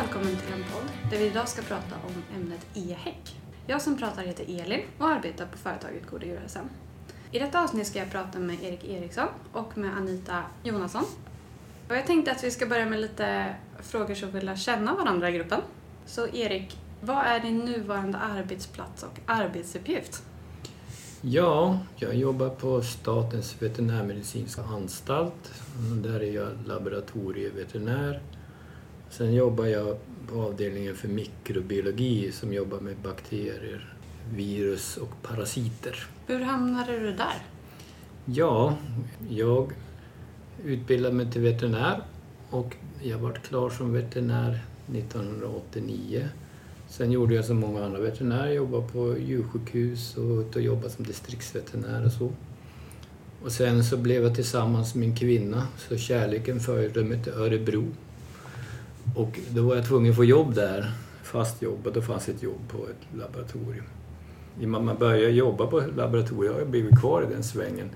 välkommen 0.00 0.36
till 0.36 0.52
en 0.52 0.64
podd 0.72 1.10
där 1.10 1.18
vi 1.18 1.26
idag 1.26 1.48
ska 1.48 1.62
prata 1.62 1.94
om 2.06 2.36
ämnet 2.36 2.66
e-häck. 2.74 3.36
Jag 3.66 3.82
som 3.82 3.98
pratar 3.98 4.22
heter 4.22 4.44
Elin 4.44 4.80
och 4.98 5.06
arbetar 5.06 5.46
på 5.46 5.58
företaget 5.58 6.10
Goda 6.10 6.26
djurhälsan. 6.26 6.70
I 7.32 7.38
detta 7.38 7.62
avsnitt 7.62 7.86
ska 7.86 7.98
jag 7.98 8.10
prata 8.10 8.38
med 8.38 8.62
Erik 8.62 8.84
Eriksson 8.84 9.28
och 9.52 9.78
med 9.78 9.96
Anita 9.96 10.42
Jonasson. 10.62 11.04
Och 11.88 11.96
jag 11.96 12.06
tänkte 12.06 12.32
att 12.32 12.44
vi 12.44 12.50
ska 12.50 12.66
börja 12.66 12.86
med 12.86 13.00
lite 13.00 13.54
frågor 13.80 14.14
som 14.14 14.30
vill 14.30 14.46
lära 14.46 14.56
känna 14.56 14.94
varandra 14.94 15.30
i 15.30 15.32
gruppen. 15.32 15.60
Så 16.06 16.28
Erik, 16.28 16.78
vad 17.00 17.26
är 17.26 17.40
din 17.40 17.58
nuvarande 17.58 18.18
arbetsplats 18.18 19.02
och 19.02 19.20
arbetsuppgift? 19.26 20.22
Ja, 21.20 21.78
jag 21.96 22.14
jobbar 22.14 22.48
på 22.48 22.82
Statens 22.82 23.62
veterinärmedicinska 23.62 24.62
anstalt. 24.62 25.52
Där 26.02 26.20
är 26.20 26.32
jag 26.32 26.48
laboratorieveterinär. 26.66 28.20
Sen 29.16 29.34
jobbar 29.34 29.66
jag 29.66 29.96
på 30.28 30.42
avdelningen 30.42 30.94
för 30.94 31.08
mikrobiologi 31.08 32.32
som 32.32 32.52
jobbar 32.52 32.80
med 32.80 32.96
bakterier, 33.02 33.94
virus 34.34 34.96
och 34.96 35.22
parasiter. 35.22 36.06
Hur 36.26 36.40
hamnade 36.40 36.98
du 36.98 37.12
där? 37.12 37.42
Ja, 38.24 38.76
jag 39.28 39.72
utbildade 40.64 41.14
mig 41.14 41.32
till 41.32 41.40
veterinär 41.40 42.02
och 42.50 42.76
jag 43.02 43.18
var 43.18 43.32
klar 43.32 43.70
som 43.70 43.92
veterinär 43.92 44.60
1989. 44.94 46.28
Sen 46.88 47.12
gjorde 47.12 47.34
jag 47.34 47.44
som 47.44 47.56
många 47.56 47.84
andra 47.84 48.00
veterinärer, 48.00 48.52
jobbade 48.52 48.88
på 48.88 49.18
djursjukhus 49.18 50.16
och 50.16 50.60
jobbade 50.60 50.90
som 50.90 51.04
distriktsveterinär 51.04 52.04
och 52.04 52.12
så. 52.12 52.32
Och 53.44 53.52
sen 53.52 53.84
så 53.84 53.96
blev 53.96 54.22
jag 54.22 54.34
tillsammans 54.34 54.94
med 54.94 55.08
min 55.08 55.16
kvinna, 55.16 55.66
så 55.76 55.96
kärleken 55.96 56.60
förde 56.60 57.04
mig 57.04 57.22
till 57.22 57.32
Örebro. 57.32 57.84
Och 59.14 59.40
då 59.50 59.62
var 59.62 59.76
jag 59.76 59.86
tvungen 59.86 60.10
att 60.10 60.16
få 60.16 60.24
jobb 60.24 60.54
där, 60.54 60.92
fast 61.22 61.62
jobb, 61.62 61.86
och 61.86 61.92
då 61.92 62.02
fanns 62.02 62.28
ett 62.28 62.42
jobb 62.42 62.68
på 62.68 62.78
ett 62.78 63.18
laboratorium. 63.18 63.84
När 64.60 64.66
man 64.66 64.98
började 64.98 65.30
jobba 65.30 65.66
på 65.66 65.82
laboratoriet 65.96 66.52
har 66.52 66.60
jag 66.60 66.70
blivit 66.70 67.00
kvar 67.00 67.22
i 67.22 67.34
den 67.34 67.42
svängen. 67.44 67.90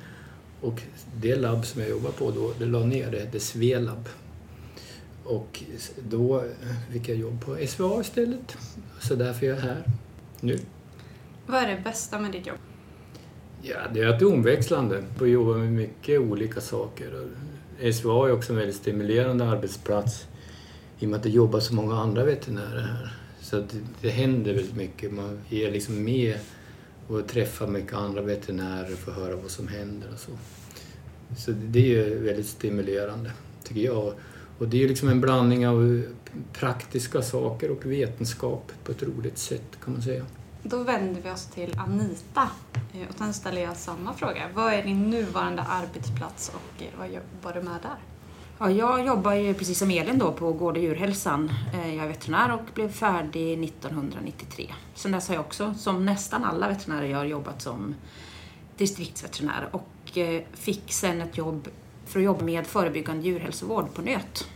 Och 0.60 0.82
det 1.16 1.36
labb 1.36 1.66
som 1.66 1.80
jag 1.80 1.90
jobbade 1.90 2.14
på 2.14 2.30
då, 2.30 2.52
det 2.58 2.66
la 2.66 2.84
ner, 2.84 3.10
det 3.10 3.18
hette 3.18 3.40
Svelab. 3.40 4.08
Och 5.24 5.62
då 6.08 6.44
fick 6.92 7.08
jag 7.08 7.16
jobb 7.16 7.44
på 7.44 7.66
SVA 7.66 8.00
istället. 8.00 8.56
Så 9.00 9.14
därför 9.14 9.46
är 9.46 9.50
jag 9.50 9.56
här 9.56 9.82
nu. 10.40 10.58
Vad 11.46 11.62
är 11.62 11.68
det 11.68 11.80
bästa 11.84 12.20
med 12.20 12.32
ditt 12.32 12.46
jobb? 12.46 12.58
Ja, 13.62 13.76
det 13.94 14.00
är 14.00 14.08
att 14.08 14.18
det 14.18 14.24
är 14.24 14.32
omväxlande. 14.32 15.04
Får 15.18 15.28
jobba 15.28 15.58
med 15.58 15.72
mycket 15.72 16.20
olika 16.20 16.60
saker. 16.60 17.28
SVA 17.92 18.28
är 18.28 18.32
också 18.32 18.52
en 18.52 18.58
väldigt 18.58 18.76
stimulerande 18.76 19.44
arbetsplats 19.44 20.26
i 21.00 21.06
och 21.06 21.10
med 21.10 21.16
att 21.16 21.22
det 21.22 21.30
jobbar 21.30 21.60
så 21.60 21.74
många 21.74 21.94
andra 21.94 22.24
veterinärer 22.24 22.80
här. 22.80 23.12
Så 23.40 23.56
det, 23.56 23.80
det 24.00 24.10
händer 24.10 24.54
väldigt 24.54 24.76
mycket. 24.76 25.12
Man 25.12 25.40
är 25.50 25.70
liksom 25.70 26.04
med 26.04 26.38
och 27.08 27.28
träffar 27.28 27.66
mycket 27.66 27.94
andra 27.94 28.22
veterinärer 28.22 28.96
för 28.96 29.12
att 29.12 29.18
höra 29.18 29.36
vad 29.36 29.50
som 29.50 29.68
händer 29.68 30.08
och 30.12 30.18
så. 30.18 30.30
Så 31.36 31.50
det 31.50 31.96
är 31.96 32.20
väldigt 32.20 32.46
stimulerande, 32.46 33.32
tycker 33.64 33.80
jag. 33.80 34.12
Och 34.58 34.68
det 34.68 34.84
är 34.84 34.88
liksom 34.88 35.08
en 35.08 35.20
blandning 35.20 35.68
av 35.68 36.02
praktiska 36.52 37.22
saker 37.22 37.70
och 37.70 37.86
vetenskap 37.86 38.72
på 38.84 38.92
ett 38.92 39.02
roligt 39.02 39.38
sätt 39.38 39.78
kan 39.84 39.92
man 39.92 40.02
säga. 40.02 40.26
Då 40.62 40.82
vänder 40.82 41.20
vi 41.20 41.30
oss 41.30 41.46
till 41.46 41.78
Anita 41.78 42.50
eh, 42.94 43.08
och 43.08 43.14
sen 43.18 43.34
ställer 43.34 43.62
jag 43.62 43.76
samma 43.76 44.14
fråga. 44.14 44.48
Vad 44.54 44.72
är 44.72 44.82
din 44.82 45.10
nuvarande 45.10 45.62
arbetsplats 45.62 46.48
och 46.54 46.82
eh, 46.82 46.88
vad 46.98 47.06
jobbar 47.06 47.52
du 47.54 47.62
med 47.62 47.78
där? 47.82 47.96
Ja, 48.62 48.70
jag 48.70 49.06
jobbar 49.06 49.32
ju 49.32 49.54
precis 49.54 49.78
som 49.78 49.90
Elin 49.90 50.18
då 50.18 50.32
på 50.32 50.52
Gård 50.52 50.76
och 50.76 50.82
djurhälsan. 50.82 51.52
Eh, 51.74 51.94
jag 51.94 52.04
är 52.04 52.08
veterinär 52.08 52.54
och 52.54 52.74
blev 52.74 52.92
färdig 52.92 53.64
1993. 53.64 54.74
Sen 54.94 55.12
dess 55.12 55.28
har 55.28 55.34
jag 55.34 55.44
också, 55.44 55.74
som 55.74 56.04
nästan 56.04 56.44
alla 56.44 56.68
veterinärer 56.68 57.06
gör, 57.06 57.24
jobbat 57.24 57.62
som 57.62 57.94
distriktsveterinär 58.76 59.68
och 59.70 60.18
eh, 60.18 60.42
fick 60.52 60.92
sen 60.92 61.20
ett 61.20 61.38
jobb 61.38 61.68
för 62.06 62.18
att 62.18 62.24
jobba 62.24 62.44
med 62.44 62.66
förebyggande 62.66 63.28
djurhälsovård 63.28 63.94
på 63.94 64.02
nöt. 64.02 64.48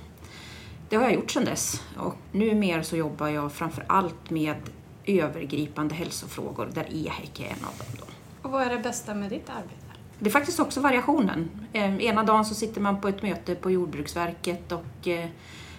Det 0.88 0.97
har 0.97 1.03
jag 1.03 1.14
gjort 1.14 1.31
sedan 1.31 1.44
dess 1.44 1.82
och 1.97 2.14
numera 2.32 2.84
så 2.84 2.97
jobbar 2.97 3.28
jag 3.28 3.53
framför 3.53 3.84
allt 3.88 4.31
med 4.31 4.56
övergripande 5.04 5.94
hälsofrågor 5.94 6.70
där 6.75 6.87
EHEC 6.91 7.41
är 7.41 7.44
en 7.44 7.64
av 7.64 7.78
dem. 7.78 7.87
Då. 7.98 8.04
Och 8.43 8.50
vad 8.50 8.62
är 8.62 8.70
det 8.70 8.82
bästa 8.82 9.14
med 9.14 9.31
ditt 9.31 9.50
arbete? 9.50 9.83
Det 10.24 10.30
är 10.30 10.32
faktiskt 10.32 10.60
också 10.60 10.80
variationen. 10.80 11.50
Eh, 11.72 12.04
ena 12.04 12.22
dagen 12.22 12.44
så 12.44 12.54
sitter 12.54 12.80
man 12.80 13.00
på 13.00 13.08
ett 13.08 13.22
möte 13.22 13.54
på 13.54 13.70
Jordbruksverket 13.70 14.72
och 14.72 15.08
eh, 15.08 15.28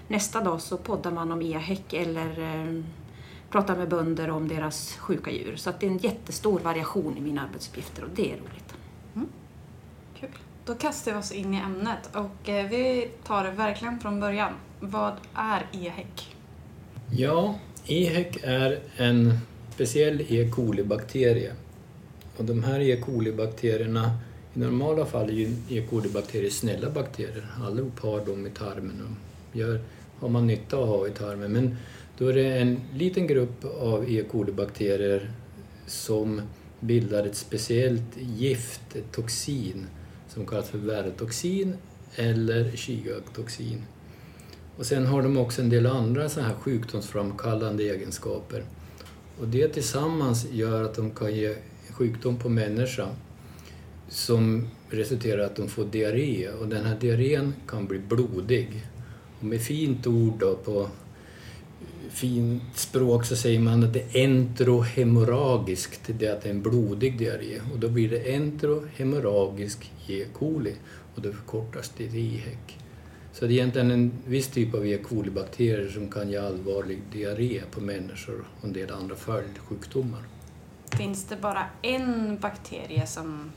nästa 0.07 0.41
dag 0.41 0.61
så 0.61 0.78
poddar 0.78 1.11
man 1.11 1.31
om 1.31 1.41
e-häck 1.41 1.94
eller 1.94 2.39
eh, 2.39 2.84
pratar 3.50 3.75
med 3.75 3.89
bönder 3.89 4.29
om 4.29 4.47
deras 4.47 4.95
sjuka 4.95 5.31
djur. 5.31 5.55
Så 5.55 5.69
att 5.69 5.79
det 5.79 5.85
är 5.85 5.91
en 5.91 5.97
jättestor 5.97 6.59
variation 6.59 7.17
i 7.17 7.22
mina 7.22 7.44
arbetsuppgifter 7.44 8.03
och 8.03 8.09
det 8.16 8.31
är 8.31 8.35
roligt. 8.35 8.73
Mm. 9.16 9.28
Kul. 10.19 10.29
Då 10.66 10.75
kastar 10.75 11.11
vi 11.11 11.17
oss 11.17 11.31
in 11.31 11.53
i 11.53 11.57
ämnet 11.57 12.16
och 12.16 12.50
vi 12.50 13.09
tar 13.23 13.44
det 13.44 13.51
verkligen 13.51 14.00
från 14.00 14.19
början. 14.19 14.53
Vad 14.79 15.13
är 15.34 15.66
e-häck? 15.72 16.35
Ja, 17.11 17.55
EHEC 17.88 18.38
är 18.44 18.79
en 18.97 19.39
speciell 19.73 20.22
E. 20.29 20.51
coli-bakterie. 20.55 21.53
Och 22.38 22.45
de 22.45 22.63
här 22.63 22.79
E. 22.79 23.01
coli-bakterierna, 23.05 24.11
i 24.55 24.59
normala 24.59 25.05
fall 25.05 25.29
är 25.29 25.33
ju 25.33 25.55
E. 25.69 25.83
coli-bakterier 25.89 26.49
snälla 26.49 26.89
bakterier. 26.89 27.47
Allihop 27.63 27.99
har 27.99 28.25
dem 28.25 28.47
i 28.47 28.49
tarmen 28.49 29.01
och 29.01 29.57
gör, 29.57 29.81
har 30.19 30.29
man 30.29 30.47
nytta 30.47 30.77
av 30.77 30.83
att 30.83 30.89
ha 30.89 31.07
i 31.07 31.11
tarmen. 31.11 31.51
Men 31.51 31.77
då 32.17 32.27
är 32.27 32.33
det 32.33 32.57
en 32.57 32.81
liten 32.93 33.27
grupp 33.27 33.66
av 33.66 34.09
E. 34.09 34.23
coli-bakterier 34.31 35.31
som 35.88 36.41
bildar 36.79 37.25
ett 37.25 37.35
speciellt 37.35 38.17
gift, 38.17 38.95
ett 38.95 39.11
toxin, 39.11 39.88
som 40.29 40.45
kallas 40.45 40.69
för 40.69 40.77
värtoxin 40.77 41.73
eller 42.16 42.72
kikagtoxin. 42.75 43.83
Och 44.77 44.85
sen 44.85 45.05
har 45.05 45.22
de 45.22 45.37
också 45.37 45.61
en 45.61 45.69
del 45.69 45.85
andra 45.85 46.29
så 46.29 46.41
här 46.41 46.53
sjukdomsframkallande 46.53 47.83
egenskaper. 47.83 48.63
Och 49.39 49.47
det 49.47 49.67
tillsammans 49.67 50.47
gör 50.51 50.83
att 50.83 50.95
de 50.95 51.11
kan 51.11 51.35
ge 51.35 51.55
sjukdom 51.91 52.37
på 52.37 52.49
människa 52.49 53.07
som 54.09 54.67
resulterar 54.89 55.41
i 55.41 55.45
att 55.45 55.55
de 55.55 55.67
får 55.67 55.85
diarré 55.85 56.49
och 56.49 56.67
den 56.67 56.85
här 56.85 56.99
diarrén 56.99 57.53
kan 57.67 57.85
bli 57.85 57.99
blodig. 57.99 58.85
Och 59.39 59.45
med 59.45 59.61
fint 59.61 60.07
ord 60.07 60.33
då 60.39 60.55
på 60.55 60.88
fint 62.09 62.63
språk 62.75 63.25
så 63.25 63.35
säger 63.35 63.59
man 63.59 63.83
att 63.83 63.93
det 63.93 63.99
är 63.99 64.23
enterohemorragiskt, 64.23 66.01
det 66.07 66.25
är 66.25 66.33
att 66.33 66.41
det 66.41 66.49
är 66.49 66.53
en 66.53 66.61
blodig 66.61 67.17
diarré. 67.17 67.61
Och 67.73 67.79
då 67.79 67.89
blir 67.89 68.09
det 68.09 68.35
enterohemorragisk 68.35 69.91
E. 70.07 70.25
coli 70.33 70.73
och 71.16 71.22
det 71.22 71.33
förkortas 71.33 71.89
till 71.89 72.16
IHEC. 72.16 72.57
Så 73.33 73.45
det 73.45 73.51
är 73.53 73.55
egentligen 73.55 73.91
en 73.91 74.11
viss 74.25 74.47
typ 74.47 74.73
av 74.73 74.87
E. 74.87 74.97
coli-bakterier 75.09 75.89
som 75.89 76.11
kan 76.11 76.29
ge 76.29 76.37
allvarlig 76.37 77.01
diarré 77.11 77.61
på 77.72 77.81
människor 77.81 78.45
och 78.59 78.66
en 78.66 78.73
del 78.73 78.91
andra 78.91 79.16
följdsjukdomar. 79.16 80.22
Finns 80.97 81.25
det 81.25 81.35
bara 81.41 81.66
en 81.81 82.37
bakterie 82.41 83.07
som 83.07 83.51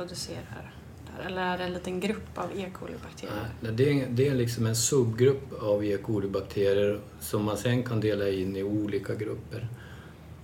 producerar 0.00 0.72
där? 1.06 1.26
Eller 1.26 1.42
är 1.42 1.58
det 1.58 1.64
en 1.64 1.72
liten 1.72 2.00
grupp 2.00 2.38
av 2.38 2.58
E. 2.58 2.70
coli-bakterier? 2.72 3.50
Nej, 3.60 3.72
det 3.72 3.90
är, 3.90 4.06
det 4.10 4.28
är 4.28 4.34
liksom 4.34 4.66
en 4.66 4.76
subgrupp 4.76 5.62
av 5.62 5.84
E. 5.84 5.96
coli-bakterier 6.02 7.00
som 7.20 7.44
man 7.44 7.56
sen 7.56 7.82
kan 7.82 8.00
dela 8.00 8.28
in 8.28 8.56
i 8.56 8.62
olika 8.62 9.14
grupper. 9.14 9.68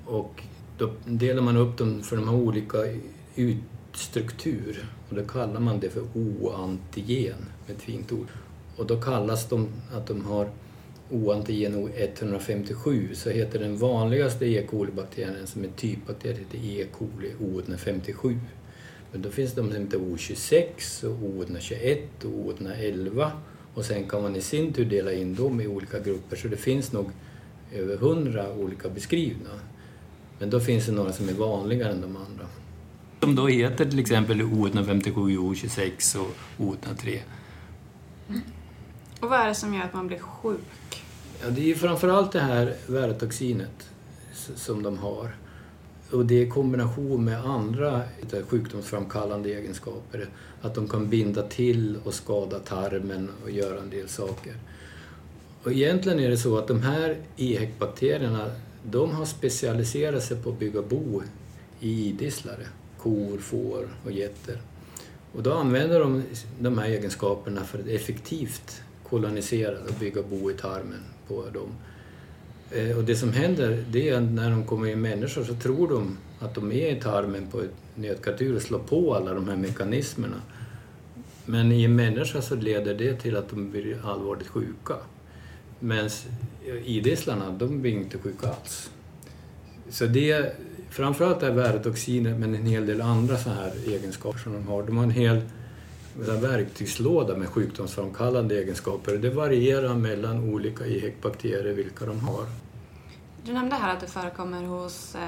Och 0.07 0.43
då 0.79 0.91
delar 1.05 1.43
man 1.43 1.57
upp 1.57 1.79
dem 1.79 2.03
för 2.03 2.17
de 2.17 2.29
har 2.29 2.37
olika 2.37 2.79
ytstruktur 3.37 4.91
och 5.09 5.17
då 5.17 5.25
kallar 5.25 5.61
man 5.61 5.81
det 5.81 5.91
för 5.91 6.05
oantigen, 6.15 7.47
med 7.67 7.77
ett 7.77 7.83
fint 7.83 8.13
ord. 8.13 8.29
Och 8.77 8.87
då 8.87 9.01
kallas 9.01 9.49
de 9.49 9.69
att 9.93 10.07
de 10.07 10.25
har 10.25 10.51
oantigen 11.11 11.89
O157. 11.89 13.15
så 13.15 13.31
heter 13.31 13.59
den 13.59 13.77
vanligaste 13.77 14.47
E. 14.47 14.67
coli-bakterien 14.71 15.47
som 15.47 15.65
är 15.65 15.69
typbakterie 15.69 16.39
heter 16.39 16.59
E. 16.59 16.87
coli 16.93 17.33
O157. 17.41 18.39
Men 19.17 19.23
då 19.23 19.31
finns 19.31 19.53
de 19.53 19.73
som 19.73 19.83
heter 19.83 19.99
O26 19.99 21.05
och 21.05 21.19
O121 21.19 21.99
och 22.25 22.53
O111 22.53 23.31
och 23.75 23.85
sen 23.85 24.09
kan 24.09 24.23
man 24.23 24.37
i 24.37 24.41
sin 24.41 24.73
tur 24.73 24.85
dela 24.85 25.13
in 25.13 25.35
dem 25.35 25.61
i 25.61 25.67
olika 25.67 25.99
grupper 26.01 26.37
så 26.37 26.49
det 26.49 26.57
finns 26.57 26.93
nog 26.93 27.11
över 27.73 27.95
100 27.95 28.53
olika 28.53 28.89
beskrivna. 28.89 29.51
Men 30.39 30.51
då 30.51 30.61
finns 30.61 30.87
det 30.87 30.93
några 30.93 31.13
som 31.13 31.29
är 31.29 31.33
vanligare 31.33 31.93
än 31.93 32.01
de 32.01 32.17
andra. 32.17 32.47
Som 33.21 33.35
då 33.35 33.47
heter 33.47 33.85
till 33.85 33.99
exempel 33.99 34.43
O157, 34.43 35.15
O26 35.15 36.17
och 36.17 36.37
O103. 36.59 37.21
Mm. 38.29 38.41
Och 39.21 39.29
vad 39.29 39.41
är 39.41 39.49
det 39.49 39.55
som 39.55 39.75
gör 39.75 39.83
att 39.83 39.95
man 39.95 40.07
blir 40.07 40.19
sjuk? 40.19 41.05
Ja, 41.43 41.51
det 41.51 41.71
är 41.71 41.75
framförallt 41.75 42.33
det 42.33 42.41
här 42.41 42.75
värotoxinet 42.87 43.91
som 44.57 44.83
de 44.83 44.99
har. 44.99 45.31
Och 46.11 46.27
det 46.27 46.35
är 46.35 46.47
i 46.47 46.51
kombination 46.51 47.25
med 47.25 47.45
andra 47.45 48.03
sjukdomsframkallande 48.49 49.51
egenskaper. 49.51 50.29
Att 50.61 50.75
de 50.75 50.89
kan 50.89 51.09
binda 51.09 51.43
till 51.43 51.99
och 52.05 52.15
skada 52.15 52.59
tarmen 52.59 53.31
och 53.43 53.51
göra 53.51 53.81
en 53.81 53.91
del 53.91 54.09
saker. 54.09 54.55
Och 55.63 55.73
egentligen 55.73 56.21
är 56.21 56.31
det 56.31 56.37
så 56.37 56.59
att 56.59 56.69
de 56.69 56.83
här 56.83 57.17
EHEC-bakterierna 57.37 58.51
de 58.83 59.11
har 59.11 59.25
specialiserat 59.25 60.23
sig 60.23 60.43
på 60.43 60.51
att 60.51 60.59
bygga 60.59 60.83
bo 60.83 61.23
i 61.81 62.09
idisslare, 62.09 62.67
kor, 62.99 63.39
får 63.39 63.89
och 64.05 64.13
getter. 64.13 64.61
Och 65.33 65.43
då 65.43 65.53
använder 65.53 66.01
de 66.01 66.23
de 66.61 66.79
här 66.79 66.89
egenskaperna 66.89 67.65
för 67.65 67.79
att 67.79 67.87
effektivt 67.87 68.83
kolonisera 69.09 69.79
och 69.79 69.95
bygga 70.01 70.23
bo 70.23 70.51
i 70.51 70.55
tarmen 70.55 71.05
på 71.29 71.45
dem. 71.55 71.69
Eh, 72.71 72.97
och 72.97 73.05
det 73.05 73.17
som 73.17 73.33
händer 73.33 73.85
det 73.91 74.09
är 74.09 74.17
att 74.17 74.23
när 74.23 74.51
de 74.51 74.65
kommer 74.65 74.87
in 74.87 75.01
människor 75.01 75.45
så 75.45 75.55
tror 75.55 75.89
de 75.89 76.19
att 76.41 76.55
de 76.55 76.73
är 76.73 76.97
i 76.97 77.01
tarmen 77.01 77.47
på 77.47 77.61
ett 77.61 77.75
nötkatur 77.95 78.57
och 78.57 78.63
slår 78.63 78.79
på 78.79 79.15
alla 79.15 79.35
de 79.35 79.49
här 79.49 79.57
mekanismerna. 79.57 80.43
Men 81.45 81.73
i 81.73 81.85
en 81.85 81.97
människa 81.97 82.43
så 82.43 82.55
leder 82.55 82.95
det 82.95 83.15
till 83.15 83.37
att 83.37 83.49
de 83.49 83.71
blir 83.71 83.99
allvarligt 84.05 84.49
sjuka. 84.49 84.95
Men 85.81 86.11
idisslarna, 86.85 87.51
de 87.51 87.83
blir 87.83 87.93
inte 87.93 88.19
sjuka 88.19 88.49
alls. 88.49 88.91
Så 89.91 90.07
det, 90.07 90.57
framförallt 90.91 91.43
är 91.43 91.51
värotoxiner 91.51 92.35
men 92.39 92.55
en 92.55 92.67
hel 92.67 92.87
del 92.87 93.01
andra 93.01 93.37
så 93.37 93.51
här 93.51 93.73
egenskaper 93.87 94.39
som 94.39 94.53
de 94.53 94.67
har. 94.67 94.83
De 94.83 94.97
har 94.97 95.05
en 95.05 95.11
hel 95.11 95.41
verktygslåda 96.19 97.37
med 97.37 97.49
sjukdomsframkallande 97.49 98.55
egenskaper. 98.55 99.17
Det 99.17 99.31
varierar 99.31 99.95
mellan 99.95 100.55
olika 100.55 100.85
EHEC-bakterier 100.87 101.75
vilka 101.75 102.07
de 102.07 102.21
har. 102.21 102.47
Du 103.45 103.53
nämnde 103.53 103.77
här 103.77 103.95
att 103.95 104.01
det 104.01 104.07
förekommer 104.07 104.63
hos 104.63 105.15
eh, 105.15 105.21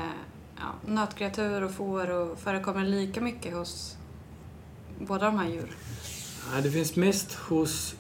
ja, 0.57 0.93
nötkreatur 0.93 1.63
och 1.65 1.71
får 1.71 2.11
och 2.11 2.39
förekommer 2.39 2.85
lika 2.85 3.21
mycket 3.21 3.55
hos 3.55 3.97
båda 4.99 5.27
de 5.27 5.39
här 5.39 5.49
djur? 5.49 5.77
Ja, 6.55 6.61
det 6.61 6.71
finns 6.71 6.97
mest 6.97 7.35
hos 7.35 7.97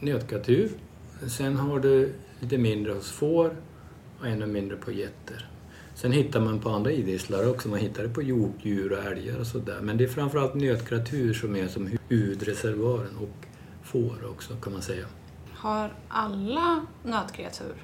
nötkreatur. 0.00 0.70
Sen 1.28 1.56
har 1.56 1.78
du 1.80 2.12
lite 2.40 2.58
mindre 2.58 2.92
hos 2.92 3.10
får 3.10 3.56
och 4.20 4.26
ännu 4.26 4.46
mindre 4.46 4.76
på 4.76 4.92
getter. 4.92 5.49
Sen 6.00 6.12
hittar 6.12 6.40
man 6.40 6.60
på 6.60 6.70
andra 6.70 6.92
idisslar 6.92 7.48
också. 7.48 7.68
Man 7.68 7.78
hittar 7.78 8.02
det 8.02 8.08
på 8.08 8.22
hjortdjur 8.22 8.92
och 8.92 9.04
älgar 9.04 9.40
och 9.40 9.46
sådär. 9.46 9.78
Men 9.82 9.96
det 9.96 10.04
är 10.04 10.08
framförallt 10.08 10.54
nötkreatur 10.54 11.34
som 11.34 11.56
är 11.56 11.68
som 11.68 11.98
huvudreservoaren 12.08 13.16
och 13.16 13.46
får 13.82 14.30
också 14.30 14.56
kan 14.56 14.72
man 14.72 14.82
säga. 14.82 15.06
Har 15.54 15.92
alla 16.08 16.86
nötkreatur 17.04 17.74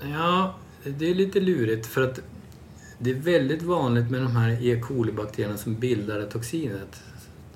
Ja, 0.00 0.54
det 0.84 1.10
är 1.10 1.14
lite 1.14 1.40
lurigt 1.40 1.86
för 1.86 2.02
att 2.02 2.20
det 2.98 3.10
är 3.10 3.14
väldigt 3.14 3.62
vanligt 3.62 4.10
med 4.10 4.20
de 4.20 4.36
här 4.36 4.66
E. 4.66 4.80
coli-bakterierna 4.80 5.56
som 5.56 5.74
bildar 5.74 6.18
det 6.18 6.30
toxinet. 6.30 7.02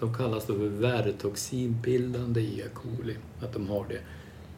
De 0.00 0.14
kallas 0.14 0.46
då 0.46 0.54
för 0.54 0.68
värtoxinbildande 0.68 2.40
E. 2.40 2.62
coli, 2.74 3.16
att 3.42 3.52
de 3.52 3.68
har 3.68 3.86
det. 3.88 4.00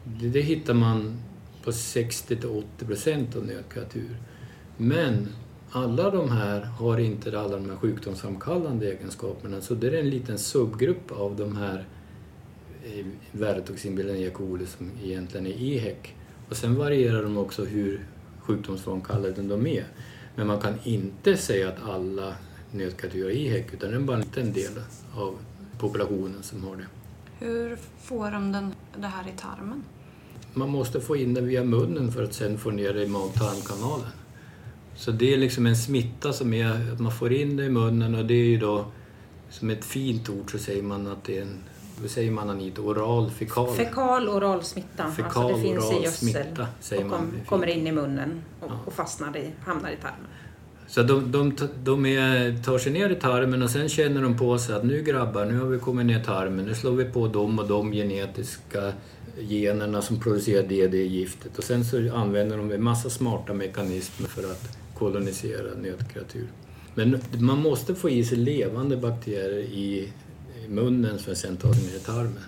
Det, 0.03 0.29
det 0.29 0.41
hittar 0.41 0.73
man 0.73 1.21
på 1.63 1.71
60-80 1.71 2.63
procent 2.85 3.35
av 3.35 3.45
nötkreatur. 3.45 4.17
Men 4.81 5.27
alla 5.71 6.11
de 6.11 6.31
här 6.31 6.61
har 6.61 6.97
inte 6.97 7.39
alla 7.39 7.57
de 7.57 7.69
här 7.69 7.77
sjukdomsframkallande 7.77 8.91
egenskaperna 8.91 9.61
så 9.61 9.75
det 9.75 9.87
är 9.87 9.93
en 9.93 10.09
liten 10.09 10.39
subgrupp 10.39 11.11
av 11.11 11.35
de 11.35 11.57
här 11.57 11.85
eh, 12.83 13.05
värtoxinbildande 13.31 14.27
E. 14.27 14.29
coli 14.29 14.65
som 14.65 14.91
egentligen 15.03 15.47
är 15.47 15.61
EHEC. 15.61 15.97
Och 16.49 16.57
sen 16.57 16.75
varierar 16.75 17.23
de 17.23 17.37
också 17.37 17.65
hur 17.65 18.05
sjukdomsframkallande 18.39 19.41
de 19.41 19.67
är. 19.67 19.85
Men 20.35 20.47
man 20.47 20.59
kan 20.59 20.73
inte 20.83 21.37
säga 21.37 21.69
att 21.69 21.89
alla 21.89 22.35
nötkreatur 22.71 23.23
har 23.23 23.31
EHEC 23.31 23.65
utan 23.73 23.89
det 23.89 23.95
är 23.95 23.99
bara 23.99 24.17
en 24.17 24.23
liten 24.23 24.53
del 24.53 24.71
av 25.15 25.35
populationen 25.79 26.43
som 26.43 26.63
har 26.63 26.75
det. 26.75 26.85
Hur 27.45 27.77
får 28.01 28.31
de 28.31 28.51
den, 28.51 28.73
det 28.97 29.07
här 29.07 29.27
i 29.27 29.37
tarmen? 29.37 29.83
Man 30.53 30.69
måste 30.69 31.01
få 31.01 31.15
in 31.15 31.33
det 31.33 31.41
via 31.41 31.63
munnen 31.63 32.11
för 32.11 32.23
att 32.23 32.33
sen 32.33 32.57
få 32.57 32.71
ner 32.71 32.93
det 32.93 33.03
i 33.03 33.07
mag-tarmkanalen. 33.07 34.11
Så 34.99 35.11
det 35.11 35.33
är 35.33 35.37
liksom 35.37 35.65
en 35.65 35.75
smitta 35.77 36.33
som 36.33 36.53
är 36.53 36.91
att 36.93 36.99
man 36.99 37.11
får 37.11 37.33
in 37.33 37.57
det 37.57 37.63
i 37.65 37.69
munnen 37.69 38.15
och 38.15 38.25
det 38.25 38.33
är 38.33 38.45
ju 38.45 38.57
då 38.57 38.85
som 39.49 39.69
ett 39.69 39.85
fint 39.85 40.29
ord 40.29 40.51
så 40.51 40.57
säger 40.57 40.83
man 40.83 41.07
att 41.07 41.23
det 41.23 41.37
är 41.37 41.41
en, 41.41 41.59
vad 42.01 42.09
säger 42.11 42.31
man 42.31 42.49
Anita, 42.49 42.81
oral 42.81 43.29
fekal? 43.31 43.75
Fekal 43.75 44.29
oral 44.29 44.63
smitta. 44.63 45.11
Fekal, 45.11 45.43
alltså 45.43 45.57
det 45.57 45.61
finns 45.61 45.91
i 45.91 45.95
gödsel 46.03 46.11
smitta, 46.11 46.67
säger 46.79 47.03
och 47.03 47.09
man. 47.09 47.19
kom, 47.19 47.31
kommer 47.45 47.67
in 47.67 47.87
i 47.87 47.91
munnen 47.91 48.41
och, 48.59 48.67
Ja. 48.71 48.79
och 48.85 48.93
fastnar 48.93 49.37
i, 49.37 49.51
hamnar 49.65 49.89
i 49.89 49.95
tarmen. 49.95 50.27
Så 50.87 51.03
de, 51.03 51.31
de, 51.31 51.55
de 51.83 52.05
är, 52.05 52.63
tar 52.63 52.77
sig 52.77 52.91
ner 52.91 53.09
i 53.09 53.15
tarmen 53.15 53.63
och 53.63 53.69
sen 53.69 53.89
känner 53.89 54.21
de 54.21 54.37
på 54.37 54.57
sig 54.57 54.75
att 54.75 54.83
nu 54.83 55.01
grabbar, 55.01 55.45
nu 55.45 55.59
har 55.59 55.65
vi 55.67 55.79
kommit 55.79 56.05
ner 56.05 56.19
i 56.19 56.23
tarmen, 56.23 56.65
nu 56.65 56.75
slår 56.75 56.91
vi 56.91 57.05
på 57.05 57.27
de 57.27 57.59
och 57.59 57.67
de 57.67 57.91
genetiska 57.91 58.93
generna 59.39 60.01
som 60.01 60.19
producerar 60.19 60.67
det, 60.67 60.87
det 60.87 60.97
giftet. 60.97 61.57
Och 61.57 61.63
sen 61.63 61.85
så 61.85 62.15
använder 62.15 62.57
de 62.57 62.71
en 62.71 62.83
massa 62.83 63.09
smarta 63.09 63.53
mekanismer 63.53 64.27
för 64.27 64.43
att 64.51 64.78
kolonisera 64.99 65.75
nötkreatur. 65.81 66.47
Men 66.95 67.21
man 67.39 67.61
måste 67.61 67.95
få 67.95 68.09
i 68.09 68.25
sig 68.25 68.37
levande 68.37 68.97
bakterier 68.97 69.59
i 69.59 70.13
munnen 70.67 71.19
för 71.19 71.31
att 71.31 71.37
sen 71.37 71.57
ta 71.57 71.67
ner 71.67 71.95
i 71.95 71.99
tarmen. 71.99 72.43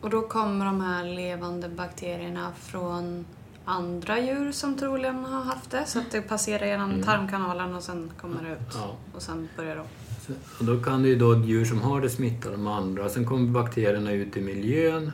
Och 0.00 0.10
då 0.10 0.22
kommer 0.22 0.64
de 0.64 0.80
här 0.80 1.04
levande 1.04 1.68
bakterierna 1.68 2.52
från 2.60 3.24
andra 3.64 4.20
djur 4.20 4.52
som 4.52 4.78
troligen 4.78 5.24
har 5.24 5.42
haft 5.42 5.70
det. 5.70 5.86
Så 5.86 5.98
att 5.98 6.10
det 6.10 6.20
passerar 6.20 6.66
genom 6.66 7.02
tarmkanalen 7.02 7.74
och 7.74 7.82
sen 7.82 8.10
kommer 8.20 8.42
det 8.42 8.52
ut. 8.52 8.74
Ja. 8.74 8.96
Och 9.14 9.22
sen 9.22 9.48
börjar 9.56 9.76
de. 9.76 9.84
Och 10.58 10.64
då 10.64 10.82
kan 10.82 11.02
det 11.02 11.08
ju 11.08 11.16
då 11.16 11.38
djur 11.38 11.64
som 11.64 11.80
har 11.80 12.00
det 12.00 12.10
smitta 12.10 12.50
de 12.50 12.66
andra. 12.66 13.08
Sen 13.08 13.24
kommer 13.24 13.48
bakterierna 13.48 14.12
ut 14.12 14.36
i 14.36 14.40
miljön 14.40 15.12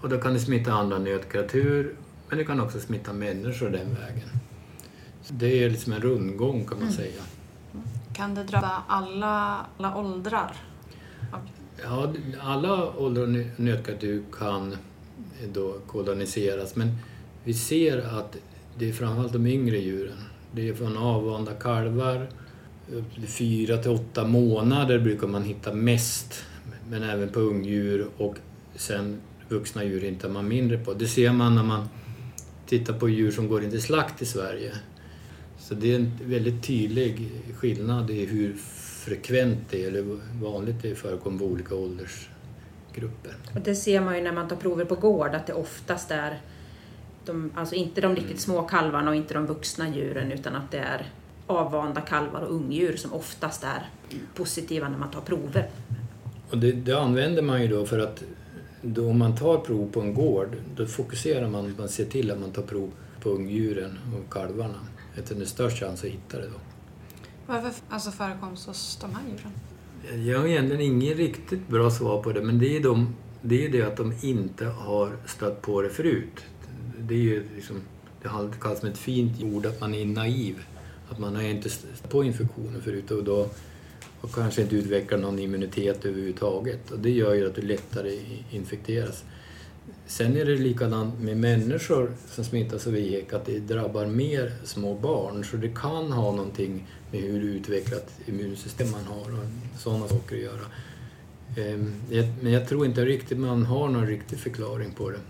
och 0.00 0.08
då 0.08 0.20
kan 0.20 0.34
det 0.34 0.40
smitta 0.40 0.72
andra 0.72 0.98
nötkreatur 0.98 1.96
men 2.28 2.38
det 2.38 2.44
kan 2.44 2.60
också 2.60 2.80
smitta 2.80 3.12
människor 3.12 3.70
den 3.70 3.94
vägen. 3.94 4.28
Det 5.30 5.64
är 5.64 5.70
liksom 5.70 5.92
en 5.92 6.00
rundgång 6.00 6.64
kan 6.66 6.80
man 6.80 6.92
säga. 6.92 7.22
Kan 8.12 8.34
det 8.34 8.44
drabba 8.44 8.82
alla, 8.88 9.66
alla 9.78 9.96
åldrar? 9.96 10.52
Ja, 11.82 12.12
alla 12.40 12.96
åldrar 12.98 13.26
nö- 13.26 13.50
nötkreatur 13.56 14.22
kan 14.38 14.76
då 15.54 15.76
koloniseras 15.86 16.76
men 16.76 16.96
vi 17.44 17.54
ser 17.54 18.18
att 18.18 18.36
det 18.78 18.88
är 18.88 18.92
framförallt 18.92 19.32
de 19.32 19.46
yngre 19.46 19.78
djuren. 19.78 20.16
Det 20.52 20.68
är 20.68 20.74
från 20.74 20.96
avvanda 20.96 21.52
kalvar 21.54 22.28
upp 22.92 23.14
till 23.14 23.28
fyra 23.28 23.76
till 23.76 23.90
åtta 23.90 24.24
månader 24.26 24.98
brukar 24.98 25.26
man 25.26 25.42
hitta 25.42 25.72
mest. 25.74 26.44
Men 26.90 27.02
även 27.02 27.28
på 27.28 27.40
ungdjur 27.40 28.08
och 28.16 28.36
sen 28.76 29.20
vuxna 29.48 29.84
djur 29.84 30.00
hittar 30.00 30.28
man 30.28 30.48
mindre 30.48 30.78
på. 30.78 30.94
Det 30.94 31.06
ser 31.06 31.32
man 31.32 31.54
när 31.54 31.62
man 31.62 31.88
tittar 32.66 32.94
på 32.94 33.08
djur 33.08 33.30
som 33.30 33.48
går 33.48 33.64
in 33.64 33.70
till 33.70 33.82
slakt 33.82 34.22
i 34.22 34.26
Sverige. 34.26 34.72
Så 35.68 35.74
det 35.74 35.92
är 35.92 35.96
en 35.96 36.12
väldigt 36.24 36.66
tydlig 36.66 37.30
skillnad 37.56 38.10
i 38.10 38.26
hur 38.26 38.54
frekvent 39.04 39.58
det 39.70 39.84
är, 39.84 39.88
eller 39.88 40.18
vanligt 40.42 40.76
det 40.82 40.94
förekommer 40.94 41.38
på 41.38 41.44
olika 41.44 41.74
åldersgrupper. 41.74 43.34
Och 43.54 43.60
det 43.60 43.74
ser 43.74 44.00
man 44.00 44.16
ju 44.16 44.22
när 44.22 44.32
man 44.32 44.48
tar 44.48 44.56
prover 44.56 44.84
på 44.84 44.94
gård 44.94 45.34
att 45.34 45.46
det 45.46 45.52
oftast 45.52 46.10
är 46.10 46.40
de, 47.24 47.52
alltså 47.54 47.74
inte 47.74 48.00
de 48.00 48.16
riktigt 48.16 48.40
små 48.40 48.62
kalvarna 48.62 49.10
och 49.10 49.16
inte 49.16 49.34
de 49.34 49.46
vuxna 49.46 49.88
djuren 49.88 50.32
utan 50.32 50.56
att 50.56 50.70
det 50.70 50.78
är 50.78 51.06
avvanda 51.46 52.00
kalvar 52.00 52.40
och 52.40 52.54
ungdjur 52.54 52.96
som 52.96 53.12
oftast 53.12 53.64
är 53.64 53.90
positiva 54.34 54.88
när 54.88 54.98
man 54.98 55.10
tar 55.10 55.20
prover. 55.20 55.70
Och 56.50 56.58
det, 56.58 56.72
det 56.72 56.92
använder 56.92 57.42
man 57.42 57.62
ju 57.62 57.68
då 57.68 57.86
för 57.86 57.98
att 57.98 58.22
då 58.82 59.10
om 59.10 59.18
man 59.18 59.36
tar 59.36 59.58
prov 59.58 59.90
på 59.92 60.00
en 60.00 60.14
gård 60.14 60.56
då 60.76 60.86
fokuserar 60.86 61.48
man, 61.48 61.74
man 61.78 61.88
ser 61.88 62.04
till 62.04 62.30
att 62.30 62.40
man 62.40 62.50
tar 62.50 62.62
prov 62.62 62.90
på 63.20 63.30
ungdjuren 63.30 63.98
och 64.18 64.32
kalvarna. 64.32 64.78
Eftersom 65.18 65.38
det 65.38 65.44
är 65.44 65.46
störst 65.46 65.78
chans 65.78 66.04
att 66.04 66.10
hitta 66.10 66.38
det 66.38 66.46
då. 66.46 66.60
Varför 67.46 67.72
alltså 67.88 68.10
förekomst 68.10 68.66
hos 68.66 68.98
de 69.00 69.14
här 69.14 69.22
djuren? 69.28 70.26
Jag 70.26 70.38
har 70.38 70.46
egentligen 70.46 70.82
ingen 70.82 71.14
riktigt 71.14 71.68
bra 71.68 71.90
svar 71.90 72.22
på 72.22 72.32
det 72.32 72.42
men 72.42 72.58
det 72.58 72.76
är, 72.76 72.80
de, 72.80 73.14
det, 73.42 73.66
är 73.66 73.68
det 73.68 73.82
att 73.82 73.96
de 73.96 74.12
inte 74.22 74.66
har 74.66 75.16
stött 75.26 75.62
på 75.62 75.82
det 75.82 75.90
förut. 75.90 76.44
Det 76.98 77.14
är 77.14 77.18
ju 77.18 77.44
liksom, 77.54 77.80
det 78.22 78.28
kallats 78.60 78.82
med 78.82 78.92
ett 78.92 78.98
fint 78.98 79.42
ord 79.42 79.66
att 79.66 79.80
man 79.80 79.94
är 79.94 80.04
naiv. 80.04 80.64
Att 81.10 81.18
man 81.18 81.36
har 81.36 81.42
inte 81.42 81.70
stött 81.70 82.10
på 82.10 82.24
infektioner 82.24 82.80
förut 82.80 83.10
och 83.10 83.24
då 83.24 83.48
och 84.20 84.34
kanske 84.34 84.62
inte 84.62 84.76
utvecklat 84.76 85.20
någon 85.20 85.38
immunitet 85.38 86.04
överhuvudtaget. 86.04 86.90
Och 86.90 86.98
det 86.98 87.10
gör 87.10 87.34
ju 87.34 87.46
att 87.46 87.54
du 87.54 87.62
lättare 87.62 88.18
infekteras. 88.50 89.24
Sen 90.06 90.36
är 90.36 90.44
det 90.44 90.56
likadant 90.56 91.20
med 91.20 91.36
människor 91.36 92.12
som 92.28 92.44
smittas 92.44 92.86
av 92.86 92.96
EHEC, 92.96 93.32
att 93.32 93.46
det 93.46 93.58
drabbar 93.58 94.06
mer 94.06 94.52
små 94.64 94.94
barn. 94.94 95.44
Så 95.44 95.56
det 95.56 95.68
kan 95.68 96.12
ha 96.12 96.32
någonting 96.32 96.86
med 97.12 97.20
hur 97.20 97.42
utvecklat 97.42 98.10
immunsystem 98.26 98.90
man 98.90 99.04
har 99.04 99.32
och 99.38 99.80
sådana 99.80 100.08
saker 100.08 100.36
att 100.36 100.42
göra. 100.42 100.60
Ehm, 101.56 101.94
men 102.42 102.52
jag 102.52 102.68
tror 102.68 102.86
inte 102.86 103.04
riktigt 103.04 103.38
man 103.38 103.66
har 103.66 103.88
någon 103.88 104.06
riktig 104.06 104.38
förklaring 104.38 104.92
på 104.92 105.10
det. 105.10 105.20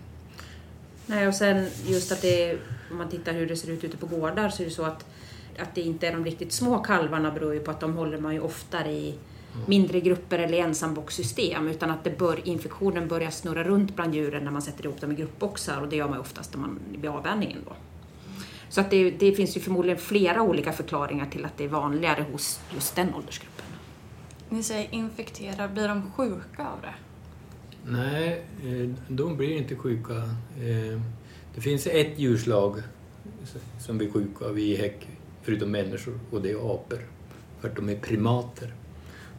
Nej, 1.07 1.29
och 1.29 1.35
sen 1.35 1.67
just 1.87 2.13
att 2.13 2.23
det, 2.23 2.59
om 2.91 2.99
man 2.99 3.09
tittar 3.09 3.33
hur 3.33 3.47
det 3.47 3.57
ser 3.57 3.71
ut 3.71 3.85
ute 3.85 3.97
på 3.97 4.07
gårdar 4.07 4.49
så 4.49 4.63
är 4.63 4.65
det 4.65 4.73
så 4.73 4.85
att, 4.85 5.07
att 5.59 5.75
det 5.75 5.81
inte 5.81 6.09
är 6.09 6.13
de 6.13 6.25
riktigt 6.25 6.53
små 6.53 6.79
kalvarna 6.79 7.31
beror 7.31 7.55
ju 7.55 7.61
på 7.61 7.71
att 7.71 7.81
de 7.81 7.95
håller 7.95 8.19
man 8.19 8.35
ju 8.35 8.41
oftare 8.41 8.93
i 8.93 9.15
mindre 9.67 10.01
grupper 10.01 10.39
eller 10.39 10.59
ensamboxsystem 10.59 11.69
utan 11.69 11.91
att 11.91 12.05
det 12.05 12.19
bör, 12.19 12.49
infektionen 12.49 13.09
börjar 13.09 13.31
snurra 13.31 13.65
runt 13.65 13.97
bland 13.97 14.15
djuren 14.15 14.45
när 14.45 14.51
man 14.51 14.63
sätter 14.63 14.85
ihop 14.85 15.01
dem 15.01 15.13
i 15.13 15.15
gruppboxar 15.15 15.81
och 15.81 15.89
det 15.89 15.97
gör 15.97 16.09
man 16.09 16.19
oftast 16.19 16.55
när 16.55 16.61
man, 16.61 16.79
vid 16.93 17.11
avvänjningen. 17.11 17.59
Då. 17.65 17.73
Så 18.69 18.81
att 18.81 18.91
det, 18.91 19.11
det 19.11 19.33
finns 19.33 19.57
ju 19.57 19.61
förmodligen 19.61 19.99
flera 19.99 20.43
olika 20.43 20.73
förklaringar 20.73 21.27
till 21.27 21.45
att 21.45 21.57
det 21.57 21.65
är 21.65 21.69
vanligare 21.69 22.25
hos 22.33 22.61
just 22.75 22.97
den 22.97 23.15
åldersgruppen. 23.15 23.65
Ni 24.49 24.63
säger 24.63 24.95
infektera, 24.95 25.69
blir 25.69 25.89
de 25.89 26.11
sjuka 26.17 26.63
av 26.63 26.81
det? 26.83 26.95
Nej, 27.91 28.45
eh, 28.65 28.91
de 29.09 29.37
blir 29.37 29.57
inte 29.57 29.77
sjuka. 29.77 30.15
Eh, 30.17 31.01
Det 31.55 31.61
finns 31.61 31.87
ett 31.87 32.19
djurslag 32.19 32.83
som 33.81 33.99
blir 33.99 34.11
sjuka 34.11 34.45
av 34.45 34.59
IHEC, 34.59 34.93
förutom 35.43 35.71
människor, 35.71 36.21
och 36.31 36.43
det 36.43 36.51
är 36.51 36.75
apor. 36.75 36.99
För 37.61 37.69
att 37.69 37.77
de 37.77 37.89
är 37.89 37.97
primater. 37.97 38.75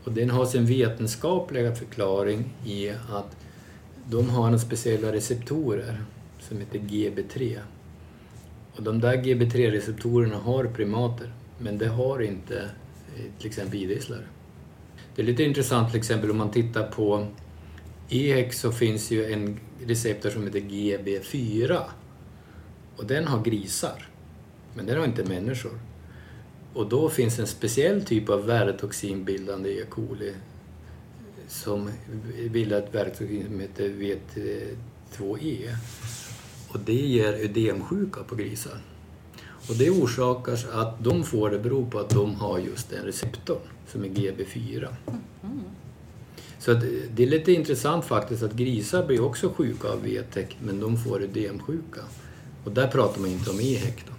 Och 0.09 0.15
den 0.15 0.29
har 0.29 0.45
sin 0.45 0.65
vetenskapliga 0.65 1.75
förklaring 1.75 2.53
i 2.65 2.89
att 2.89 3.37
de 4.05 4.29
har 4.29 4.43
några 4.43 4.59
speciella 4.59 5.11
receptorer 5.11 6.03
som 6.39 6.57
heter 6.57 6.79
GB3. 6.79 7.59
Och 8.75 8.83
de 8.83 8.99
där 8.99 9.17
GB3-receptorerna 9.17 10.35
har 10.35 10.65
primater, 10.65 11.33
men 11.57 11.77
det 11.77 11.87
har 11.87 12.21
inte 12.21 12.59
eh, 13.15 13.23
till 13.37 13.47
exempel 13.47 13.79
idisslare. 13.79 14.25
Det 15.15 15.21
är 15.21 15.25
lite 15.25 15.43
intressant 15.43 15.89
till 15.89 15.99
exempel 15.99 16.31
om 16.31 16.37
man 16.37 16.51
tittar 16.51 16.87
på 16.87 17.27
EHEC 18.09 18.59
så 18.59 18.71
finns 18.71 19.11
ju 19.11 19.33
en 19.33 19.59
receptor 19.85 20.29
som 20.29 20.43
heter 20.43 20.59
GB4. 20.59 21.81
Och 22.95 23.05
den 23.05 23.27
har 23.27 23.43
grisar, 23.43 24.07
men 24.73 24.85
den 24.85 24.97
har 24.97 25.05
inte 25.05 25.23
människor. 25.25 25.79
Och 26.73 26.89
då 26.89 27.09
finns 27.09 27.39
en 27.39 27.47
speciell 27.47 28.05
typ 28.05 28.29
av 28.29 28.45
väretoxinbildande 28.45 29.69
E. 29.69 29.83
coli 29.89 30.33
som 31.47 31.89
bildar 32.51 32.77
ett 32.77 32.95
väretoxin 32.95 33.45
som 33.45 33.59
heter 33.59 33.89
VT2E. 33.89 35.75
Och 36.67 36.79
det 36.79 36.93
ger 36.93 37.33
ödemsjuka 37.33 38.23
på 38.23 38.35
grisar. 38.35 38.77
Och 39.69 39.75
det 39.75 39.89
orsakar 39.89 40.59
att 40.71 41.03
de 41.03 41.23
får 41.23 41.49
det 41.49 41.59
beror 41.59 41.89
på 41.89 41.99
att 41.99 42.09
de 42.09 42.35
har 42.35 42.59
just 42.59 42.89
den 42.89 43.05
receptorn 43.05 43.59
som 43.87 44.03
är 44.03 44.07
GB4. 44.07 44.87
Så 46.59 46.71
att 46.71 46.81
det 47.15 47.23
är 47.23 47.27
lite 47.27 47.51
intressant 47.51 48.05
faktiskt 48.05 48.43
att 48.43 48.53
grisar 48.53 49.05
blir 49.05 49.21
också 49.21 49.53
sjuka 49.53 49.87
av 49.87 50.03
VTEC 50.03 50.47
men 50.61 50.79
de 50.79 50.97
får 50.97 51.23
ödemsjuka. 51.23 52.01
Och 52.63 52.71
där 52.71 52.87
pratar 52.87 53.21
man 53.21 53.29
inte 53.29 53.49
om 53.49 53.59
EHEC 53.59 53.95
då. 54.07 54.18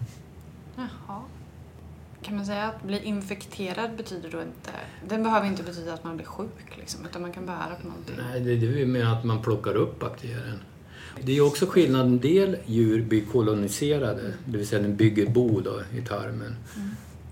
Kan 2.22 2.36
man 2.36 2.46
säga 2.46 2.64
att 2.68 2.82
bli 2.82 3.04
infekterad 3.04 3.96
betyder 3.96 4.30
då 4.30 4.42
inte... 4.42 4.70
Den 5.08 5.22
behöver 5.22 5.46
inte 5.46 5.62
betyda 5.62 5.94
att 5.94 6.04
man 6.04 6.16
blir 6.16 6.26
sjuk 6.26 6.76
liksom, 6.78 7.06
utan 7.06 7.22
man 7.22 7.32
kan 7.32 7.46
bära 7.46 7.74
på 7.82 7.88
någonting. 7.88 8.14
Nej, 8.30 8.40
det 8.40 8.52
är 8.52 8.56
det 8.56 8.86
med 8.86 9.12
att 9.12 9.24
man 9.24 9.42
plockar 9.42 9.74
upp 9.76 9.98
bakterien. 10.00 10.60
Det 11.22 11.36
är 11.36 11.40
också 11.46 11.66
skillnad, 11.66 12.06
en 12.06 12.18
del 12.20 12.56
djur 12.66 13.02
blir 13.02 13.24
koloniserade, 13.24 14.32
det 14.44 14.58
vill 14.58 14.66
säga 14.66 14.82
den 14.82 14.96
bygger 14.96 15.26
bo 15.26 15.60
då, 15.60 15.80
i 15.98 16.00
tarmen. 16.00 16.56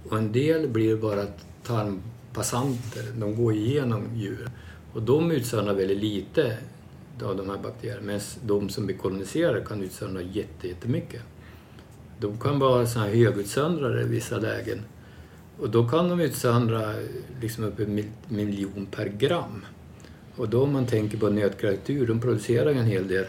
Och 0.09 0.19
en 0.19 0.33
del 0.33 0.69
blir 0.69 0.97
bara 0.97 1.27
tarmpassanter, 1.63 3.05
de 3.21 3.37
går 3.37 3.53
igenom 3.55 4.05
djur. 4.15 4.51
Och 4.93 5.03
de 5.03 5.31
utsöndrar 5.31 5.75
väldigt 5.75 5.99
lite 5.99 6.57
av 7.23 7.37
de 7.37 7.51
här 7.51 7.59
bakterierna, 7.59 8.03
medan 8.03 8.21
de 8.43 8.69
som 8.69 8.87
blir 8.87 8.97
koloniserade 8.97 9.61
kan 9.65 9.83
utsöndra 9.83 10.23
jätte- 10.23 10.69
jättemycket. 10.69 11.23
De 12.21 12.39
kan 12.39 12.59
vara 12.59 12.87
såna 12.87 13.05
här 13.05 13.15
högutsöndrare 13.15 14.03
i 14.03 14.05
vissa 14.05 14.39
lägen. 14.39 14.79
Och 15.59 15.71
då 15.71 15.89
kan 15.89 16.09
de 16.09 16.21
utsöndra 16.21 16.95
liksom 17.41 17.65
upp 17.65 17.81
en 17.81 17.95
mil- 17.95 18.13
miljon 18.29 18.87
per 18.87 19.09
gram. 19.09 19.65
Och 20.37 20.49
då 20.49 20.63
om 20.63 20.73
man 20.73 20.87
tänker 20.87 21.19
på 21.19 21.31
nötkreatur, 21.31 22.07
de 22.07 22.21
producerar 22.21 22.71
en 22.71 22.87
hel 22.87 23.09
del 23.09 23.25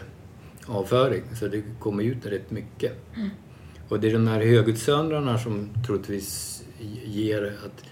avföring 0.66 1.22
så 1.38 1.46
det 1.48 1.62
kommer 1.78 2.02
ut 2.04 2.26
rätt 2.26 2.50
mycket. 2.50 2.92
Och 3.88 4.00
det 4.00 4.08
är 4.08 4.12
de 4.12 4.26
här 4.28 4.40
högutsöndrarna 4.40 5.38
som 5.38 5.68
troligtvis 5.86 6.62
ger 7.04 7.56
att 7.64 7.84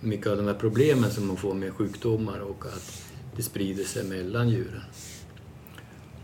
mycket 0.00 0.26
av 0.26 0.36
de 0.36 0.46
här 0.46 0.54
problemen 0.54 1.10
som 1.10 1.26
man 1.26 1.36
får 1.36 1.54
med 1.54 1.72
sjukdomar 1.72 2.38
och 2.40 2.64
att 2.66 3.02
det 3.36 3.42
sprider 3.42 3.84
sig 3.84 4.04
mellan 4.04 4.48
djuren. 4.48 4.82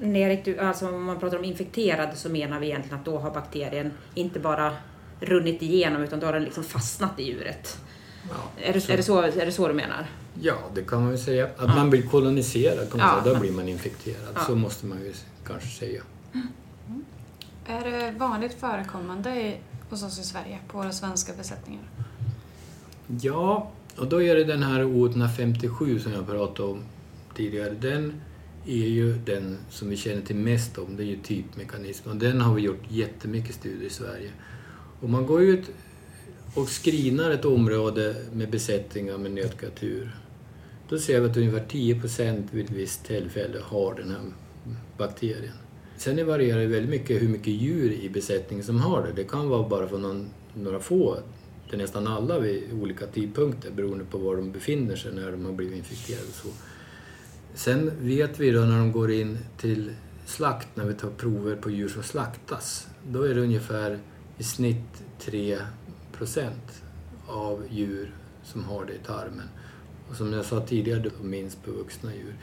Erik, 0.02 0.44
du, 0.44 0.58
alltså 0.58 0.88
om 0.88 1.04
man 1.04 1.20
pratar 1.20 1.38
om 1.38 1.44
infekterad 1.44 2.08
så 2.18 2.28
menar 2.28 2.60
vi 2.60 2.66
egentligen 2.66 2.98
att 2.98 3.04
då 3.04 3.18
har 3.18 3.30
bakterien 3.30 3.90
inte 4.14 4.40
bara 4.40 4.76
runnit 5.20 5.62
igenom 5.62 6.02
utan 6.02 6.20
då 6.20 6.26
har 6.26 6.32
den 6.32 6.44
liksom 6.44 6.64
fastnat 6.64 7.20
i 7.20 7.22
djuret. 7.22 7.78
Ja, 8.28 8.34
Är 8.64 8.72
det, 8.72 8.90
är 8.90 8.96
det, 8.96 9.02
så, 9.02 9.20
är 9.20 9.46
det 9.46 9.52
så 9.52 9.68
du 9.68 9.74
menar? 9.74 10.06
Ja, 10.40 10.54
det 10.74 10.82
kan 10.82 11.00
man 11.00 11.10
väl 11.10 11.18
säga. 11.18 11.48
Att 11.56 11.76
man 11.76 11.90
blir 11.90 12.02
koloniserad, 12.02 12.90
kan 12.90 12.98
man 12.98 13.08
Ja, 13.08 13.12
säga. 13.14 13.24
då 13.24 13.30
men- 13.32 13.40
blir 13.40 13.52
man 13.52 13.68
infekterad. 13.68 14.28
Ja. 14.34 14.40
Så 14.40 14.54
måste 14.54 14.86
man 14.86 14.98
ju 15.00 15.12
kanske 15.46 15.68
säga. 15.68 16.02
Är 17.66 17.90
det 17.90 18.14
vanligt 18.18 18.54
förekommande 18.60 19.30
i, 19.30 19.56
hos 19.90 20.02
oss 20.02 20.18
i 20.20 20.22
Sverige, 20.22 20.58
på 20.68 20.78
våra 20.78 20.92
svenska 20.92 21.32
besättningar? 21.38 21.82
Ja, 23.20 23.70
och 23.98 24.06
då 24.08 24.22
är 24.22 24.34
det 24.34 24.44
den 24.44 24.62
här 24.62 24.80
O157 24.84 25.98
som 25.98 26.12
jag 26.12 26.26
pratade 26.26 26.68
om 26.68 26.82
tidigare. 27.36 27.70
Den 27.70 28.20
är 28.66 28.88
ju 28.88 29.12
den 29.12 29.58
som 29.70 29.88
vi 29.88 29.96
känner 29.96 30.22
till 30.22 30.36
mest 30.36 30.78
om, 30.78 30.96
det 30.96 31.02
är 31.02 31.06
ju 31.06 31.16
typmekanismen. 31.16 32.14
Och 32.14 32.20
den 32.20 32.40
har 32.40 32.54
vi 32.54 32.62
gjort 32.62 32.82
jättemycket 32.88 33.54
studier 33.54 33.86
i 33.86 33.90
Sverige. 33.90 34.30
Om 35.00 35.10
man 35.10 35.26
går 35.26 35.42
ut 35.42 35.70
och 36.54 36.68
screenar 36.68 37.30
ett 37.30 37.44
område 37.44 38.16
med 38.32 38.50
besättningar 38.50 39.18
med 39.18 39.32
nötkreatur, 39.32 40.16
då 40.88 40.98
ser 40.98 41.20
vi 41.20 41.30
att 41.30 41.36
ungefär 41.36 41.64
10 41.68 42.00
procent 42.00 42.46
vid 42.50 42.64
ett 42.64 42.70
visst 42.70 43.04
tillfälle 43.04 43.58
har 43.62 43.94
den 43.94 44.10
här 44.10 44.20
bakterien. 44.98 45.54
Sen 45.96 46.16
det 46.16 46.24
varierar 46.24 46.60
det 46.60 46.66
väldigt 46.66 46.90
mycket 46.90 47.22
hur 47.22 47.28
mycket 47.28 47.52
djur 47.52 47.92
i 47.92 48.08
besättningen 48.08 48.64
som 48.64 48.80
har 48.80 49.02
det. 49.02 49.12
Det 49.12 49.24
kan 49.24 49.48
vara 49.48 49.68
bara 49.68 49.88
för 49.88 49.98
någon, 49.98 50.30
några 50.54 50.80
få, 50.80 51.18
till 51.70 51.78
nästan 51.78 52.06
alla 52.06 52.38
vid 52.38 52.72
olika 52.72 53.06
tidpunkter 53.06 53.70
beroende 53.70 54.04
på 54.04 54.18
var 54.18 54.36
de 54.36 54.52
befinner 54.52 54.96
sig 54.96 55.14
när 55.14 55.32
de 55.32 55.44
har 55.44 55.52
blivit 55.52 55.78
infekterade. 55.78 56.26
och 56.28 56.34
Så. 56.34 56.48
Sen 57.54 57.90
vet 58.00 58.40
vi 58.40 58.50
då 58.50 58.60
när 58.60 58.78
de 58.78 58.92
går 58.92 59.10
in 59.10 59.38
till 59.58 59.92
slakt, 60.26 60.68
när 60.74 60.84
vi 60.84 60.94
tar 60.94 61.10
prover 61.10 61.56
på 61.56 61.70
djur 61.70 61.88
som 61.88 62.02
slaktas, 62.02 62.88
då 63.08 63.22
är 63.22 63.34
det 63.34 63.40
ungefär 63.40 63.98
i 64.38 64.42
snitt 64.42 65.02
3 65.18 65.58
procent 66.12 66.82
av 67.26 67.62
djur 67.70 68.14
som 68.42 68.64
har 68.64 68.84
det 68.84 68.92
i 68.92 68.98
tarmen. 69.06 69.48
Och 70.10 70.16
som 70.16 70.32
jag 70.32 70.44
sa 70.44 70.66
tidigare, 70.66 71.00
det 71.00 71.10
minst 71.22 71.64
på 71.64 71.70
vuxna 71.70 72.14
djur. 72.14 72.34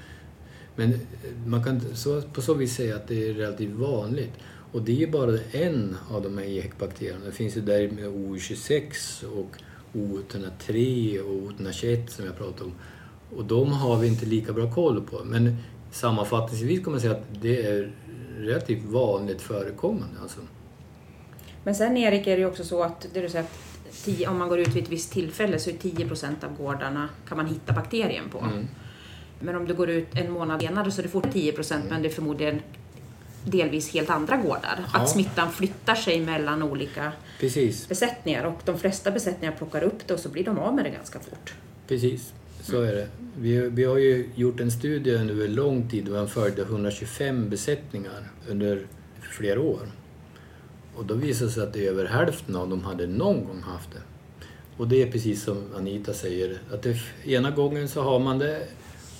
Men 0.75 0.93
eh, 0.93 0.99
man 1.45 1.63
kan 1.63 1.95
så, 1.95 2.21
på 2.21 2.41
så 2.41 2.53
vis 2.53 2.75
säga 2.75 2.95
att 2.95 3.07
det 3.07 3.29
är 3.29 3.33
relativt 3.33 3.75
vanligt. 3.75 4.33
Och 4.71 4.81
det 4.81 5.03
är 5.03 5.07
bara 5.07 5.39
en 5.51 5.97
av 6.09 6.23
de 6.23 6.37
här 6.37 6.45
EHEC-bakterierna. 6.45 7.25
Det 7.25 7.31
finns 7.31 7.57
ju 7.57 7.61
där 7.61 7.91
med 7.91 8.05
O26 8.05 9.25
och 9.25 9.57
O103 9.93 11.19
och 11.19 11.51
O121 11.51 12.07
som 12.07 12.25
jag 12.25 12.37
pratade 12.37 12.63
om. 12.63 12.73
Och 13.35 13.45
de 13.45 13.71
har 13.71 13.97
vi 13.97 14.07
inte 14.07 14.25
lika 14.25 14.53
bra 14.53 14.71
koll 14.71 15.01
på. 15.01 15.23
Men 15.23 15.57
sammanfattningsvis 15.91 16.83
kan 16.83 16.91
man 16.91 17.01
säga 17.01 17.13
att 17.13 17.41
det 17.41 17.65
är 17.65 17.91
relativt 18.37 18.85
vanligt 18.85 19.41
förekommande. 19.41 20.21
Alltså. 20.21 20.39
Men 21.63 21.75
sen 21.75 21.97
Erik 21.97 22.27
är 22.27 22.31
det 22.31 22.41
ju 22.41 22.45
också 22.45 22.63
så 22.63 22.83
att, 22.83 23.07
det 23.13 23.21
du 23.21 23.29
säger 23.29 23.43
att 23.43 23.59
tio, 24.03 24.27
om 24.27 24.37
man 24.37 24.49
går 24.49 24.59
ut 24.59 24.75
vid 24.75 24.83
ett 24.83 24.89
visst 24.89 25.11
tillfälle 25.11 25.59
så 25.59 25.69
är 25.69 25.73
10% 25.73 26.45
av 26.45 26.57
gårdarna 26.57 27.09
kan 27.27 27.37
man 27.37 27.47
hitta 27.47 27.73
bakterien 27.73 28.29
på. 28.29 28.39
Mm. 28.39 28.67
Men 29.39 29.55
om 29.55 29.65
du 29.65 29.73
går 29.73 29.89
ut 29.89 30.07
en 30.15 30.31
månad 30.31 30.61
senare 30.61 30.91
så 30.91 31.01
är 31.01 31.03
det 31.03 31.09
fort 31.09 31.33
10 31.33 31.53
men 31.89 32.01
det 32.01 32.07
är 32.07 32.13
förmodligen 32.13 32.61
delvis 33.45 33.93
helt 33.93 34.09
andra 34.09 34.37
gårdar. 34.37 34.85
Ja. 34.93 34.99
Att 34.99 35.09
smittan 35.09 35.51
flyttar 35.51 35.95
sig 35.95 36.19
mellan 36.19 36.63
olika 36.63 37.11
Precis, 37.39 37.87
besättningar 37.87 38.43
och 38.43 38.61
de 38.65 38.77
flesta 38.77 39.11
besättningar 39.11 39.55
plockar 39.55 39.81
upp 39.83 40.07
det 40.07 40.13
och 40.13 40.19
så 40.19 40.29
blir 40.29 40.43
de 40.43 40.59
av 40.59 40.75
med 40.75 40.85
det 40.85 40.89
ganska 40.89 41.19
fort. 41.19 41.53
precis. 41.87 42.33
Så 42.69 42.81
är 42.81 42.93
det. 42.93 43.07
Vi, 43.37 43.69
vi 43.69 43.83
har 43.83 43.97
ju 43.97 44.29
gjort 44.35 44.59
en 44.59 44.71
studie 44.71 45.11
över 45.11 45.47
lång 45.47 45.89
tid 45.89 46.09
och 46.09 46.23
vi 46.23 46.27
följde 46.27 46.61
125 46.61 47.49
besättningar 47.49 48.31
under 48.49 48.87
flera 49.21 49.61
år. 49.61 49.91
Och 50.95 51.05
då 51.05 51.13
visade 51.13 51.49
det 51.49 51.53
sig 51.53 51.63
att 51.63 51.75
över 51.75 52.05
hälften 52.05 52.55
av 52.55 52.69
dem 52.69 52.83
hade 52.83 53.07
någon 53.07 53.45
gång 53.45 53.61
haft 53.61 53.91
det. 53.91 54.01
Och 54.77 54.87
det 54.87 55.01
är 55.01 55.11
precis 55.11 55.43
som 55.43 55.63
Anita 55.75 56.13
säger, 56.13 56.57
att 56.71 56.81
det, 56.81 56.97
ena 57.23 57.51
gången 57.51 57.89
så 57.89 58.01
har 58.01 58.19
man 58.19 58.39
det 58.39 58.67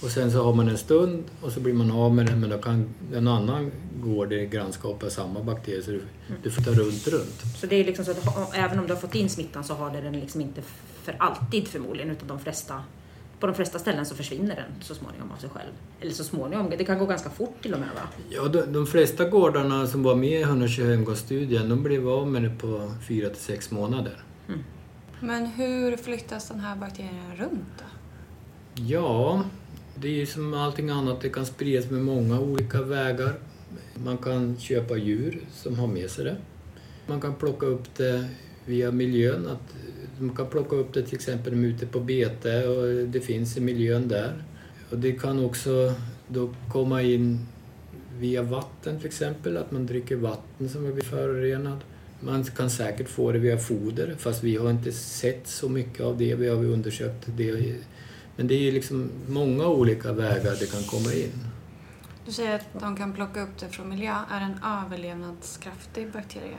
och 0.02 0.10
sen 0.10 0.32
så 0.32 0.44
har 0.44 0.54
man 0.54 0.70
en 0.70 0.78
stund 0.78 1.24
och 1.42 1.52
så 1.52 1.60
blir 1.60 1.74
man 1.74 1.92
av 1.92 2.16
med 2.16 2.26
det 2.26 2.36
men 2.36 2.50
då 2.50 2.58
kan 2.58 2.94
en 3.14 3.28
annan 3.28 3.72
gård 4.02 4.34
i 4.34 4.46
grannskapet 4.46 5.14
samma 5.14 5.44
bakterier 5.44 5.82
så 5.82 5.92
du, 5.92 6.02
du 6.44 6.52
får 6.52 6.62
ta 6.62 6.72
runt 6.72 7.08
runt. 7.08 7.44
Så 7.58 7.68
det 7.68 7.76
är 7.76 7.86
liksom 7.86 8.06
så 8.06 8.12
att 8.12 8.56
även 8.56 8.80
om 8.80 8.88
du 8.88 8.94
har 8.94 9.02
fått 9.02 9.16
in 9.16 9.30
smittan 9.30 9.64
så 9.64 9.74
har 9.74 9.92
det 9.92 10.02
den 10.02 10.20
liksom 10.20 10.42
inte 10.42 10.62
för 11.04 11.16
alltid 11.20 11.68
förmodligen 11.68 12.12
utan 12.12 12.28
de 12.28 12.40
flesta 12.40 12.84
på 13.40 13.48
de 13.48 13.56
flesta 13.56 13.80
ställen 13.80 14.06
så 14.06 14.16
försvinner 14.16 14.56
den 14.56 14.82
så 14.82 14.96
småningom 14.96 15.32
av 15.32 15.38
sig 15.38 15.50
själv. 15.50 15.72
Eller 16.02 16.12
så 16.12 16.24
småningom, 16.24 16.70
det 16.78 16.86
kan 16.86 17.00
gå 17.00 17.06
ganska 17.06 17.30
fort 17.30 17.62
till 17.62 17.74
och 17.74 17.80
med 17.80 17.90
va? 17.96 18.02
Ja, 18.30 18.48
de, 18.48 18.62
de 18.62 18.88
flesta 18.88 19.30
gårdarna 19.30 19.88
som 19.88 20.04
var 20.04 20.16
med 20.16 20.42
i 20.42 20.44
125-gårdsstudien 20.44 21.70
de 21.70 21.84
blev 21.84 22.10
av 22.10 22.28
med 22.28 22.44
det 22.44 22.50
på 22.50 22.92
4 23.08 23.30
till 23.30 23.42
6 23.42 23.72
månader. 23.72 24.24
Men 25.20 25.46
hur 25.46 25.98
flyttas 25.98 26.48
den 26.48 26.60
här 26.60 26.76
bakterien 26.76 27.36
runt 27.38 27.66
då? 27.78 27.86
Ja, 28.84 29.44
det 29.96 30.08
är 30.08 30.12
ju 30.12 30.26
som 30.26 30.54
allting 30.54 30.90
annat, 30.90 31.22
det 31.22 31.30
kan 31.30 31.46
spridas 31.46 31.90
med 31.90 32.02
många 32.02 32.40
olika 32.40 32.82
vägar. 32.82 33.34
Man 33.94 34.18
kan 34.18 34.58
köpa 34.60 34.98
djur 34.98 35.42
som 35.54 35.80
har 35.80 35.88
med 35.88 36.10
sig 36.10 36.26
det. 36.26 36.36
Man 37.08 37.22
kan 37.22 37.36
plocka 37.36 37.66
upp 37.66 37.96
det 37.96 38.28
via 38.66 38.92
miljön. 38.92 39.48
Att 39.48 39.76
man 40.20 40.36
kan 40.36 40.48
plocka 40.48 40.76
upp 40.76 40.94
det 40.94 41.04
till 41.04 41.16
exempel 41.16 41.66
ute 41.66 41.86
på 41.86 42.00
bete 42.00 42.68
och 42.68 43.08
det 43.08 43.22
finns 43.22 43.58
i 43.58 43.62
miljön 43.62 44.08
där. 44.08 44.44
Och 44.90 44.98
det 44.98 45.12
kan 45.12 45.46
också 45.46 45.94
då 46.28 46.54
komma 46.72 47.02
in 47.02 47.48
via 48.20 48.42
vatten 48.42 48.98
till 48.98 49.08
exempel, 49.08 49.58
att 49.58 49.72
man 49.72 49.86
dricker 49.86 50.16
vatten 50.16 50.70
som 50.70 50.86
har 50.86 50.92
blivit 50.92 51.10
förorenat. 51.10 51.80
Man 52.20 52.44
kan 52.44 52.70
säkert 52.70 53.10
få 53.10 53.32
det 53.32 53.40
via 53.40 53.58
foder, 53.58 54.16
fast 54.20 54.44
vi 54.44 54.56
har 54.56 54.70
inte 54.70 54.92
sett 54.92 55.48
så 55.48 55.70
mycket 55.70 56.02
av 56.02 56.18
det. 56.18 56.36
Vi 56.36 56.50
har 56.50 56.66
undersökt 56.66 57.26
det. 57.26 57.76
Men 58.36 58.48
det 58.48 58.68
är 58.68 58.72
liksom 58.72 59.10
många 59.28 59.68
olika 59.68 60.14
vägar 60.14 60.56
det 60.60 60.72
kan 60.72 60.84
komma 60.84 61.14
in. 61.14 61.32
Du 62.26 62.32
säger 62.32 62.56
att 62.56 62.66
de 62.80 62.96
kan 62.96 63.14
plocka 63.14 63.44
upp 63.44 63.58
det 63.60 63.70
från 63.70 63.90
miljö. 63.90 64.16
Är 64.30 64.40
det 64.40 64.46
en 64.46 64.60
överlevnadskraftig 64.86 66.12
bakterie? 66.12 66.58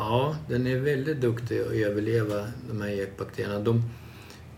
Ja, 0.00 0.36
den 0.48 0.66
är 0.66 0.76
väldigt 0.76 1.20
duktig 1.20 1.60
att 1.60 1.72
överleva, 1.72 2.46
de 2.70 2.80
här 2.80 2.88
ekbakterierna. 2.88 3.58
De 3.58 3.82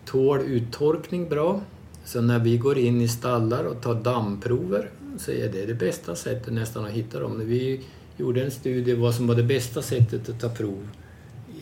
tål 0.04 0.40
uttorkning 0.40 1.28
bra. 1.28 1.60
Så 2.04 2.20
när 2.20 2.38
vi 2.38 2.58
går 2.58 2.78
in 2.78 3.00
i 3.00 3.08
stallar 3.08 3.64
och 3.64 3.82
tar 3.82 3.94
dammprover 3.94 4.90
så 5.18 5.30
är 5.30 5.48
det 5.48 5.66
det 5.66 5.74
bästa 5.74 6.16
sättet 6.16 6.52
nästan 6.52 6.84
att 6.84 6.90
hitta 6.90 7.20
dem. 7.20 7.38
När 7.38 7.44
vi 7.44 7.80
gjorde 8.16 8.42
en 8.42 8.50
studie 8.50 8.94
vad 8.94 9.14
som 9.14 9.26
var 9.26 9.34
det 9.34 9.42
bästa 9.42 9.82
sättet 9.82 10.28
att 10.28 10.40
ta 10.40 10.48
prov 10.48 10.88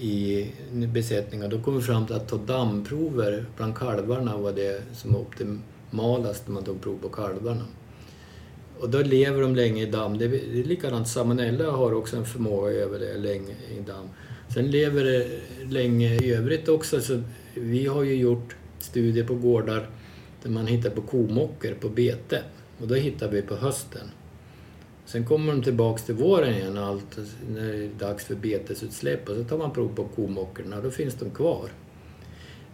i 0.00 0.52
besättningar, 0.72 1.48
då 1.48 1.60
kom 1.60 1.76
vi 1.76 1.82
fram 1.82 2.06
till 2.06 2.16
att 2.16 2.28
ta 2.28 2.36
dammprover 2.36 3.44
bland 3.56 3.76
kalvarna 3.76 4.36
var 4.36 4.52
det 4.52 4.82
som 4.92 5.12
var 5.12 5.20
optimalast 5.20 6.48
när 6.48 6.54
man 6.54 6.64
tog 6.64 6.80
prov 6.80 6.98
på 7.02 7.08
kalvarna. 7.08 7.64
Och 8.80 8.90
då 8.90 9.02
lever 9.02 9.42
de 9.42 9.54
länge 9.56 9.82
i 9.82 9.86
damm. 9.86 10.18
Det 10.18 10.24
är 10.24 10.64
likadant, 10.64 11.08
salmonella 11.08 11.70
har 11.70 11.94
också 11.94 12.16
en 12.16 12.24
förmåga 12.24 12.68
att 12.68 12.74
överleva 12.74 13.18
länge 13.18 13.54
i 13.78 13.80
damm. 13.86 14.08
Sen 14.54 14.70
lever 14.70 15.04
det 15.04 15.26
länge 15.68 16.14
i 16.14 16.34
övrigt 16.34 16.68
också. 16.68 17.00
Så 17.00 17.22
vi 17.54 17.86
har 17.86 18.02
ju 18.02 18.14
gjort 18.14 18.56
studier 18.78 19.24
på 19.24 19.34
gårdar 19.34 19.88
där 20.42 20.50
man 20.50 20.66
hittar 20.66 20.90
på 20.90 21.02
komockor 21.02 21.74
på 21.80 21.88
bete. 21.88 22.42
Och 22.80 22.88
då 22.88 22.94
hittar 22.94 23.28
vi 23.28 23.42
på 23.42 23.54
hösten. 23.54 24.10
Sen 25.06 25.26
kommer 25.26 25.52
de 25.52 25.62
tillbaks 25.62 26.02
till 26.02 26.14
våren 26.14 26.54
igen 26.54 26.78
allt, 26.78 27.18
när 27.48 27.72
det 27.72 27.84
är 27.84 27.90
dags 27.98 28.24
för 28.24 28.34
betesutsläpp 28.34 29.28
och 29.28 29.36
så 29.36 29.44
tar 29.44 29.58
man 29.58 29.72
prov 29.72 29.94
på 29.94 30.04
komockorna 30.04 30.76
och 30.76 30.82
då 30.82 30.90
finns 30.90 31.14
de 31.14 31.30
kvar. 31.30 31.68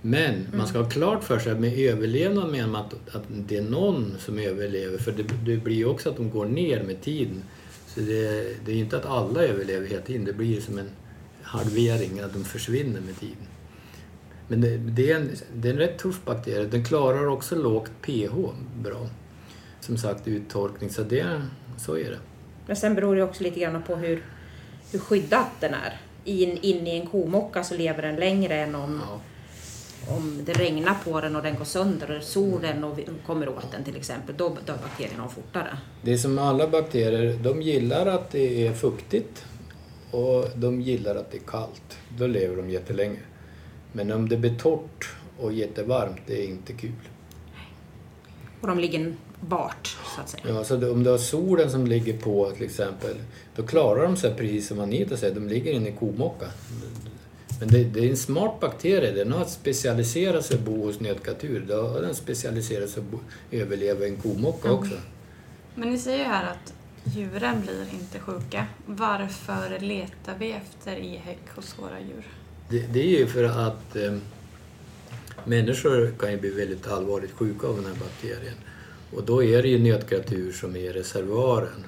Men 0.07 0.35
mm. 0.35 0.47
man 0.59 0.67
ska 0.67 0.79
ha 0.79 0.89
klart 0.89 1.25
för 1.25 1.39
sig 1.39 1.53
att 1.53 1.61
med 1.61 1.79
överlevnad 1.79 2.51
menar 2.51 2.69
man 2.69 2.85
att, 2.85 3.17
att 3.17 3.23
det 3.29 3.57
är 3.57 3.63
någon 3.63 4.15
som 4.19 4.39
överlever 4.39 4.99
för 4.99 5.13
det, 5.13 5.23
det 5.45 5.57
blir 5.57 5.77
ju 5.77 5.85
också 5.85 6.11
att 6.11 6.17
de 6.17 6.31
går 6.31 6.47
ner 6.47 6.83
med 6.83 7.01
tiden. 7.03 7.43
Så 7.87 8.01
det, 8.01 8.57
det 8.67 8.73
är 8.73 8.77
inte 8.77 8.97
att 8.97 9.07
alla 9.07 9.43
överlever 9.43 9.87
hela 9.87 10.03
tiden, 10.03 10.25
det 10.25 10.33
blir 10.33 10.61
som 10.61 10.79
en 10.79 10.91
halvering, 11.43 12.21
att 12.21 12.33
de 12.33 12.45
försvinner 12.45 13.01
med 13.01 13.21
tiden. 13.21 13.47
Men 14.49 14.61
det, 14.61 14.77
det, 14.77 15.11
är 15.11 15.17
en, 15.17 15.31
det 15.55 15.69
är 15.69 15.73
en 15.73 15.79
rätt 15.79 15.99
tuff 15.99 16.25
bakterie. 16.25 16.67
Den 16.67 16.85
klarar 16.85 17.27
också 17.27 17.55
lågt 17.57 17.91
pH 18.03 18.35
bra. 18.77 19.09
Som 19.81 19.99
sagt 19.99 20.29
uttorkning, 20.29 20.91
så 20.91 21.03
det, 21.03 21.43
så 21.79 21.97
är 21.97 22.11
det. 22.11 22.19
Men 22.67 22.77
sen 22.77 22.95
beror 22.95 23.17
det 23.17 23.23
också 23.23 23.43
lite 23.43 23.61
grann 23.61 23.83
på 23.83 23.97
hur, 23.97 24.25
hur 24.93 24.99
skyddat 24.99 25.51
den 25.61 25.75
är. 25.75 26.01
In, 26.25 26.59
in 26.63 26.87
i 26.87 26.91
en 27.01 27.07
komocka 27.07 27.65
så 27.65 27.77
lever 27.77 28.03
den 28.03 28.17
längre 28.17 28.55
än 28.55 28.75
om, 28.75 29.03
ja. 29.11 29.21
Om 30.09 30.41
det 30.45 30.53
regnar 30.53 30.95
på 31.05 31.21
den 31.21 31.37
och 31.37 31.43
den 31.43 31.55
går 31.55 31.65
sönder 31.65 32.17
och 32.17 32.23
solen 32.23 32.85
och 32.85 32.99
kommer 33.27 33.49
åt 33.49 33.73
den 33.73 33.85
till 33.85 33.97
exempel. 33.97 34.35
Då 34.39 34.49
dör 34.49 34.79
bakterierna 34.83 35.29
fortare. 35.29 35.79
Det 36.03 36.13
är 36.13 36.17
som 36.17 36.39
alla 36.39 36.69
bakterier, 36.69 37.39
de 37.43 37.63
gillar 37.63 38.07
att 38.07 38.31
det 38.31 38.67
är 38.67 38.73
fuktigt 38.73 39.45
och 40.11 40.45
de 40.57 40.81
gillar 40.81 41.17
att 41.17 41.31
det 41.31 41.37
är 41.37 41.47
kallt. 41.47 41.99
Då 42.19 42.27
lever 42.27 42.57
de 42.57 42.71
jättelänge. 42.71 43.21
Men 43.93 44.13
om 44.13 44.29
det 44.29 44.37
blir 44.37 44.55
torrt 44.55 45.15
och 45.39 45.53
jättevarmt, 45.53 46.21
det 46.27 46.45
är 46.45 46.49
inte 46.49 46.73
kul. 46.73 46.93
Och 48.61 48.69
de 48.69 48.79
ligger 48.79 49.15
bart, 49.41 49.97
så 50.15 50.21
att 50.21 50.29
säga. 50.29 50.43
Ja, 50.49 50.65
så 50.65 50.93
om 50.93 51.05
du 51.05 51.11
har 51.11 51.19
solen 51.19 51.71
som 51.71 51.87
ligger 51.87 52.19
på 52.19 52.51
till 52.51 52.65
exempel, 52.65 53.17
då 53.57 53.63
klarar 53.63 54.03
de 54.03 54.17
sig 54.17 54.35
precis 54.35 54.69
som 54.69 54.81
Anita 54.81 55.17
säger, 55.17 55.35
de 55.35 55.49
ligger 55.49 55.73
inne 55.73 55.89
i 55.89 55.93
komocka. 55.93 56.47
Men 57.61 57.69
det, 57.69 57.85
det, 57.85 58.01
är 58.01 58.11
en 58.11 58.17
smart 58.17 58.61
bakterie, 58.61 59.13
den 59.13 59.33
har 59.33 59.45
specialiserat 59.45 60.45
sig 60.45 60.57
att 60.57 60.63
bo 60.63 60.87
hos 60.87 61.01
nötkreatur. 61.01 61.65
Då 61.69 61.83
har 61.83 62.01
den 62.01 62.15
specialiserat 62.15 62.91
sig 62.91 63.03
att 63.03 63.21
överleva 63.55 64.07
i 64.07 64.09
en 64.09 64.17
komocka 64.17 64.69
mm. 64.69 64.81
också. 64.81 64.95
Men 65.75 65.91
ni 65.91 65.99
säger 65.99 66.25
här 66.25 66.51
att 66.51 66.73
djuren 67.05 67.61
blir 67.61 67.87
inte 67.93 68.19
sjuka. 68.19 68.67
Varför 68.87 69.79
letar 69.81 70.35
vi 70.39 70.53
efter 70.53 70.97
EHEC 70.97 71.39
hos 71.55 71.79
våra 71.79 72.01
djur? 72.01 72.27
Det, 72.69 72.87
det 72.93 73.01
är 73.01 73.19
ju 73.19 73.27
för 73.27 73.45
att 73.45 73.97
eh, 73.97 74.17
människor 75.45 76.15
kan 76.19 76.31
ju 76.31 76.41
bli 76.41 76.51
väldigt 76.51 76.87
allvarligt 76.87 77.33
sjuka 77.33 77.67
av 77.67 77.77
den 77.77 77.85
här 77.85 77.95
bakterien. 77.95 78.55
Och 79.15 79.25
då 79.25 79.45
är 79.45 79.63
det 79.63 79.69
ju 79.69 79.79
nötkreatur 79.79 80.53
som 80.53 80.77
är 80.77 80.93
reservoaren. 80.93 81.85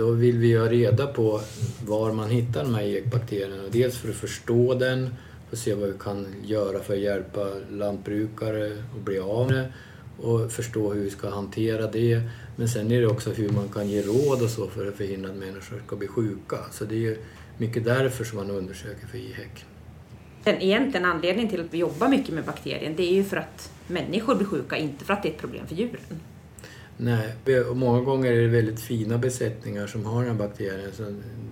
Då 0.00 0.10
vill 0.10 0.38
vi 0.38 0.56
ha 0.56 0.68
reda 0.68 1.06
på 1.06 1.40
var 1.86 2.12
man 2.12 2.30
hittar 2.30 2.64
de 2.64 2.74
här 2.74 2.82
ekbakterierna. 2.82 3.62
Dels 3.70 3.98
för 3.98 4.08
att 4.08 4.14
förstå 4.14 4.74
den, 4.74 5.14
och 5.50 5.58
se 5.58 5.74
vad 5.74 5.88
vi 5.88 5.98
kan 5.98 6.26
göra 6.44 6.80
för 6.80 6.94
att 6.94 7.00
hjälpa 7.00 7.46
lantbrukare 7.70 8.72
att 8.96 9.04
bli 9.04 9.18
av 9.18 9.50
med 9.50 9.72
och 10.20 10.52
förstå 10.52 10.92
hur 10.92 11.00
vi 11.00 11.10
ska 11.10 11.30
hantera 11.30 11.86
det. 11.86 12.22
Men 12.56 12.68
sen 12.68 12.92
är 12.92 13.00
det 13.00 13.06
också 13.06 13.30
hur 13.30 13.48
man 13.48 13.68
kan 13.68 13.88
ge 13.88 14.02
råd 14.02 14.42
och 14.42 14.50
så 14.50 14.66
för 14.66 14.88
att 14.88 14.94
förhindra 14.94 15.30
att 15.30 15.36
människor 15.36 15.82
ska 15.86 15.96
bli 15.96 16.08
sjuka. 16.08 16.56
Så 16.72 16.84
det 16.84 16.94
är 16.94 16.98
ju 16.98 17.16
mycket 17.58 17.84
därför 17.84 18.24
som 18.24 18.38
man 18.38 18.50
undersöker 18.50 19.06
för 19.06 19.18
IHEC. 19.18 19.64
Den 20.44 20.62
egentligen 20.62 21.06
anledningen 21.06 21.50
till 21.50 21.60
att 21.60 21.74
vi 21.74 21.78
jobbar 21.78 22.08
mycket 22.08 22.34
med 22.34 22.44
bakterien 22.44 22.94
det 22.96 23.02
är 23.02 23.14
ju 23.14 23.24
för 23.24 23.36
att 23.36 23.72
människor 23.86 24.34
blir 24.34 24.46
sjuka, 24.46 24.76
inte 24.76 25.04
för 25.04 25.14
att 25.14 25.22
det 25.22 25.28
är 25.28 25.32
ett 25.32 25.40
problem 25.40 25.66
för 25.66 25.74
djuren. 25.74 26.20
Nej, 27.02 27.60
och 27.70 27.76
många 27.76 28.00
gånger 28.00 28.32
är 28.32 28.42
det 28.42 28.48
väldigt 28.48 28.80
fina 28.80 29.18
besättningar 29.18 29.86
som 29.86 30.04
har 30.06 30.22
den 30.24 30.30
här 30.30 30.38
bakterien. 30.38 30.92
Så 30.92 31.02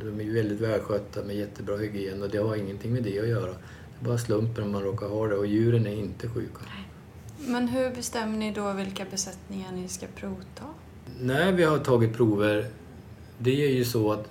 de 0.01 0.21
är 0.21 0.35
väldigt 0.35 0.61
välskötta 0.61 1.23
med 1.23 1.37
jättebra 1.37 1.77
hygien 1.77 2.23
och 2.23 2.29
det 2.29 2.39
har 2.39 2.57
ingenting 2.57 2.93
med 2.93 3.03
det 3.03 3.21
att 3.21 3.29
göra. 3.29 3.51
Det 3.51 4.01
är 4.01 4.05
bara 4.05 4.19
slumpen 4.19 4.65
om 4.65 4.73
man 4.73 4.83
råkar 4.83 5.09
ha 5.09 5.27
det 5.27 5.37
och 5.37 5.47
djuren 5.47 5.87
är 5.87 5.95
inte 5.95 6.29
sjuka. 6.29 6.61
Men 7.39 7.69
hur 7.69 7.91
bestämmer 7.91 8.39
ni 8.39 8.53
då 8.53 8.73
vilka 8.73 9.05
besättningar 9.11 9.73
ni 9.73 9.89
ska 9.89 10.07
provta? 10.17 10.65
När 11.21 11.53
vi 11.53 11.65
har 11.65 11.79
tagit 11.79 12.17
prover, 12.17 12.67
det 13.39 13.65
är 13.65 13.71
ju 13.71 13.85
så 13.85 14.13
att 14.13 14.29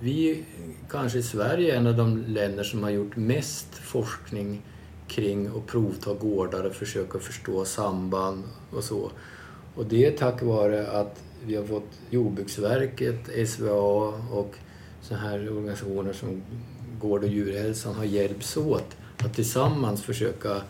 vi 0.00 0.44
kanske 0.90 1.18
i 1.18 1.22
Sverige 1.22 1.74
är 1.74 1.78
en 1.78 1.86
av 1.86 1.96
de 1.96 2.24
länder 2.26 2.64
som 2.64 2.82
har 2.82 2.90
gjort 2.90 3.16
mest 3.16 3.74
forskning 3.74 4.62
kring 5.08 5.46
att 5.46 5.66
provta 5.66 6.14
gårdar 6.14 6.64
och 6.64 6.74
försöka 6.74 7.18
förstå 7.18 7.64
samband 7.64 8.44
och 8.70 8.84
så. 8.84 9.10
Och 9.78 9.86
det 9.86 10.06
är 10.06 10.12
tack 10.12 10.42
vare 10.42 10.86
att 10.86 11.22
vi 11.46 11.56
har 11.56 11.64
fått 11.64 11.90
Jordbruksverket, 12.10 13.48
SVA 13.48 14.12
och 14.32 14.54
så 15.02 15.14
här 15.14 15.52
organisationer 15.52 16.12
som 16.12 16.42
Gård 17.00 17.22
och 17.22 17.28
djurhälsan 17.28 17.94
har 17.94 18.04
hjälpts 18.04 18.56
åt 18.56 18.96
att 19.18 19.34
tillsammans 19.34 20.02
försöka 20.02 20.62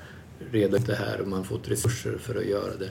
reda 0.50 0.76
ut 0.76 0.86
det 0.86 0.94
här 0.94 1.20
och 1.20 1.28
man 1.28 1.44
fått 1.44 1.68
resurser 1.68 2.18
för 2.18 2.34
att 2.34 2.46
göra 2.46 2.76
det. 2.76 2.90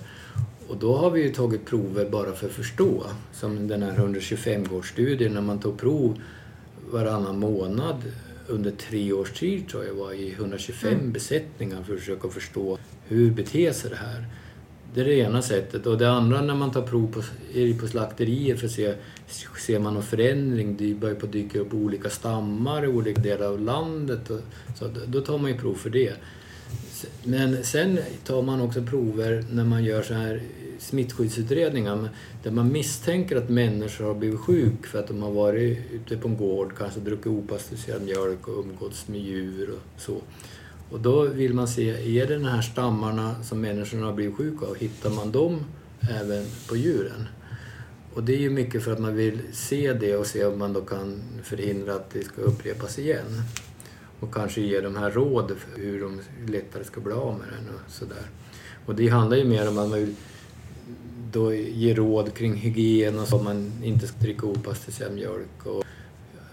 Och 0.67 0.77
då 0.77 0.95
har 0.97 1.11
vi 1.11 1.23
ju 1.23 1.29
tagit 1.29 1.65
prover 1.65 2.09
bara 2.09 2.33
för 2.33 2.47
att 2.47 2.53
förstå. 2.53 3.03
Som 3.33 3.67
den 3.67 3.83
här 3.83 3.91
125-gårdsstudien 3.97 5.33
när 5.33 5.41
man 5.41 5.59
tog 5.59 5.77
prov 5.77 6.21
varannan 6.91 7.39
månad 7.39 8.03
under 8.47 8.71
tre 8.71 9.13
års 9.13 9.31
tid 9.31 9.69
tror 9.69 9.85
jag 9.85 9.93
var 9.93 10.13
i 10.13 10.31
125 10.31 10.93
mm. 10.93 11.11
besättningar 11.11 11.83
för 11.83 11.93
att 11.93 11.99
försöka 11.99 12.29
förstå 12.29 12.77
hur 13.07 13.31
beter 13.31 13.71
sig 13.71 13.89
det 13.89 13.95
här. 13.95 14.25
Det 14.97 15.03
är 15.03 15.05
det 15.05 15.15
ena 15.15 15.41
sättet. 15.41 15.85
Och 15.85 15.97
det 15.97 16.09
andra 16.09 16.41
när 16.41 16.55
man 16.55 16.71
tar 16.71 16.81
prov 16.81 17.11
på, 17.11 17.21
är 17.53 17.79
på 17.79 17.87
slakterier 17.87 18.55
för 18.55 18.65
att 18.65 18.71
se 18.71 18.93
ser 19.65 19.79
man 19.79 19.93
någon 19.93 20.03
förändring. 20.03 20.77
Det 20.77 20.93
börjar 20.93 21.15
på 21.15 21.25
dyka 21.25 21.59
upp 21.59 21.73
olika 21.73 22.09
stammar 22.09 22.85
i 22.85 22.87
olika 22.87 23.21
delar 23.21 23.45
av 23.47 23.59
landet. 23.61 24.29
Och, 24.29 24.39
så 24.79 24.89
då 25.07 25.21
tar 25.21 25.37
man 25.37 25.51
ju 25.51 25.57
prov 25.57 25.75
för 25.75 25.89
det. 25.89 26.13
Men 27.23 27.63
sen 27.63 27.99
tar 28.23 28.41
man 28.41 28.61
också 28.61 28.83
prover 28.83 29.45
när 29.51 29.63
man 29.63 29.83
gör 29.83 30.01
så 30.01 30.13
här 30.13 30.41
smittskyddsutredningar 30.79 32.09
där 32.43 32.51
man 32.51 32.71
misstänker 32.71 33.35
att 33.35 33.49
människor 33.49 34.05
har 34.05 34.13
blivit 34.13 34.39
sjuka 34.39 34.87
för 34.87 34.99
att 34.99 35.07
de 35.07 35.21
har 35.21 35.31
varit 35.31 35.77
ute 35.93 36.17
på 36.17 36.27
en 36.27 36.37
gård, 36.37 36.73
kanske 36.77 36.99
druckit 36.99 37.27
opastöriserad 37.27 38.01
mjölk 38.01 38.47
och 38.47 38.59
umgåtts 38.59 39.07
med 39.07 39.21
djur 39.21 39.69
och 39.69 40.01
så. 40.01 40.17
Och 40.91 40.99
då 40.99 41.25
vill 41.25 41.53
man 41.53 41.67
se, 41.67 42.19
är 42.19 42.27
det 42.27 42.33
de 42.37 42.45
här 42.45 42.61
stammarna 42.61 43.43
som 43.43 43.61
människorna 43.61 44.05
har 44.05 44.13
blivit 44.13 44.35
sjuka 44.35 44.65
av, 44.65 44.75
hittar 44.75 45.09
man 45.09 45.31
dem 45.31 45.59
även 46.09 46.45
på 46.69 46.75
djuren? 46.75 47.27
Och 48.13 48.23
det 48.23 48.33
är 48.33 48.39
ju 48.39 48.49
mycket 48.49 48.83
för 48.83 48.91
att 48.91 48.99
man 48.99 49.15
vill 49.15 49.39
se 49.51 49.93
det 49.93 50.17
och 50.17 50.25
se 50.25 50.45
om 50.45 50.59
man 50.59 50.73
då 50.73 50.81
kan 50.81 51.21
förhindra 51.43 51.95
att 51.95 52.09
det 52.09 52.23
ska 52.23 52.41
upprepas 52.41 52.99
igen. 52.99 53.41
Och 54.19 54.33
kanske 54.33 54.61
ge 54.61 54.81
de 54.81 54.95
här 54.95 55.11
råd 55.11 55.51
för 55.57 55.81
hur 55.81 56.01
de 56.01 56.21
lättare 56.51 56.83
ska 56.83 57.01
bli 57.01 57.13
av 57.13 57.33
med 57.39 57.47
den 57.47 57.75
och 57.75 57.91
sådär. 57.91 58.29
Och 58.85 58.95
det 58.95 59.07
handlar 59.07 59.37
ju 59.37 59.45
mer 59.45 59.69
om 59.69 59.77
att 59.77 59.89
man 59.89 59.99
vill 59.99 60.15
då 61.31 61.53
ge 61.53 61.93
råd 61.93 62.33
kring 62.33 62.55
hygien 62.55 63.19
och 63.19 63.27
så, 63.27 63.35
att 63.35 63.43
man 63.43 63.71
inte 63.83 64.07
ska 64.07 64.17
dricka 64.19 64.45
opastöriserad 64.45 65.13
mjölk. 65.13 65.65
Och 65.65 65.83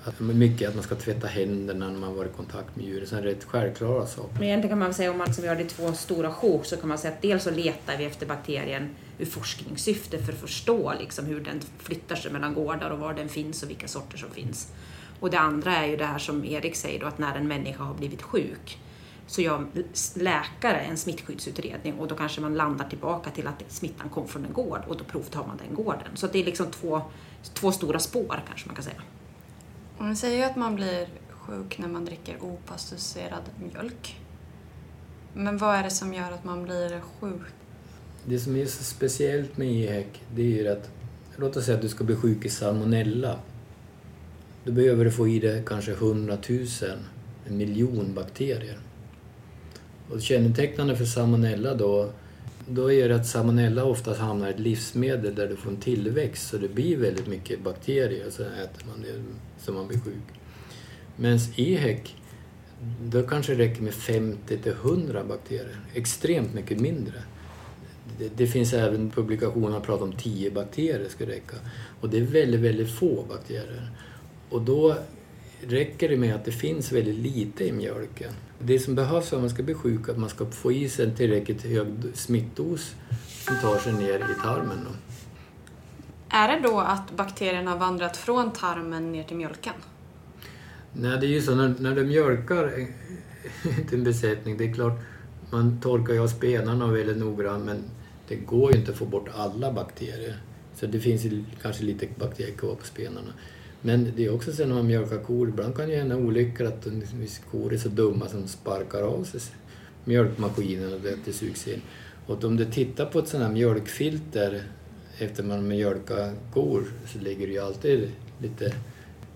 att, 0.04 0.20
mycket 0.20 0.68
att 0.68 0.74
man 0.74 0.84
ska 0.84 0.94
tvätta 0.94 1.26
händerna 1.26 1.90
när 1.90 1.98
man 1.98 2.16
varit 2.16 2.32
i 2.32 2.36
kontakt 2.36 2.76
med 2.76 2.86
djuren. 2.86 3.06
Sen 3.06 3.22
rätt 3.22 3.44
självklara 3.44 4.06
saker. 4.06 4.34
Men 4.34 4.42
egentligen 4.42 4.68
kan 4.68 4.78
man 4.78 4.94
säga 4.94 5.10
om 5.10 5.18
man 5.18 5.26
liksom 5.26 5.44
gör 5.44 5.56
det 5.56 5.62
i 5.62 5.66
två 5.66 5.92
stora 5.92 6.32
sjok 6.32 6.66
så 6.66 6.76
kan 6.76 6.88
man 6.88 6.98
säga 6.98 7.14
att 7.14 7.22
dels 7.22 7.42
så 7.42 7.50
letar 7.50 7.96
vi 7.98 8.04
efter 8.04 8.26
bakterien 8.26 8.88
ur 9.18 9.26
forskningssyfte 9.26 10.18
för 10.18 10.32
att 10.32 10.38
förstå 10.38 10.92
liksom 11.00 11.26
hur 11.26 11.40
den 11.40 11.60
flyttar 11.78 12.16
sig 12.16 12.32
mellan 12.32 12.54
gårdar 12.54 12.90
och 12.90 12.98
var 12.98 13.14
den 13.14 13.28
finns 13.28 13.62
och 13.62 13.70
vilka 13.70 13.88
sorter 13.88 14.18
som 14.18 14.30
finns. 14.30 14.72
Och 15.20 15.30
det 15.30 15.38
andra 15.38 15.76
är 15.76 15.86
ju 15.86 15.96
det 15.96 16.04
här 16.04 16.18
som 16.18 16.44
Erik 16.44 16.76
säger 16.76 17.00
då 17.00 17.06
att 17.06 17.18
när 17.18 17.36
en 17.36 17.48
människa 17.48 17.84
har 17.84 17.94
blivit 17.94 18.22
sjuk 18.22 18.78
så 19.26 19.40
gör 19.40 19.66
läkare 20.14 20.80
en 20.80 20.96
smittskyddsutredning 20.96 21.94
och 21.94 22.08
då 22.08 22.14
kanske 22.14 22.40
man 22.40 22.54
landar 22.54 22.88
tillbaka 22.88 23.30
till 23.30 23.46
att 23.46 23.64
smittan 23.68 24.08
kom 24.08 24.28
från 24.28 24.44
en 24.44 24.52
gård 24.52 24.80
och 24.88 24.96
då 24.96 25.04
provtar 25.04 25.46
man 25.46 25.60
den 25.66 25.74
gården. 25.74 26.08
Så 26.14 26.26
det 26.26 26.40
är 26.40 26.44
liksom 26.44 26.66
två, 26.66 27.02
två 27.54 27.72
stora 27.72 27.98
spår 27.98 28.42
kanske 28.48 28.66
man 28.66 28.74
kan 28.74 28.84
säga. 28.84 29.02
Man 29.98 30.16
säger 30.16 30.36
ju 30.36 30.42
att 30.42 30.56
man 30.56 30.74
blir 30.74 31.08
sjuk 31.28 31.78
när 31.78 31.88
man 31.88 32.04
dricker 32.04 32.42
opastöriserad 32.42 33.42
mjölk. 33.58 34.20
Men 35.34 35.58
vad 35.58 35.76
är 35.76 35.82
det 35.82 35.90
som 35.90 36.14
gör 36.14 36.32
att 36.32 36.44
man 36.44 36.62
blir 36.62 37.00
sjuk? 37.20 37.42
Det 38.24 38.38
som 38.38 38.56
är 38.56 38.66
så 38.66 38.84
speciellt 38.84 39.56
med 39.56 39.68
EHEC 39.68 40.06
det 40.34 40.42
är 40.42 40.46
ju 40.46 40.68
att 40.68 40.90
låt 41.36 41.56
oss 41.56 41.64
säga 41.64 41.76
att 41.76 41.82
du 41.82 41.88
ska 41.88 42.04
bli 42.04 42.16
sjuk 42.16 42.44
i 42.44 42.48
salmonella. 42.48 43.38
Då 44.64 44.72
behöver 44.72 45.04
du 45.04 45.10
få 45.10 45.28
i 45.28 45.38
dig 45.40 45.62
kanske 45.66 45.92
100 45.92 46.38
000, 46.48 46.66
en 47.46 47.56
miljon 47.56 48.14
bakterier. 48.14 48.78
Och 50.10 50.22
kännetecknande 50.22 50.96
för 50.96 51.04
salmonella 51.04 51.74
då, 51.74 52.10
då 52.68 52.92
är 52.92 53.08
det 53.08 53.16
att 53.16 53.26
salmonella 53.26 53.84
oftast 53.84 54.20
hamnar 54.20 54.46
i 54.46 54.50
ett 54.50 54.60
livsmedel 54.60 55.34
där 55.34 55.48
du 55.48 55.56
får 55.56 55.70
en 55.70 55.76
tillväxt 55.76 56.48
så 56.48 56.56
det 56.58 56.68
blir 56.68 56.96
väldigt 56.96 57.26
mycket 57.26 57.60
bakterier 57.64 58.26
och 58.26 58.32
så 58.32 58.42
äter 58.42 58.86
man 58.86 59.02
det 59.02 59.22
så 59.58 59.72
man 59.72 59.88
blir 59.88 60.00
sjuk. 60.00 60.40
Medan 61.16 61.38
EHEC, 61.56 62.00
då 63.02 63.22
kanske 63.22 63.54
det 63.54 63.64
räcker 63.64 63.82
med 63.82 63.94
50 63.94 64.58
till 64.58 64.72
100 64.72 65.24
bakterier, 65.24 65.80
extremt 65.94 66.54
mycket 66.54 66.80
mindre. 66.80 67.22
Det, 68.18 68.30
det 68.36 68.46
finns 68.46 68.72
även 68.72 69.10
publikationer 69.10 69.72
som 69.72 69.82
pratar 69.82 70.04
om 70.04 70.12
10 70.12 70.50
bakterier 70.50 71.08
ska 71.08 71.26
räcka. 71.26 71.56
Och 72.00 72.08
det 72.10 72.18
är 72.18 72.22
väldigt, 72.22 72.60
väldigt 72.60 72.90
få 72.90 73.24
bakterier. 73.28 73.90
Och 74.50 74.62
då 74.62 74.96
räcker 75.68 76.08
det 76.08 76.16
med 76.16 76.34
att 76.34 76.44
det 76.44 76.52
finns 76.52 76.92
väldigt 76.92 77.18
lite 77.18 77.64
i 77.64 77.72
mjölken. 77.72 78.32
Det 78.58 78.78
som 78.78 78.94
behövs 78.94 79.32
om 79.32 79.40
man 79.40 79.50
ska 79.50 79.62
bli 79.62 79.74
sjuk 79.74 80.08
är 80.08 80.12
att 80.12 80.18
man 80.18 80.28
ska 80.28 80.46
få 80.46 80.72
i 80.72 80.88
sig 80.88 81.04
en 81.04 81.14
tillräckligt 81.14 81.62
hög 81.62 81.86
smittdos 82.14 82.94
som 83.28 83.56
tar 83.62 83.78
sig 83.78 83.92
ner 83.92 84.16
i 84.16 84.42
tarmen. 84.42 84.78
Då. 84.84 84.90
Är 86.28 86.48
det 86.48 86.68
då 86.68 86.80
att 86.80 87.16
bakterierna 87.16 87.70
har 87.70 87.78
vandrat 87.78 88.16
från 88.16 88.52
tarmen 88.52 89.12
ner 89.12 89.24
till 89.24 89.36
mjölken? 89.36 89.74
Nej, 90.92 91.18
det 91.20 91.26
är 91.26 91.30
ju 91.30 91.42
så 91.42 91.54
när, 91.54 91.74
när 91.78 91.94
du 91.94 92.04
mjölkar 92.04 92.72
en 93.92 94.04
besättning, 94.04 94.56
det 94.56 94.64
är 94.64 94.74
klart 94.74 95.00
man 95.50 95.80
torkar 95.80 96.14
ju 96.14 96.20
av 96.20 96.28
spenarna 96.28 96.86
väldigt 96.86 97.16
noggrant 97.16 97.64
men 97.64 97.84
det 98.28 98.36
går 98.36 98.72
ju 98.72 98.78
inte 98.78 98.90
att 98.90 98.98
få 98.98 99.04
bort 99.04 99.28
alla 99.34 99.72
bakterier. 99.72 100.36
Så 100.74 100.86
det 100.86 101.00
finns 101.00 101.24
ju 101.24 101.44
kanske 101.62 101.84
lite 101.84 102.06
bakterier 102.16 102.54
kvar 102.56 102.74
på 102.74 102.86
spenarna. 102.86 103.32
Men 103.86 104.12
det 104.16 104.24
är 104.24 104.34
också 104.34 104.52
så 104.52 104.66
när 104.66 104.74
man 104.74 104.86
mjölkar 104.86 105.18
kor, 105.18 105.48
ibland 105.48 105.76
kan 105.76 105.88
det 105.88 105.96
hända 105.96 106.16
olyckor 106.16 106.66
att 106.66 106.86
kor 107.50 107.72
är 107.72 107.78
så 107.78 107.88
dumma 107.88 108.28
som 108.28 108.48
sparkar 108.48 109.02
av 109.02 109.24
sig 109.24 109.40
mjölkmaskinen 110.04 110.92
och 110.92 111.00
det, 111.00 111.18
det 111.24 111.32
sugs 111.32 111.68
in. 111.68 111.82
Och 112.26 112.44
om 112.44 112.56
du 112.56 112.64
tittar 112.64 113.06
på 113.06 113.18
ett 113.18 113.28
sånt 113.28 113.42
här 113.42 113.50
mjölkfilter 113.50 114.62
efter 115.18 115.42
man 115.42 115.68
mjölkar 115.68 116.34
kor 116.52 116.84
så 117.12 117.18
ligger 117.18 117.46
det 117.46 117.52
ju 117.52 117.58
alltid 117.58 118.10
lite 118.42 118.74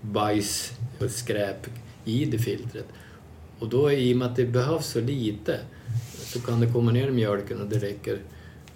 bajs 0.01 0.71
och 0.99 1.11
skräp 1.11 1.67
i 2.05 2.25
det 2.25 2.39
filtret. 2.39 2.85
Och 3.59 3.69
då 3.69 3.91
i 3.91 4.13
och 4.13 4.17
med 4.17 4.27
att 4.27 4.35
det 4.35 4.45
behövs 4.45 4.87
så 4.87 5.01
lite 5.01 5.59
så 6.17 6.41
kan 6.41 6.59
det 6.59 6.73
komma 6.73 6.91
ner 6.91 7.07
i 7.07 7.11
mjölken 7.11 7.61
och 7.61 7.67
det 7.67 7.79
räcker 7.79 8.19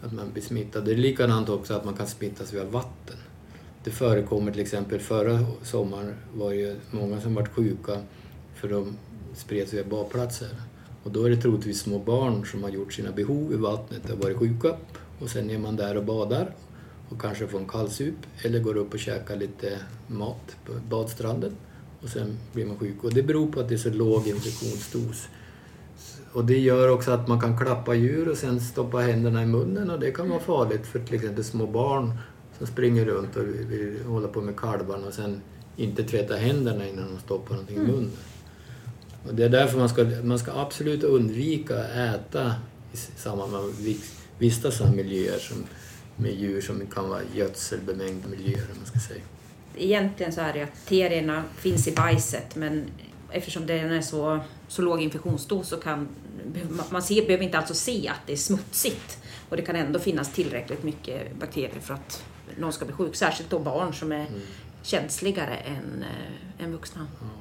att 0.02 0.14
man 0.14 0.32
blir 0.34 0.44
smittad. 0.44 0.86
Det 0.86 0.92
är 0.92 0.98
likadant 0.98 1.50
också 1.50 1.74
att 1.74 1.86
man 1.86 1.94
kan 1.94 2.08
smittas 2.08 2.54
via 2.54 2.64
vatten. 2.64 3.18
Det 3.84 3.92
förekommer 3.92 4.52
till 4.52 4.62
exempel 4.62 5.00
förra 5.00 5.40
sommaren 5.64 6.14
var 6.34 6.50
det 6.50 6.56
ju 6.56 6.76
många 6.92 7.22
som 7.22 7.36
varit 7.36 7.54
sjuka 7.54 8.00
för 8.56 8.70
de 8.70 8.98
spreds 9.36 9.74
via 9.74 9.84
badplatser. 9.84 10.50
Och 11.04 11.12
då 11.12 11.26
är 11.26 11.30
det 11.30 11.38
troligtvis 11.38 11.80
små 11.80 12.00
barn 12.00 12.46
som 12.46 12.64
har 12.64 12.70
gjort 12.70 12.94
sina 12.94 13.12
behov 13.12 13.54
i 13.54 13.56
vattnet 13.56 14.10
och 14.10 14.20
varit 14.20 14.38
sjuka 14.38 14.76
och 15.20 15.30
sen 15.30 15.50
är 15.50 15.58
man 15.58 15.76
där 15.76 15.98
och 15.98 16.06
badar 16.06 16.56
och 17.10 17.22
kanske 17.22 17.48
får 17.48 17.60
en 17.60 17.68
kallsup 17.68 18.16
eller 18.42 18.60
går 18.60 18.78
upp 18.78 18.94
och 18.94 19.00
käkar 19.00 19.36
lite 19.36 19.80
mat 20.08 20.56
på 20.66 20.74
badstranden 20.90 21.56
och 22.02 22.10
sen 22.10 22.38
blir 22.54 22.66
man 22.66 22.78
sjuk. 22.78 23.04
Och 23.04 23.14
det 23.14 23.24
beror 23.24 23.52
på 23.52 23.60
att 23.60 23.70
det 23.70 23.76
är 23.76 23.78
så 23.78 23.90
låg 23.90 24.28
infektionsdos. 24.28 25.28
Och 26.34 26.46
det 26.46 26.58
gör 26.60 26.90
också 26.90 27.12
att 27.12 27.28
man 27.28 27.42
kan 27.42 27.58
klappa 27.58 27.96
djur 27.96 28.30
och 28.30 28.38
sen 28.38 28.62
stoppa 28.62 28.98
händerna 28.98 29.44
i 29.44 29.46
munnen 29.46 29.90
och 29.90 30.00
det 30.00 30.12
kan 30.12 30.30
vara 30.30 30.40
farligt 30.40 30.88
för 30.88 31.00
till 31.00 31.16
exempel 31.16 31.44
små 31.44 31.68
barn 31.68 32.12
som 32.64 32.74
springer 32.74 33.06
runt 33.06 33.36
och 33.36 33.44
vill 33.44 34.04
hålla 34.06 34.28
på 34.28 34.42
med 34.42 34.56
kalvarna 34.58 35.08
och 35.08 35.14
sen 35.14 35.42
inte 35.78 36.04
tvätta 36.04 36.36
händerna 36.36 36.88
innan 36.88 37.14
de 37.14 37.20
stoppar 37.20 37.52
någonting 37.52 37.76
i 37.76 37.80
mm. 37.80 37.92
munnen. 37.92 38.12
Och 39.28 39.36
det 39.36 39.44
är 39.44 39.50
därför 39.50 39.78
man 39.78 39.90
ska, 39.90 40.06
man 40.24 40.40
ska 40.40 40.52
absolut 40.52 41.04
undvika 41.04 41.80
att 41.80 41.90
äta 41.90 42.56
i 42.94 42.98
samband 42.98 43.52
med 43.52 43.96
vistas 44.38 44.82
i 44.82 44.96
miljöer 44.96 45.40
som, 45.40 45.58
med 46.16 46.36
djur 46.36 46.62
som 46.62 46.88
kan 46.88 47.10
vara 47.10 47.22
gödselbemängda 47.36 48.28
miljöer. 48.28 48.68
Man 48.78 48.86
ska 48.86 49.00
säga. 49.00 49.24
Egentligen 49.78 50.34
så 50.34 50.42
är 50.42 50.54
det 50.54 50.62
att 50.62 50.74
bakterierna 50.74 51.44
finns 51.58 51.88
i 51.88 51.92
bajset 51.92 52.56
men 52.56 52.86
eftersom 53.32 53.66
den 53.66 53.92
är 53.92 54.02
så, 54.02 54.40
så 54.68 54.82
låg 54.82 55.02
infektionsdos 55.02 55.68
så 55.68 55.78
kan 55.78 56.08
man 56.90 57.04
ser, 57.04 57.26
behöver 57.26 57.46
inte 57.46 57.58
alltså 57.58 57.74
se 57.74 58.08
att 58.08 58.28
det 58.28 58.34
är 58.34 58.38
smutsigt 58.38 59.18
och 59.50 59.58
det 59.58 59.64
kan 59.64 59.76
ändå 59.76 60.00
finnas 60.00 60.34
tillräckligt 60.34 60.84
mycket 60.84 61.36
bakterier 61.40 61.80
för 61.82 61.94
att 61.94 62.24
någon 62.58 62.74
ska 62.74 62.86
bli 62.86 62.94
sjuk. 62.94 63.16
Särskilt 63.16 63.50
då 63.50 63.60
barn 63.60 63.94
som 63.94 64.12
är 64.12 64.28
mm. 64.28 64.42
känsligare 64.82 65.56
än, 65.56 66.04
äh, 66.04 66.66
än 66.66 66.72
vuxna. 66.72 67.08
Mm. 67.22 67.34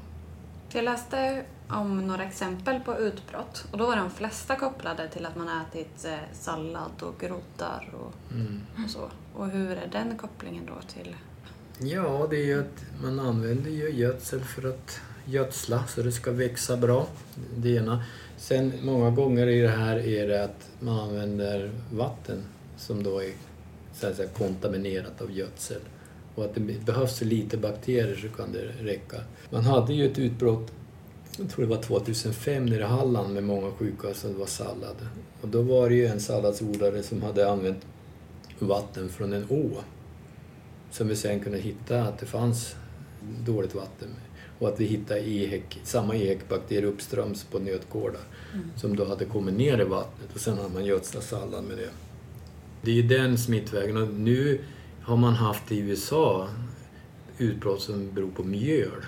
Jag 0.73 0.85
läste 0.85 1.45
om 1.69 2.07
några 2.07 2.25
exempel 2.25 2.81
på 2.81 2.99
utbrott 2.99 3.65
och 3.71 3.79
då 3.79 3.87
var 3.87 3.97
de 3.97 4.11
flesta 4.11 4.57
kopplade 4.57 5.09
till 5.09 5.27
att 5.27 5.37
man 5.37 5.49
ätit 5.49 6.05
eh, 6.05 6.15
sallad 6.33 7.03
och 7.03 7.21
groddar 7.21 7.95
och, 7.95 8.35
mm. 8.35 8.61
och 8.85 8.91
så. 8.91 9.11
Och 9.35 9.49
hur 9.51 9.71
är 9.71 9.89
den 9.93 10.19
kopplingen 10.19 10.67
då 10.67 11.03
till? 11.03 11.17
Ja, 11.79 12.27
det 12.31 12.37
är 12.37 12.45
ju 12.45 12.61
att 12.61 12.85
man 13.03 13.21
använder 13.21 13.71
ju 13.71 13.91
gödsel 13.91 14.41
för 14.41 14.69
att 14.69 15.01
gödsla 15.25 15.87
så 15.87 16.03
det 16.03 16.13
ska 16.13 16.33
växa 16.33 16.77
bra. 16.77 17.07
Det 17.57 17.75
ena. 17.75 18.05
Sen 18.37 18.73
många 18.83 19.11
gånger 19.11 19.47
i 19.47 19.61
det 19.61 19.69
här 19.69 19.97
är 19.97 20.29
det 20.29 20.45
att 20.45 20.71
man 20.81 21.01
använder 21.01 21.71
vatten 21.93 22.43
som 22.77 23.03
då 23.03 23.23
är 23.23 23.33
så 24.03 24.09
att 24.09 24.17
säga, 24.17 24.29
kontaminerat 24.29 25.23
av 25.23 25.33
gödsel. 25.33 25.81
Och 26.35 26.45
att 26.45 26.55
det 26.55 26.61
behövs 26.61 27.21
lite 27.21 27.57
bakterier 27.57 28.17
så 28.17 28.29
kan 28.29 28.53
det 28.53 28.93
räcka. 28.93 29.17
Man 29.51 29.65
hade 29.65 29.95
ju 29.95 30.11
ett 30.11 30.19
utbrott, 30.19 30.73
jag 31.39 31.51
tror 31.51 31.65
det 31.65 31.71
var 31.71 31.83
2005 31.83 32.67
nere 32.67 32.81
i 32.81 32.83
Halland 32.83 33.35
med 33.35 33.45
många 33.45 33.71
sjuka 33.71 34.15
som 34.15 34.39
var 34.39 34.47
sallad. 34.47 34.97
Och 35.41 35.49
då 35.49 35.63
var 35.63 35.89
det 35.89 35.95
ju 35.95 36.07
en 36.07 36.21
salladsodlare 36.21 37.03
som 37.03 37.23
hade 37.23 37.51
använt 37.51 37.87
vatten 38.59 39.09
från 39.09 39.33
en 39.33 39.47
å. 39.51 39.71
Som 40.91 41.09
vi 41.09 41.17
sen 41.17 41.41
kunde 41.41 41.59
hitta 41.59 42.03
att 42.03 42.19
det 42.19 42.27
fanns 42.27 42.75
dåligt 43.47 43.75
vatten 43.75 44.09
och 44.59 44.69
att 44.69 44.81
vi 44.81 44.85
hittade 44.85 45.21
ehek, 45.21 45.81
samma 45.85 46.15
ehekbakterier 46.15 46.85
uppströms 46.85 47.45
på 47.45 47.59
nötgårdar 47.59 48.21
mm. 48.55 48.71
som 48.77 48.97
då 48.97 49.05
hade 49.05 49.25
kommit 49.25 49.55
ner 49.55 49.81
i 49.81 49.85
vattnet 49.85 50.35
och 50.35 50.41
sen 50.41 50.57
hade 50.57 50.69
man 50.69 50.85
gödslat 50.85 51.25
sallad 51.25 51.65
med 51.65 51.79
det. 51.79 51.91
Det 52.83 52.91
är 52.91 52.95
ju 52.95 53.03
den 53.03 53.39
smittvägen 53.39 53.97
och 53.97 54.09
nu 54.09 54.61
har 55.03 55.17
man 55.17 55.35
haft 55.35 55.73
i 55.73 55.79
USA 55.79 56.49
utbrott 57.39 57.81
som 57.83 58.13
beror 58.15 58.31
på 58.31 58.45
mjöl. 58.45 59.05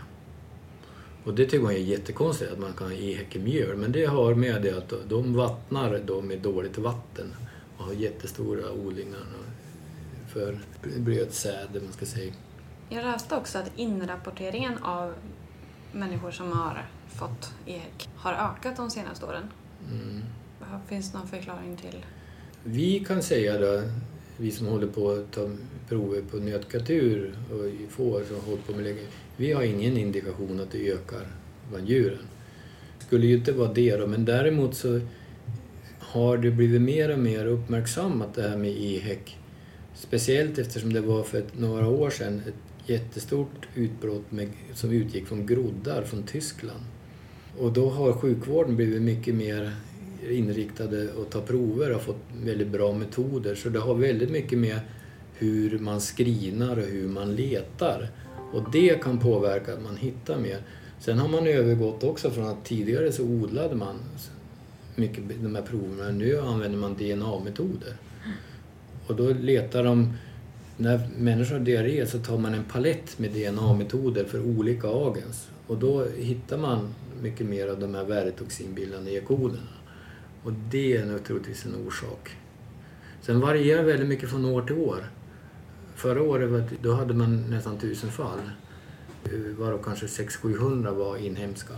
Och 1.24 1.34
det 1.34 1.44
tycker 1.44 1.60
man 1.60 1.72
är 1.72 1.78
jättekonstigt 1.78 2.52
att 2.52 2.58
man 2.58 2.72
kan 2.72 2.86
ha 2.86 2.94
ehekemjöl 2.94 3.76
men 3.76 3.92
det 3.92 4.04
har 4.04 4.34
med 4.34 4.62
det 4.62 4.78
att 4.78 4.92
de 5.08 5.34
vattnar 5.34 6.00
då 6.06 6.22
med 6.22 6.38
dåligt 6.38 6.78
vatten 6.78 7.34
och 7.78 7.84
har 7.84 7.92
jättestora 7.92 8.72
odlingar 8.72 9.20
för 10.28 10.58
brödsäd, 10.98 11.68
man 11.82 11.92
ska 11.92 12.06
säga. 12.06 12.32
Jag 12.88 13.04
läste 13.04 13.36
också 13.36 13.58
att 13.58 13.70
inrapporteringen 13.76 14.78
av 14.78 15.14
människor 15.92 16.30
som 16.30 16.52
har 16.52 16.86
fått 17.08 17.52
EHEC 17.66 18.08
har 18.16 18.32
ökat 18.32 18.76
de 18.76 18.90
senaste 18.90 19.26
åren. 19.26 19.50
Mm. 19.90 20.22
Finns 20.86 21.12
det 21.12 21.18
någon 21.18 21.28
förklaring 21.28 21.76
till? 21.76 22.04
Vi 22.66 23.04
kan 23.06 23.22
säga 23.22 23.58
då, 23.58 23.82
vi 24.36 24.50
som 24.50 24.66
håller 24.66 24.86
på 24.86 25.10
att 25.10 25.32
ta 25.32 25.50
prover 25.88 26.22
på 26.30 26.36
nötkreatur 26.36 27.34
och 27.50 27.92
får 27.92 28.22
som 28.24 28.40
håller 28.40 28.62
på 28.62 28.72
med 28.72 28.84
länge, 28.84 29.06
vi 29.36 29.52
har 29.52 29.62
ingen 29.62 29.96
indikation 29.96 30.60
att 30.60 30.70
det 30.70 30.90
ökar 30.90 31.26
bland 31.70 31.88
djuren. 31.88 32.26
Det 32.98 33.04
skulle 33.04 33.26
ju 33.26 33.34
inte 33.34 33.52
vara 33.52 33.72
det 33.72 33.96
då, 33.96 34.06
men 34.06 34.24
däremot 34.24 34.74
så 34.74 35.00
har 35.98 36.38
det 36.38 36.50
blivit 36.50 36.82
mer 36.82 37.10
och 37.10 37.18
mer 37.18 37.46
uppmärksammat 37.46 38.34
det 38.34 38.42
här 38.42 38.56
med 38.56 38.70
EHEC. 38.70 39.18
Speciellt 39.94 40.58
eftersom 40.58 40.92
det 40.92 41.00
var 41.00 41.22
för 41.22 41.38
ett, 41.38 41.58
några 41.58 41.88
år 41.88 42.10
sedan 42.10 42.42
ett 42.46 42.90
jättestort 42.90 43.68
utbrott 43.74 44.32
med, 44.32 44.48
som 44.74 44.92
utgick 44.92 45.26
från 45.26 45.46
groddar 45.46 46.02
från 46.02 46.22
Tyskland. 46.22 46.84
Och 47.58 47.72
då 47.72 47.90
har 47.90 48.12
sjukvården 48.12 48.76
blivit 48.76 49.02
mycket 49.02 49.34
mer 49.34 49.72
inriktade 50.30 51.08
att 51.22 51.30
ta 51.30 51.40
prover 51.40 51.94
och 51.94 52.02
fått 52.02 52.22
väldigt 52.44 52.68
bra 52.68 52.92
metoder. 52.92 53.54
Så 53.54 53.68
det 53.68 53.78
har 53.78 53.94
väldigt 53.94 54.30
mycket 54.30 54.58
med 54.58 54.80
hur 55.34 55.78
man 55.78 56.00
skrinar 56.00 56.76
och 56.76 56.84
hur 56.84 57.08
man 57.08 57.36
letar. 57.36 58.08
Och 58.52 58.70
det 58.72 59.02
kan 59.02 59.18
påverka 59.18 59.72
att 59.72 59.82
man 59.82 59.96
hittar 59.96 60.38
mer. 60.38 60.58
Sen 61.00 61.18
har 61.18 61.28
man 61.28 61.46
övergått 61.46 62.04
också 62.04 62.30
från 62.30 62.46
att 62.46 62.64
tidigare 62.64 63.12
så 63.12 63.22
odlade 63.22 63.74
man 63.74 63.96
mycket 64.94 65.24
de 65.42 65.54
här 65.54 65.62
proverna. 65.62 66.10
Nu 66.10 66.38
använder 66.38 66.78
man 66.78 66.94
DNA-metoder. 66.94 67.96
Och 69.06 69.16
då 69.16 69.32
letar 69.32 69.84
de... 69.84 70.12
När 70.76 71.08
människor 71.18 71.58
har 71.58 71.64
diarré 71.64 72.06
så 72.06 72.18
tar 72.18 72.38
man 72.38 72.54
en 72.54 72.64
palett 72.64 73.18
med 73.18 73.30
DNA-metoder 73.30 74.24
för 74.24 74.40
olika 74.58 74.88
agens. 74.88 75.48
Och 75.66 75.78
då 75.78 76.06
hittar 76.18 76.58
man 76.58 76.94
mycket 77.22 77.46
mer 77.46 77.68
av 77.68 77.80
de 77.80 77.94
här 77.94 78.04
värdetoxinbildande 78.04 79.16
E-koderna. 79.16 79.68
Och 80.44 80.52
det 80.70 80.96
är 80.96 81.06
naturligtvis 81.06 81.64
en 81.64 81.86
orsak. 81.86 82.36
Sen 83.20 83.40
varierar 83.40 83.82
väldigt 83.82 84.08
mycket 84.08 84.30
från 84.30 84.44
år 84.44 84.62
till 84.62 84.76
år. 84.78 85.10
Förra 85.94 86.22
året 86.22 86.70
då 86.82 86.92
hade 86.94 87.14
man 87.14 87.50
nästan 87.50 87.78
tusen 87.78 88.10
fall. 88.10 88.40
Varav 89.58 89.82
kanske 89.82 90.06
600-700 90.06 90.94
var 90.94 91.16
inhemska. 91.16 91.74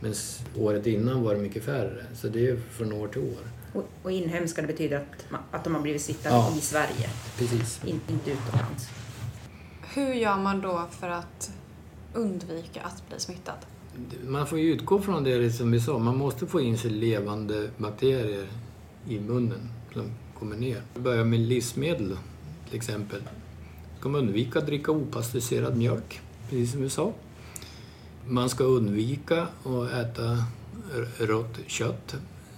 Men 0.00 0.14
året 0.56 0.86
innan 0.86 1.22
var 1.22 1.34
det 1.34 1.40
mycket 1.40 1.64
färre. 1.64 2.06
Så 2.14 2.28
det 2.28 2.48
är 2.48 2.56
från 2.56 2.92
år 2.92 3.08
till 3.08 3.20
år. 3.20 3.42
Och, 3.72 3.88
och 4.02 4.12
inhemska 4.12 4.60
det 4.60 4.66
betyder 4.66 4.96
att, 4.96 5.40
att 5.50 5.64
de 5.64 5.74
har 5.74 5.82
blivit 5.82 6.02
smittade 6.02 6.34
ja, 6.34 6.54
i 6.58 6.60
Sverige? 6.60 7.10
Precis. 7.38 7.80
In, 7.84 8.00
inte 8.08 8.30
utomlands. 8.30 8.88
Hur 9.94 10.14
gör 10.14 10.36
man 10.36 10.60
då 10.60 10.86
för 10.90 11.08
att 11.08 11.52
undvika 12.14 12.80
att 12.82 13.08
bli 13.08 13.20
smittad? 13.20 13.58
Man 14.26 14.46
får 14.46 14.58
ju 14.58 14.72
utgå 14.72 15.00
från 15.00 15.24
det 15.24 15.52
som 15.52 15.70
vi 15.70 15.80
sa, 15.80 15.98
man 15.98 16.16
måste 16.16 16.46
få 16.46 16.60
in 16.60 16.78
sig 16.78 16.90
levande 16.90 17.70
bakterier 17.76 18.46
i 19.08 19.20
munnen 19.20 19.70
som 19.92 20.10
kommer 20.38 20.56
ner. 20.56 20.82
Börja 20.94 21.24
med 21.24 21.40
livsmedel 21.40 22.16
till 22.68 22.76
exempel. 22.76 23.22
Man 23.22 24.00
ska 24.00 24.18
undvika 24.18 24.58
att 24.58 24.66
dricka 24.66 24.92
opastöriserad 24.92 25.76
mjölk, 25.76 26.20
precis 26.48 26.72
som 26.72 26.82
vi 26.82 26.90
sa. 26.90 27.12
Man 28.28 28.48
ska 28.48 28.64
undvika 28.64 29.42
att 29.42 29.92
äta 29.92 30.44
rått 31.18 31.58
kött 31.66 32.14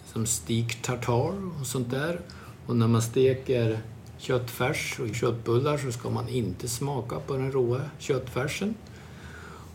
som 0.06 0.26
steak 0.26 0.82
tartar 0.82 1.60
och 1.60 1.66
sånt 1.66 1.90
där. 1.90 2.20
Och 2.66 2.76
när 2.76 2.88
man 2.88 3.02
steker 3.02 3.80
köttfärs 4.18 5.00
och 5.00 5.14
köttbullar 5.14 5.78
så 5.78 5.92
ska 5.92 6.10
man 6.10 6.28
inte 6.28 6.68
smaka 6.68 7.20
på 7.26 7.36
den 7.36 7.52
råa 7.52 7.80
köttfärsen. 7.98 8.74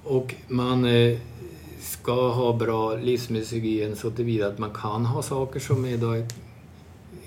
Och 0.10 0.36
man 0.48 0.86
eh, 0.86 1.18
ska 1.82 2.32
ha 2.32 2.54
bra 2.54 2.96
livsmedelshygien 2.96 3.96
så 3.96 4.12
tillvida 4.12 4.48
att 4.48 4.60
man 4.60 4.74
kan 4.74 5.06
ha 5.06 5.22
saker 5.22 5.60
som 5.60 5.86
idag 5.86 6.26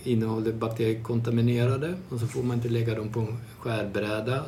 innehåller 0.05 0.53
bakteriekontaminerade 0.53 1.95
och 2.09 2.21
så 2.21 2.27
får 2.27 2.43
man 2.43 2.57
inte 2.57 2.69
lägga 2.69 2.95
dem 2.95 3.09
på 3.09 3.21
en 3.21 3.37
skärbräda 3.59 4.45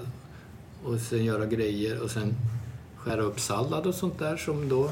och 0.84 1.00
sen 1.00 1.24
göra 1.24 1.46
grejer 1.46 2.02
och 2.02 2.10
sen 2.10 2.34
skära 2.96 3.22
upp 3.22 3.40
sallad 3.40 3.86
och 3.86 3.94
sånt 3.94 4.18
där 4.18 4.36
som 4.36 4.68
då 4.68 4.84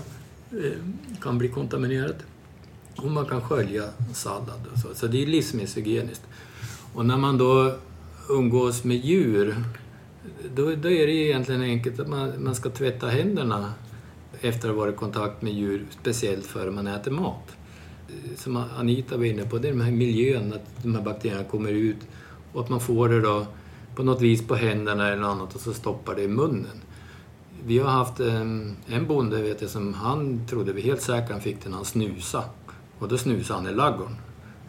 eh, 0.51 0.79
kan 1.21 1.39
bli 1.39 1.49
kontaminerat. 1.49 2.19
Och 2.97 3.11
man 3.11 3.27
kan 3.27 3.41
skölja 3.41 3.85
sallad 4.13 4.61
och 4.73 4.79
så. 4.79 4.89
Så 4.95 5.07
det 5.07 5.23
är 5.23 5.27
livsmedelshygieniskt. 5.27 6.23
Och 6.95 7.07
när 7.07 7.17
man 7.17 7.39
då 7.39 7.75
umgås 8.29 8.85
med 8.85 8.97
djur 8.97 9.57
då, 10.55 10.63
då 10.75 10.91
är 10.91 11.07
det 11.07 11.13
egentligen 11.13 11.63
enkelt 11.63 12.01
att 12.01 12.09
man, 12.09 12.45
man 12.45 12.55
ska 12.55 12.71
tvätta 12.71 13.07
händerna 13.07 13.73
efter 14.41 14.69
att 14.69 14.75
ha 14.75 14.81
varit 14.81 14.95
i 14.95 14.99
kontakt 14.99 15.43
med 15.43 15.53
djur, 15.53 15.87
speciellt 16.01 16.47
före 16.47 16.71
man 16.71 16.87
äter 16.87 17.11
mat. 17.11 17.57
Som 18.37 18.57
Anita 18.57 19.17
var 19.17 19.25
inne 19.25 19.45
på, 19.45 19.59
det 19.59 19.69
är 19.69 19.73
den 19.73 19.81
här 19.81 19.93
miljön, 19.93 20.53
att 20.53 20.83
de 20.83 20.95
här 20.95 21.03
bakterierna 21.03 21.45
kommer 21.45 21.73
ut 21.73 21.97
och 22.53 22.61
att 22.61 22.69
man 22.69 22.81
får 22.81 23.09
det 23.09 23.21
då 23.21 23.47
på 23.97 24.03
något 24.03 24.21
vis 24.21 24.47
på 24.47 24.55
händerna 24.55 25.09
eller 25.09 25.23
något 25.23 25.31
annat 25.31 25.55
och 25.55 25.61
så 25.61 25.75
stoppar 25.75 26.15
det 26.15 26.23
i 26.23 26.29
munnen. 26.29 26.81
Vi 27.65 27.79
har 27.79 27.91
haft 27.91 28.21
en, 28.21 28.77
en 28.87 29.07
bonde 29.07 29.43
vet 29.43 29.63
jag, 29.63 29.71
som 29.71 29.95
han 29.95 30.47
trodde 30.47 30.73
vi 30.73 30.83
helt 30.83 31.03
säkert 31.03 31.31
han 31.31 31.41
fick 31.41 31.63
den 31.63 31.71
när 31.71 31.77
han 31.77 31.85
snusa 31.85 32.45
och 32.99 33.09
då 33.09 33.19
snusade 33.19 33.61
han 33.61 33.69
i 33.71 33.75
laggorn. 33.75 34.17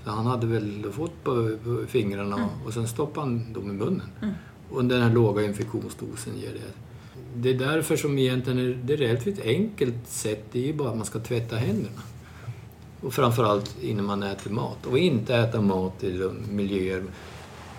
Så 0.03 0.11
han 0.11 0.25
hade 0.25 0.47
väl 0.47 0.91
fått 0.91 1.23
på, 1.23 1.57
på 1.63 1.85
fingrarna 1.87 2.35
mm. 2.35 2.49
och 2.65 2.73
sen 2.73 2.87
stoppade 2.87 3.27
han 3.27 3.53
dem 3.53 3.69
i 3.69 3.73
munnen. 3.73 4.09
Mm. 4.21 4.33
Och 4.73 4.85
den 4.85 5.01
här 5.01 5.09
låga 5.09 5.43
infektionsdosen 5.43 6.37
ger 6.37 6.53
det. 6.53 6.73
Det 7.35 7.49
är 7.49 7.67
därför 7.67 7.95
som 7.95 8.17
egentligen 8.17 8.59
är, 8.59 8.79
det 8.83 8.95
relativt 8.95 9.45
enkelt 9.45 10.07
sätt, 10.07 10.45
det 10.51 10.59
är 10.59 10.67
ju 10.67 10.73
bara 10.73 10.89
att 10.89 10.97
man 10.97 11.05
ska 11.05 11.19
tvätta 11.19 11.55
händerna. 11.55 12.01
Och 13.01 13.13
framförallt 13.13 13.75
innan 13.81 14.05
man 14.05 14.23
äter 14.23 14.51
mat. 14.51 14.85
Och 14.85 14.97
inte 14.97 15.35
äta 15.35 15.61
mat 15.61 16.03
i 16.03 16.29
miljöer 16.49 17.03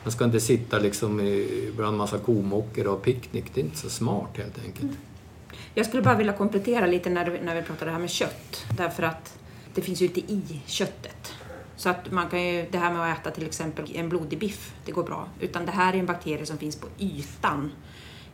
man 0.05 0.13
ska 0.13 0.25
inte 0.25 0.41
sitta 0.41 0.79
liksom 0.79 1.41
bland 1.77 1.97
massa 1.97 2.19
komockor 2.19 2.87
och 2.87 3.03
picknick. 3.03 3.45
Det 3.55 3.61
är 3.61 3.65
inte 3.65 3.77
så 3.77 3.91
smart 3.91 4.31
helt 4.35 4.59
enkelt. 4.59 4.83
Mm. 4.83 4.97
Jag 5.75 5.87
skulle 5.87 6.03
bara 6.03 6.17
vilja 6.17 6.33
komplettera 6.33 6.87
lite 6.87 7.11
när, 7.11 7.41
när 7.45 7.55
vi 7.55 7.63
pratar 7.63 7.87
det 7.87 7.93
här 7.93 7.99
med 7.99 8.11
kött. 8.11 8.67
Därför 8.77 9.03
att 9.03 9.39
det 9.75 9.83
finns 9.83 10.03
ju 10.03 10.07
inte 10.07 10.21
i 10.21 10.61
köttet. 10.67 11.33
Så 11.77 11.89
att 11.89 12.11
man 12.11 12.29
kan 12.29 12.43
ju, 12.43 12.67
det 12.71 12.79
här 12.79 12.93
med 12.93 13.13
att 13.13 13.19
äta 13.19 13.31
till 13.31 13.47
exempel 13.47 13.97
en 13.97 14.09
blodig 14.09 14.39
biff, 14.39 14.75
det 14.85 14.93
går 14.93 15.03
bra. 15.03 15.29
Utan 15.41 15.67
det 15.67 15.73
här 15.73 15.93
är 15.93 15.99
en 15.99 16.07
bakterie 16.07 16.47
som 16.47 16.59
finns 16.59 16.77
på 16.77 16.87
ytan. 16.99 17.73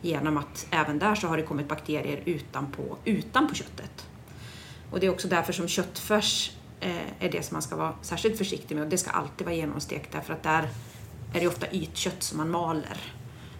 Genom 0.03 0.37
att 0.37 0.66
även 0.70 0.98
där 0.98 1.14
så 1.14 1.29
har 1.29 1.37
det 1.37 1.42
kommit 1.42 1.68
bakterier 1.68 2.22
utanpå, 2.24 2.96
utanpå 3.05 3.55
köttet. 3.55 4.07
Och 4.90 5.00
det 5.00 5.07
är 5.07 5.11
också 5.11 5.29
därför 5.29 5.53
som 5.53 5.68
köttfärs 5.68 6.53
eh, 6.81 7.24
är 7.24 7.31
det 7.33 7.42
som 7.42 7.55
man 7.55 7.62
ska 7.62 7.76
vara 7.76 7.94
särskilt 8.03 8.38
försiktig 8.38 8.74
med. 8.74 8.85
Och 8.85 8.90
det 8.90 8.98
ska 8.98 9.11
alltid 9.11 9.46
vara 9.46 9.57
genomstekt 9.57 10.12
därför 10.12 10.33
att 10.33 10.42
där 10.42 10.68
är 11.35 11.40
det 11.40 11.48
ofta 11.48 11.70
ytkött 11.72 12.22
som 12.22 12.38
man 12.38 12.50
maler. 12.50 12.98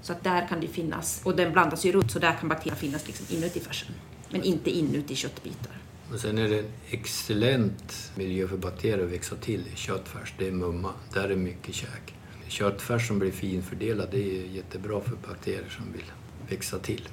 Så 0.03 0.13
att 0.13 0.25
där 0.25 0.49
kan 0.49 0.61
det 0.61 0.69
finnas, 0.69 1.21
och 1.25 1.37
den 1.37 1.53
blandas 1.53 1.85
ju 1.85 1.93
runt, 1.93 2.11
så 2.11 2.19
där 2.19 2.33
kan 2.33 2.49
bakterierna 2.49 2.81
finnas 2.81 3.07
liksom 3.07 3.27
inuti 3.37 3.61
färsen. 3.61 3.95
Men 4.31 4.43
inte 4.43 4.71
inuti 4.71 5.15
köttbitar. 5.15 5.80
Och 6.13 6.21
sen 6.21 6.39
är 6.39 6.49
det 6.49 6.59
en 6.59 6.73
excellent 6.91 8.13
miljö 8.15 8.49
för 8.49 8.57
bakterier 8.57 9.05
att 9.05 9.13
växa 9.13 9.37
till 9.37 9.65
i 9.73 9.77
köttfärs. 9.77 10.35
Det 10.39 10.47
är 10.47 10.53
mumma. 10.53 10.93
Där 11.15 11.29
är 11.29 11.37
mycket 11.37 11.75
käk. 11.75 12.15
Köttfärs 12.49 13.09
som 13.09 13.19
blir 13.19 13.31
finfördelad, 13.31 14.09
det 14.11 14.19
är 14.19 14.47
jättebra 14.47 15.01
för 15.01 15.17
bakterier 15.29 15.69
som 15.69 15.93
vill 15.93 16.13
växa 16.49 16.79
till. 16.79 17.09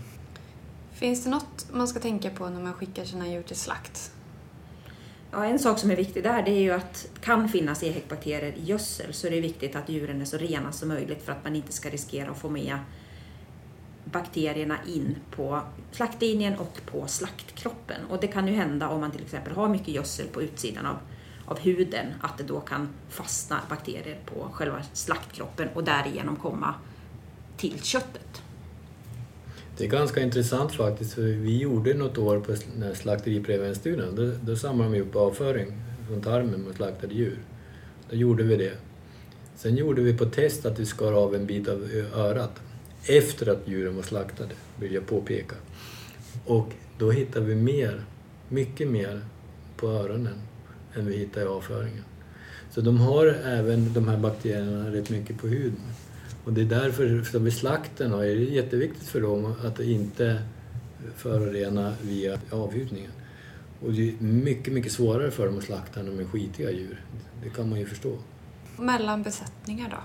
Finns 0.94 1.24
det 1.24 1.30
något 1.30 1.68
man 1.72 1.88
ska 1.88 2.00
tänka 2.00 2.30
på 2.30 2.50
när 2.50 2.62
man 2.62 2.74
skickar 2.74 3.06
sina 3.06 3.28
djur 3.28 3.42
till 3.42 3.56
slakt? 3.56 4.12
Ja, 5.32 5.46
en 5.46 5.60
sak 5.60 5.80
som 5.80 5.92
är 5.92 5.96
viktig 5.96 6.24
där 6.24 6.44
det 6.44 6.52
är 6.52 6.62
ju 6.62 6.72
att 6.72 7.10
det 7.14 7.22
kan 7.22 7.50
finnas 7.50 7.84
EHEC-bakterier 7.84 8.54
i 8.58 8.64
gödsel 8.64 9.14
så 9.14 9.30
det 9.30 9.38
är 9.38 9.42
viktigt 9.42 9.76
att 9.76 9.90
djuren 9.90 10.22
är 10.22 10.26
så 10.26 10.38
rena 10.38 10.72
som 10.72 10.90
möjligt 10.90 11.26
för 11.26 11.32
att 11.32 11.44
man 11.44 11.56
inte 11.56 11.72
ska 11.72 11.90
riskera 11.90 12.32
att 12.32 12.38
få 12.38 12.50
med 12.50 12.78
bakterierna 14.12 14.78
in 14.88 15.16
på 15.32 15.62
slaktlinjen 15.92 16.56
och 16.56 16.80
på 16.86 17.08
slaktkroppen. 17.08 18.06
Och 18.10 18.20
det 18.22 18.28
kan 18.28 18.48
ju 18.48 18.54
hända 18.54 18.90
om 18.90 19.02
man 19.02 19.12
till 19.12 19.22
exempel 19.22 19.54
har 19.54 19.70
mycket 19.70 19.88
gödsel 19.88 20.28
på 20.28 20.42
utsidan 20.42 20.86
av, 20.86 20.96
av 21.46 21.60
huden 21.60 22.06
att 22.22 22.38
det 22.38 22.44
då 22.44 22.60
kan 22.60 22.90
fastna 23.10 23.60
bakterier 23.70 24.20
på 24.26 24.48
själva 24.52 24.82
slaktkroppen 24.94 25.68
och 25.74 25.84
därigenom 25.84 26.36
komma 26.36 26.74
till 27.58 27.84
köttet. 27.84 28.42
Det 29.78 29.86
är 29.86 29.90
ganska 29.90 30.22
intressant 30.22 30.76
faktiskt, 30.76 31.14
för 31.14 31.22
vi 31.22 31.58
gjorde 31.58 31.94
något 31.94 32.18
år 32.18 32.40
på 32.40 32.56
slakteriprevensstudien. 32.96 34.16
Då, 34.16 34.32
då 34.42 34.56
samlade 34.56 34.92
vi 34.92 35.02
upp 35.02 35.16
avföring 35.16 35.68
från 36.08 36.22
tarmen 36.22 36.62
med 36.62 36.76
slaktade 36.76 37.14
djur. 37.14 37.40
Då 38.10 38.16
gjorde 38.16 38.44
vi 38.44 38.56
det. 38.56 38.74
Sen 39.56 39.76
gjorde 39.76 40.02
vi 40.02 40.18
på 40.18 40.26
test 40.26 40.66
att 40.66 40.80
vi 40.80 40.86
skar 40.86 41.14
av 41.14 41.36
en 41.36 41.46
bit 41.46 41.68
av 41.68 41.90
örat 42.16 42.62
efter 43.06 43.50
att 43.50 43.68
djuren 43.68 43.96
var 43.96 44.04
slaktade, 44.04 44.56
vill 44.80 44.94
jag 44.94 45.08
påpeka. 45.08 45.56
Och 46.46 46.74
då 46.98 47.12
hittade 47.12 47.46
vi 47.46 47.56
mer, 47.56 48.02
mycket 48.50 48.88
mer 48.88 49.22
på 49.78 49.88
öronen 49.88 50.42
än 50.96 51.06
vi 51.06 51.18
hittade 51.18 51.46
i 51.46 51.50
avföringen. 51.50 52.04
Så 52.72 52.82
de 52.82 52.98
har 52.98 53.28
även 53.28 53.94
de 53.94 54.08
här 54.08 54.18
bakterierna 54.18 54.92
rätt 54.92 55.10
mycket 55.10 55.38
på 55.38 55.48
huden. 55.48 55.82
Och 56.46 56.54
det 56.54 56.62
är 56.62 56.66
därför 56.66 57.24
som 57.24 57.44
vid 57.44 57.54
slakten 57.54 58.14
är 58.14 58.20
det 58.20 58.34
jätteviktigt 58.34 59.08
för 59.08 59.22
dem 59.22 59.56
att 59.66 59.80
inte 59.80 60.42
förorena 61.16 61.94
via 62.02 62.40
avhudningen. 62.52 63.12
Och 63.82 63.94
det 63.94 64.10
är 64.10 64.24
mycket, 64.24 64.74
mycket 64.74 64.92
svårare 64.92 65.32
för 65.32 65.46
dem 65.46 65.58
att 65.58 65.64
slakta 65.64 66.04
när 66.04 66.12
de 66.12 66.20
är 66.20 66.26
skitiga 66.26 66.72
djur. 66.72 67.02
Det 67.44 67.50
kan 67.50 67.70
man 67.70 67.80
ju 67.80 67.86
förstå. 67.86 68.18
Mellan 68.78 69.24
besättningar 69.24 69.90
då? 69.90 69.98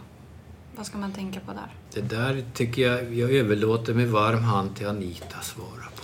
Vad 0.77 0.87
ska 0.87 0.99
man 0.99 1.13
tänka 1.13 1.41
på 1.41 1.53
där? 1.53 1.69
Det 1.95 2.17
där 2.17 2.45
tycker 2.55 2.83
jag 2.83 3.15
jag 3.15 3.31
överlåter 3.31 3.95
med 3.95 4.09
varm 4.09 4.43
hand 4.43 4.77
till 4.77 4.87
Anita 4.87 5.37
att 5.37 5.45
svara 5.45 5.85
på. 5.97 6.03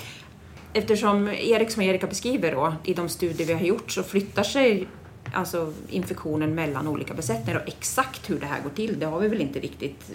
Eftersom 0.72 1.28
Erik, 1.28 1.70
som 1.70 1.82
Erika 1.82 2.06
beskriver 2.06 2.52
då, 2.52 2.74
i 2.84 2.94
de 2.94 3.08
studier 3.08 3.46
vi 3.46 3.52
har 3.52 3.60
gjort 3.60 3.90
så 3.90 4.02
flyttar 4.02 4.42
sig 4.42 4.86
alltså 5.32 5.72
infektionen 5.88 6.54
mellan 6.54 6.88
olika 6.88 7.14
besättningar 7.14 7.60
och 7.60 7.68
exakt 7.68 8.30
hur 8.30 8.40
det 8.40 8.46
här 8.46 8.62
går 8.62 8.70
till, 8.70 8.98
det 8.98 9.06
har 9.06 9.20
vi 9.20 9.28
väl 9.28 9.40
inte 9.40 9.60
riktigt 9.60 10.12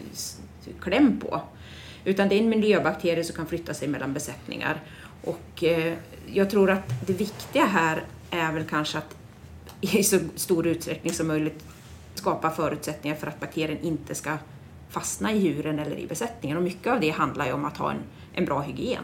kläm 0.82 1.20
på. 1.20 1.42
Utan 2.06 2.30
det 2.30 2.36
är 2.36 2.40
en 2.40 2.50
miljöbakterie 2.50 3.24
som 3.24 3.36
kan 3.36 3.46
flytta 3.48 3.74
sig 3.74 3.88
mellan 3.88 4.14
besättningar. 4.14 4.82
Och 5.24 5.64
eh, 5.64 5.94
jag 6.34 6.50
tror 6.50 6.72
att 6.72 7.08
det 7.08 7.14
viktiga 7.14 7.66
här 7.66 8.04
är 8.32 8.54
väl 8.54 8.64
kanske 8.64 8.98
att 8.98 9.16
i 9.82 10.04
så 10.04 10.20
stor 10.36 10.68
utsträckning 10.68 11.14
som 11.14 11.28
möjligt 11.28 11.66
skapa 12.16 12.50
förutsättningar 12.50 13.16
för 13.16 13.28
att 13.28 13.40
bakterien 13.40 13.80
inte 13.82 14.16
ska 14.16 14.38
fastna 14.90 15.32
i 15.32 15.38
djuren 15.38 15.80
eller 15.80 15.96
i 15.96 16.08
besättningen. 16.08 16.58
Och 16.58 16.64
mycket 16.64 16.94
av 16.94 17.00
det 17.00 17.10
handlar 17.10 17.46
ju 17.46 17.54
om 17.54 17.66
att 17.66 17.78
ha 17.78 17.92
en, 17.92 18.00
en 18.34 18.46
bra 18.46 18.62
hygien. 18.62 19.04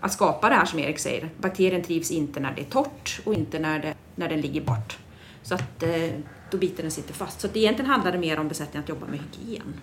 Att 0.00 0.12
skapa 0.12 0.48
det 0.48 0.54
här 0.54 0.64
som 0.64 0.78
Erik 0.78 0.98
säger, 0.98 1.30
bakterien 1.38 1.82
trivs 1.82 2.10
inte 2.10 2.40
när 2.40 2.52
det 2.54 2.60
är 2.60 2.64
torrt 2.64 3.20
och 3.24 3.34
inte 3.34 3.58
när, 3.58 3.78
det, 3.78 3.94
när 4.14 4.28
den 4.28 4.40
ligger 4.40 4.60
bort. 4.60 4.98
Så 5.42 5.54
att 5.54 5.82
eh, 5.82 6.10
då 6.50 6.58
biter 6.58 6.82
den 6.82 6.92
sitter 6.92 7.14
fast. 7.14 7.40
Så 7.40 7.46
att 7.46 7.56
egentligen 7.56 7.90
handlar 7.90 8.12
det 8.12 8.18
mer 8.18 8.38
om 8.38 8.48
besättningen 8.48 8.82
att 8.82 8.88
jobba 8.88 9.06
med 9.06 9.18
hygien 9.18 9.74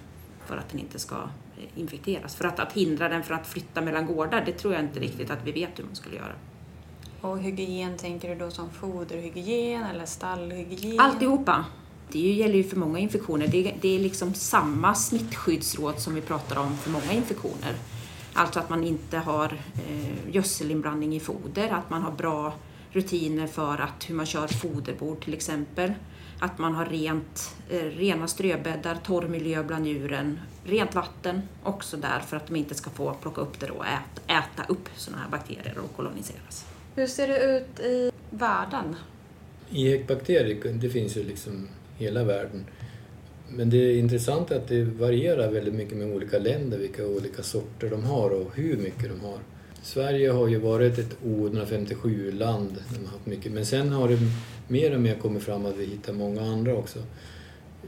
för 0.45 0.58
att 0.58 0.69
den 0.69 0.79
inte 0.79 0.99
ska 0.99 1.15
eh, 1.15 1.79
infekteras. 1.79 2.36
För 2.36 2.45
att, 2.45 2.60
att 2.60 2.73
hindra 2.73 3.10
den 3.10 3.23
från 3.23 3.39
att 3.39 3.47
flytta 3.47 3.82
mellan 3.82 4.06
gårdar, 4.06 4.43
det 4.45 4.51
tror 4.51 4.73
jag 4.73 4.84
inte 4.84 4.99
riktigt 4.99 5.32
att 5.32 5.43
vi 5.43 5.51
vet 5.51 5.79
hur 5.79 5.84
man 5.84 5.95
skulle 5.95 6.15
göra. 6.15 6.34
Och 7.21 7.39
hygien, 7.39 7.97
tänker 7.97 8.29
du 8.29 8.36
då 8.36 8.51
som 8.51 8.69
foderhygien 8.69 9.84
eller 9.84 10.06
stallhygien? 10.06 10.99
Alltihopa. 10.99 11.65
Det 12.11 12.19
gäller 12.19 12.55
ju 12.55 12.63
för 12.63 12.77
många 12.77 12.99
infektioner. 12.99 13.47
Det, 13.47 13.73
det 13.81 13.95
är 13.95 13.99
liksom 13.99 14.33
samma 14.33 14.95
smittskyddsråd 14.95 15.99
som 15.99 16.15
vi 16.15 16.21
pratar 16.21 16.59
om 16.59 16.77
för 16.77 16.91
många 16.91 17.13
infektioner. 17.13 17.75
Alltså 18.33 18.59
att 18.59 18.69
man 18.69 18.83
inte 18.83 19.17
har 19.17 19.57
eh, 19.89 20.35
gödselinblandning 20.35 21.15
i 21.15 21.19
foder, 21.19 21.69
att 21.69 21.89
man 21.89 22.01
har 22.01 22.11
bra 22.11 22.53
rutiner 22.91 23.47
för 23.47 23.77
att 23.77 24.09
hur 24.09 24.15
man 24.15 24.25
kör 24.25 24.47
foderbord 24.47 25.23
till 25.23 25.33
exempel. 25.33 25.93
Att 26.39 26.57
man 26.57 26.73
har 26.75 26.85
rent, 26.85 27.55
eh, 27.69 27.77
rena 27.77 28.27
ströbäddar, 28.27 28.97
torr 29.03 29.27
miljö 29.27 29.63
bland 29.63 29.87
djuren, 29.87 30.39
rent 30.63 30.95
vatten 30.95 31.41
också 31.63 31.97
där 31.97 32.19
för 32.19 32.37
att 32.37 32.47
de 32.47 32.55
inte 32.55 32.75
ska 32.75 32.89
få 32.89 33.13
plocka 33.13 33.41
upp 33.41 33.59
det 33.59 33.69
och 33.69 33.85
äta, 33.85 34.33
äta 34.33 34.73
upp 34.73 34.89
sådana 34.95 35.23
här 35.23 35.29
bakterier 35.31 35.77
och 35.77 35.95
koloniseras. 35.95 36.65
Hur 36.95 37.07
ser 37.07 37.27
det 37.27 37.57
ut 37.57 37.79
i 37.79 38.11
världen? 38.29 38.95
EHEC-bakterier, 39.71 40.73
det 40.73 40.89
finns 40.89 41.17
ju 41.17 41.23
liksom 41.23 41.67
hela 41.97 42.23
världen. 42.23 42.65
Men 43.49 43.69
det 43.69 43.77
är 43.77 43.97
intressant 43.97 44.51
att 44.51 44.67
det 44.67 44.84
varierar 44.84 45.51
väldigt 45.51 45.73
mycket 45.73 45.97
med 45.97 46.15
olika 46.15 46.39
länder, 46.39 46.77
vilka 46.77 47.08
olika 47.08 47.43
sorter 47.43 47.89
de 47.89 48.03
har 48.03 48.29
och 48.29 48.56
hur 48.56 48.77
mycket 48.77 49.10
de 49.10 49.19
har. 49.19 49.39
Sverige 49.84 50.32
har 50.32 50.47
ju 50.47 50.60
varit 50.60 50.97
ett 50.97 51.17
O157-land, 51.25 52.84
men 53.51 53.65
sen 53.65 53.91
har 53.91 54.10
det 54.10 54.17
mer 54.67 54.93
och 54.93 55.01
mer 55.01 55.15
kommit 55.15 55.43
fram 55.43 55.65
att 55.65 55.77
vi 55.77 55.86
hittar 55.86 56.13
många 56.13 56.41
andra 56.41 56.75
också 56.75 56.99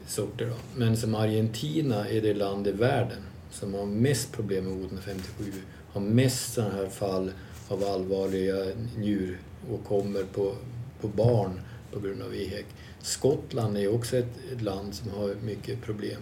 sorter. 0.08 0.46
Då. 0.46 0.56
Men 0.76 0.98
som 0.98 1.16
Argentina 1.16 2.10
är 2.10 2.22
det 2.22 2.34
land 2.34 2.68
i 2.68 2.72
världen 2.72 3.22
som 3.52 3.74
har 3.74 3.86
mest 3.86 4.32
problem 4.32 4.64
med 4.66 4.74
O157, 4.74 5.52
har 5.92 6.02
mest 6.02 6.54
sådana 6.54 6.74
här 6.74 6.88
fall 6.88 7.32
av 7.68 7.84
allvarliga 7.84 8.56
njuråkommor 8.98 10.26
på, 10.34 10.56
på 11.02 11.08
barn 11.08 11.60
på 11.92 12.00
grund 12.00 12.22
av 12.22 12.36
EHEC. 12.36 12.66
Skottland 13.06 13.78
är 13.78 13.94
också 13.94 14.18
ett, 14.18 14.38
ett, 14.54 14.62
land 14.62 14.96
som 14.96 15.10
har 15.10 15.36
mycket 15.44 15.82
problem. 15.82 16.22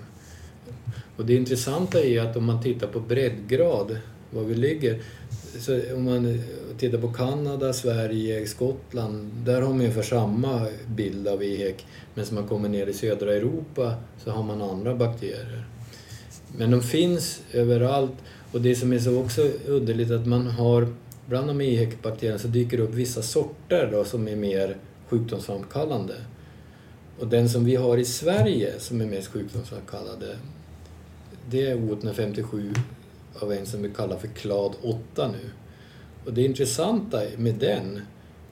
Och 1.18 1.26
det 1.26 1.36
intressanta 1.36 2.04
är 2.04 2.22
att 2.22 2.38
om 2.38 2.46
man 2.46 2.64
tittar 2.64 2.88
på 2.88 3.00
breddgrad, 3.00 3.98
var 4.32 4.44
vi 4.44 4.56
ligger, 4.56 5.02
så 5.60 5.96
om 5.96 6.04
man 6.04 6.42
tittar 6.78 6.98
på 6.98 7.14
Kanada, 7.14 7.74
Sverige, 7.74 8.48
Skottland, 8.48 9.32
där 9.46 9.62
har 9.62 9.70
man 9.70 9.80
ungefär 9.80 10.02
samma 10.02 10.68
bild 10.88 11.28
av 11.28 11.44
EHEC. 11.44 11.76
Men 12.14 12.26
som 12.26 12.36
man 12.36 12.48
kommer 12.48 12.70
ner 12.70 12.88
i 12.88 12.94
södra 12.94 13.34
Europa 13.34 13.96
så 14.24 14.32
har 14.32 14.44
man 14.44 14.62
andra 14.62 14.96
bakterier. 14.96 15.66
Men 16.58 16.72
de 16.72 16.82
finns 16.82 17.42
överallt 17.52 18.16
och 18.52 18.62
det 18.62 18.76
som 18.76 18.94
är 18.94 19.00
så 19.00 19.22
också 19.22 19.42
underligt 19.68 20.12
att 20.12 20.26
man 20.26 20.48
har 20.48 20.88
bland 21.26 21.48
de 21.48 21.62
EHEC-bakterierna 21.62 22.40
så 22.40 22.48
dyker 22.48 22.78
det 22.78 22.84
upp 22.84 22.94
vissa 22.94 23.22
sorter 23.22 23.90
då 23.92 24.04
som 24.04 24.28
är 24.28 24.36
mer 24.36 24.78
sjukdomsframkallande. 25.08 26.14
Och 27.20 27.28
den 27.28 27.50
som 27.50 27.66
vi 27.66 27.76
har 27.76 27.98
i 27.98 28.06
Sverige 28.06 28.80
som 28.80 29.02
är 29.02 29.06
mest 29.06 29.28
sjukdomsframkallande 29.28 30.38
det 31.50 31.68
är 31.68 31.76
O157 31.76 32.78
av 33.40 33.54
en 33.54 33.66
som 33.66 33.82
vi 33.82 33.90
kallar 33.90 34.18
för 34.18 34.28
klad 34.28 34.76
8 34.82 35.28
nu. 35.28 35.50
Och 36.26 36.34
det 36.34 36.42
intressanta 36.42 37.22
med 37.38 37.56
den 37.56 38.02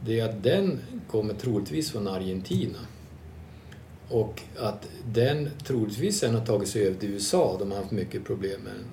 det 0.06 0.20
är 0.20 0.30
att 0.30 0.44
den 0.44 0.80
kommer 1.08 1.34
troligtvis 1.34 1.92
från 1.92 2.08
Argentina. 2.08 2.80
Och 4.10 4.42
att 4.60 4.90
den 5.14 5.50
troligtvis 5.64 6.20
sen 6.20 6.36
har 6.36 6.46
tagit 6.46 6.70
sig 6.70 6.88
över 6.88 7.00
till 7.00 7.10
USA, 7.10 7.56
de 7.60 7.72
har 7.72 7.78
haft 7.78 7.92
mycket 7.92 8.26
problem 8.26 8.62
med 8.62 8.74
den. 8.74 8.86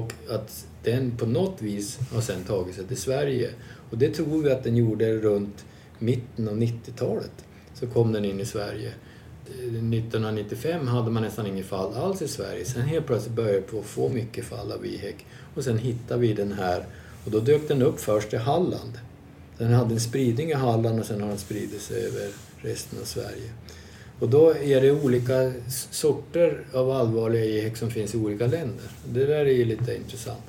Och 0.00 0.12
att 0.30 0.66
den 0.82 1.16
på 1.16 1.26
något 1.26 1.62
vis 1.62 1.98
har 2.12 2.20
sen 2.20 2.44
tagit 2.44 2.74
sig 2.74 2.86
till 2.86 2.96
Sverige. 2.96 3.50
Och 3.90 3.98
det 3.98 4.10
tror 4.10 4.42
vi 4.42 4.50
att 4.50 4.64
den 4.64 4.76
gjorde 4.76 5.16
runt 5.16 5.64
mitten 5.98 6.48
av 6.48 6.56
90-talet. 6.56 7.44
Så 7.74 7.86
kom 7.86 8.12
den 8.12 8.24
in 8.24 8.40
i 8.40 8.44
Sverige. 8.44 8.92
Eh, 9.46 9.54
1995 9.54 10.88
hade 10.88 11.10
man 11.10 11.22
nästan 11.22 11.46
inget 11.46 11.66
fall 11.66 11.94
alls 11.94 12.22
i 12.22 12.28
Sverige. 12.28 12.64
Sen 12.64 12.82
helt 12.82 13.06
plötsligt 13.06 13.34
började 13.34 13.62
vi 13.72 13.82
få 13.82 14.08
mycket 14.08 14.44
fall 14.44 14.72
av 14.72 14.86
IHEC. 14.86 15.14
Och 15.54 15.64
sen 15.64 15.78
hittade 15.78 16.20
vi 16.20 16.32
den 16.32 16.52
här 16.52 16.86
och 17.24 17.30
då 17.30 17.40
dök 17.40 17.68
den 17.68 17.82
upp 17.82 18.00
först 18.00 18.32
i 18.32 18.36
Halland. 18.36 18.98
Den 19.58 19.72
hade 19.72 19.94
en 19.94 20.00
spridning 20.00 20.50
i 20.50 20.54
Halland 20.54 21.00
och 21.00 21.06
sen 21.06 21.20
har 21.20 21.28
den 21.28 21.38
spridit 21.38 21.82
sig 21.82 22.06
över 22.06 22.28
resten 22.60 22.98
av 23.00 23.04
Sverige. 23.04 23.50
Och 24.20 24.28
då 24.28 24.56
är 24.56 24.80
det 24.80 24.92
olika 24.92 25.52
sorter 25.90 26.64
av 26.74 26.90
allvarliga 26.90 27.44
EHEC 27.44 27.78
som 27.78 27.90
finns 27.90 28.14
i 28.14 28.18
olika 28.18 28.46
länder. 28.46 28.86
Det 29.12 29.26
där 29.26 29.46
är 29.46 29.52
ju 29.52 29.64
lite 29.64 29.96
intressant. 29.96 30.44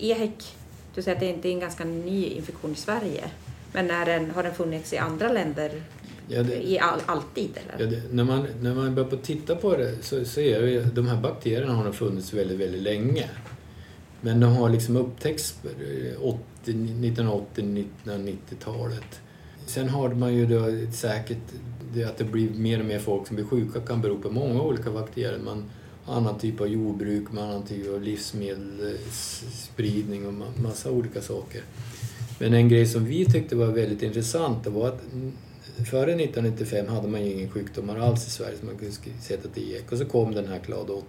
EHEC, 0.00 0.54
du 0.94 1.02
säger 1.02 1.16
att 1.16 1.42
det 1.42 1.48
är 1.48 1.52
en 1.52 1.60
ganska 1.60 1.84
ny 1.84 2.26
infektion 2.26 2.72
i 2.72 2.76
Sverige. 2.76 3.30
Men 3.72 3.90
är 3.90 4.06
den, 4.06 4.30
har 4.30 4.42
den 4.42 4.54
funnits 4.54 4.92
i 4.92 4.98
andra 4.98 5.32
länder 5.32 5.82
ja, 6.28 6.42
det, 6.42 6.68
i 6.68 6.78
all, 6.78 7.00
alltid? 7.06 7.50
Eller? 7.56 7.84
Ja, 7.84 7.90
det, 7.90 8.02
när, 8.12 8.24
man, 8.24 8.46
när 8.60 8.74
man 8.74 8.94
börjar 8.94 9.18
titta 9.22 9.56
på 9.56 9.76
det 9.76 10.02
så 10.02 10.24
ser 10.24 10.62
vi 10.62 10.78
att 10.78 10.94
de 10.94 11.08
här 11.08 11.20
bakterierna 11.20 11.72
har 11.72 11.92
funnits 11.92 12.32
väldigt, 12.32 12.60
väldigt 12.60 12.82
länge. 12.82 13.30
Men 14.20 14.40
de 14.40 14.56
har 14.56 14.68
liksom 14.68 14.96
upptäckts 14.96 15.58
1980-1990-talet. 16.64 19.20
Sen 19.66 19.88
har 19.88 20.08
man 20.08 20.34
ju 20.34 20.46
då 20.46 20.70
säkert 20.92 21.38
det 21.94 22.04
att 22.04 22.18
det 22.18 22.24
blir 22.24 22.50
mer 22.50 22.80
och 22.80 22.86
mer 22.86 22.98
folk 22.98 23.26
som 23.26 23.36
blir 23.36 23.46
sjuka 23.46 23.80
kan 23.80 24.00
bero 24.00 24.18
på 24.18 24.30
många 24.30 24.62
olika 24.62 24.90
bakterier. 24.90 25.38
Man 25.44 25.64
har 26.04 26.16
annan 26.16 26.38
typ 26.38 26.60
av 26.60 26.68
jordbruk, 26.68 27.32
man 27.32 27.44
annan 27.44 27.62
typ 27.62 27.94
av 27.94 28.02
livsmedelsspridning 28.02 30.26
och 30.26 30.34
massa 30.62 30.90
olika 30.90 31.20
saker. 31.20 31.62
Men 32.38 32.54
en 32.54 32.68
grej 32.68 32.86
som 32.86 33.04
vi 33.04 33.24
tyckte 33.24 33.56
var 33.56 33.66
väldigt 33.66 34.02
intressant 34.02 34.64
det 34.64 34.70
var 34.70 34.88
att 34.88 35.02
före 35.90 36.10
1995 36.10 36.88
hade 36.88 37.08
man 37.08 37.24
ju 37.24 37.32
ingen 37.32 37.50
sjukdomar 37.50 37.98
alls 37.98 38.26
i 38.26 38.30
Sverige 38.30 38.58
som 38.58 38.66
man 38.66 38.78
kunde 38.78 38.94
sätta 39.20 39.48
till 39.48 39.76
EK 39.76 39.92
och 39.92 39.98
så 39.98 40.04
kom 40.04 40.34
den 40.34 40.46
här 40.46 40.58
Clade 40.58 40.92
8. 40.92 41.04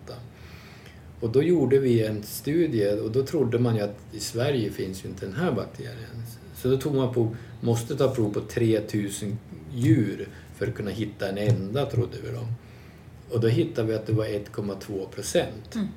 Och 1.19 1.29
då 1.29 1.43
gjorde 1.43 1.79
vi 1.79 2.05
en 2.05 2.23
studie 2.23 2.99
och 2.99 3.11
då 3.11 3.25
trodde 3.25 3.59
man 3.59 3.75
ju 3.75 3.81
att 3.81 3.97
i 4.11 4.19
Sverige 4.19 4.71
finns 4.71 5.05
ju 5.05 5.09
inte 5.09 5.25
den 5.25 5.35
här 5.35 5.51
bakterien. 5.51 6.23
Så 6.55 6.67
då 6.67 6.77
tog 6.77 6.95
man 6.95 7.13
på, 7.13 7.35
måste 7.61 7.95
ta 7.95 8.15
prov 8.15 8.33
på 8.33 8.41
3000 8.41 9.37
djur 9.73 10.27
för 10.55 10.67
att 10.67 10.75
kunna 10.75 10.91
hitta 10.91 11.29
en 11.29 11.37
enda, 11.37 11.85
trodde 11.85 12.17
vi 12.23 12.29
då. 12.31 12.47
Och 13.35 13.41
då 13.41 13.47
hittade 13.47 13.87
vi 13.87 13.93
att 13.93 14.05
det 14.05 14.13
var 14.13 14.25
1,2 14.25 15.09
procent. 15.09 15.75
Mm. 15.75 15.87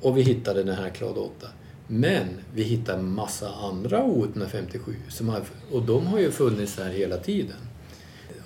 Och 0.00 0.18
vi 0.18 0.22
hittade 0.22 0.62
den 0.62 0.74
här 0.74 0.90
Clade 0.90 1.20
8. 1.20 1.46
Men 1.90 2.26
vi 2.54 2.62
hittar 2.62 2.98
en 2.98 3.12
massa 3.12 3.54
andra 3.54 4.02
O157 4.02 4.94
som 5.08 5.28
har, 5.28 5.42
och 5.72 5.82
de 5.82 6.06
har 6.06 6.18
ju 6.18 6.30
funnits 6.30 6.78
här 6.78 6.90
hela 6.90 7.16
tiden. 7.16 7.56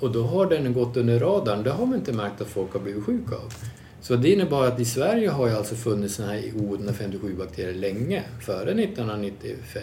Och 0.01 0.13
då 0.13 0.23
har 0.23 0.47
den 0.47 0.73
gått 0.73 0.97
under 0.97 1.19
radarn. 1.19 1.63
Det 1.63 1.71
har 1.71 1.87
vi 1.87 1.95
inte 1.95 2.13
märkt 2.13 2.41
att 2.41 2.49
folk 2.49 2.73
har 2.73 2.81
blivit 2.81 3.05
sjuka 3.05 3.35
av. 3.35 3.55
Så 4.01 4.17
det 4.17 4.33
innebar 4.33 4.67
att 4.67 4.81
i 4.81 4.85
Sverige 4.85 5.31
har 5.31 5.49
ju 5.49 5.55
alltså 5.55 5.75
funnits 5.75 6.15
sådana 6.15 6.33
här 6.33 6.41
O157-bakterier 6.41 7.75
länge, 7.75 8.23
före 8.41 8.71
1995. 8.71 9.83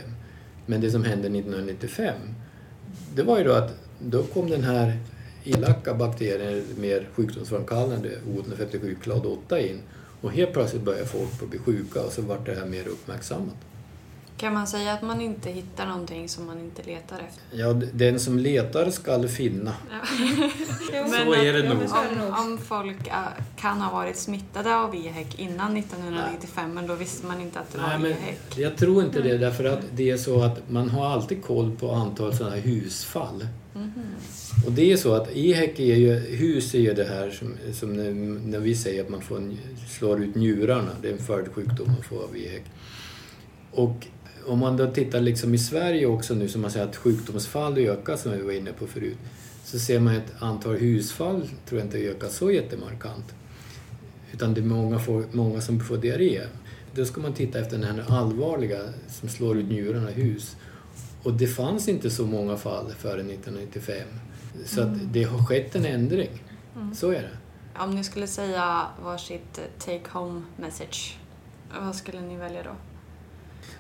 Men 0.66 0.82
det 0.82 0.92
som 0.92 1.04
hände 1.04 1.28
1995, 1.28 2.16
det 3.16 3.24
var 3.24 3.38
ju 3.38 3.44
då 3.44 3.52
att 3.52 3.76
då 4.00 4.24
kom 4.24 4.50
den 4.50 4.64
här 4.64 4.98
elaka 5.44 5.94
bakterien, 5.94 6.64
mer 6.78 7.08
sjukdomsframkallande, 7.14 8.10
O157 8.28 8.96
klad 9.02 9.26
8 9.26 9.60
in 9.60 9.80
och 10.22 10.32
helt 10.32 10.54
plötsligt 10.54 10.82
började 10.82 11.06
folk 11.06 11.50
bli 11.50 11.60
sjuka 11.60 12.02
och 12.02 12.12
så 12.12 12.22
vart 12.22 12.46
det 12.46 12.56
här 12.56 12.66
mer 12.66 12.88
uppmärksammat. 12.88 13.56
Kan 14.40 14.54
man 14.54 14.68
säga 14.68 14.94
att 14.94 15.02
man 15.02 15.22
inte 15.22 15.50
hittar 15.50 15.88
någonting 15.88 16.30
som 16.30 16.46
man 16.46 16.60
inte 16.60 16.84
letar 16.84 17.20
efter? 17.20 17.44
Ja, 17.52 17.74
den 17.94 18.20
som 18.20 18.40
letar 18.40 18.90
skall 18.90 19.28
finna. 19.28 19.74
Men 20.92 21.10
Så 21.10 21.34
är 21.34 21.54
det 21.54 21.70
nog. 21.70 21.78
Om, 21.82 22.34
om 22.44 22.58
folk 22.58 22.98
kan 23.56 23.82
ha 23.82 23.92
varit 23.92 24.18
smittade 24.18 24.76
av 24.76 24.96
EHEC 24.96 25.28
innan 25.38 25.78
1995 25.78 26.74
men 26.74 26.88
då 26.88 26.96
visste 26.96 27.28
man 27.28 27.42
inte 27.42 27.60
att 27.60 27.74
det 27.74 27.82
Nej, 27.82 27.92
var 27.92 27.98
men 27.98 28.12
EHEC. 28.12 28.38
jag 28.56 28.78
tror 28.78 29.04
inte 29.04 29.22
det 29.22 29.38
därför 29.38 29.66
att 29.66 29.80
det 29.96 30.10
är 30.10 30.18
så 30.18 30.42
att 30.44 30.70
man 30.70 30.90
har 30.90 31.10
alltid 31.10 31.44
koll 31.44 31.76
på 31.80 31.92
antal 31.92 32.36
sådana 32.36 32.56
här 32.56 32.62
husfall. 32.62 33.48
Och 34.66 34.72
det 34.72 34.92
är 34.92 34.98
så 34.98 35.14
att 35.14 35.30
EHEC 35.36 35.80
är 35.80 35.96
ju, 35.96 36.14
hus 36.14 36.74
är 36.74 36.80
ju 36.80 36.94
det 36.94 37.06
här 37.06 37.32
som, 37.32 37.56
som 37.74 37.94
när, 37.94 38.12
när 38.48 38.60
vi 38.60 38.76
säger 38.76 39.04
att 39.04 39.10
man 39.10 39.22
får 39.22 39.38
en, 39.38 39.58
slår 39.90 40.24
ut 40.24 40.36
njurarna, 40.36 40.92
det 41.02 41.08
är 41.08 41.12
en 41.14 41.18
följdsjukdom 41.18 41.88
man 41.88 42.04
får 42.04 42.24
av 42.24 42.36
EHEC. 42.38 42.62
Och 43.72 44.08
om 44.50 44.60
man 44.60 44.78
då 44.78 44.92
tittar 44.92 45.22
liksom 45.22 45.54
i 45.54 45.58
Sverige 45.58 46.06
också 46.06 46.34
nu 46.34 46.48
som 46.48 46.62
man 46.62 46.72
säger 46.72 46.86
att 46.86 46.96
sjukdomsfall 46.96 47.78
ökar 47.78 48.18
som 48.18 48.32
vi 48.32 48.42
var 48.42 48.52
inne 48.52 48.74
på 48.74 48.88
förut 48.88 49.18
så 49.64 49.80
ser 49.80 50.00
man 50.00 50.16
ett 50.16 50.34
antal 50.40 50.76
husfall 50.76 51.50
tror 51.66 51.80
jag 51.80 51.88
inte 51.88 51.98
ökar 51.98 52.28
så 52.28 52.52
jättemarkant. 52.52 53.36
Utan 54.32 54.54
det 54.54 54.62
är 54.62 54.66
många, 54.66 55.00
får, 55.00 55.24
många 55.32 55.62
som 55.62 55.80
får 55.80 55.98
diarré. 55.98 56.42
Då 56.96 57.06
ska 57.06 57.22
man 57.22 57.34
titta 57.34 57.60
efter 57.60 57.78
den 57.78 57.98
här 57.98 58.06
allvarliga 58.10 58.80
som 59.08 59.30
slår 59.30 59.58
ut 59.58 59.70
njurarna 59.70 60.10
hus. 60.10 60.56
Och 61.24 61.34
det 61.34 61.48
fanns 61.48 61.88
inte 61.88 62.10
så 62.10 62.26
många 62.26 62.58
fall 62.58 62.92
före 62.92 63.22
1995. 63.22 63.96
Så 64.66 64.82
att 64.82 65.14
det 65.14 65.24
har 65.24 65.46
skett 65.46 65.76
en 65.76 65.86
ändring. 65.86 66.44
Så 66.96 67.10
är 67.10 67.22
det. 67.22 67.38
Om 67.84 67.96
ni 67.96 68.04
skulle 68.04 68.28
säga 68.28 68.88
varsitt 69.04 69.60
take 69.80 70.10
home 70.12 70.42
message, 70.58 71.18
vad 71.82 71.96
skulle 71.96 72.22
ni 72.22 72.38
välja 72.38 72.64
då? 72.64 72.72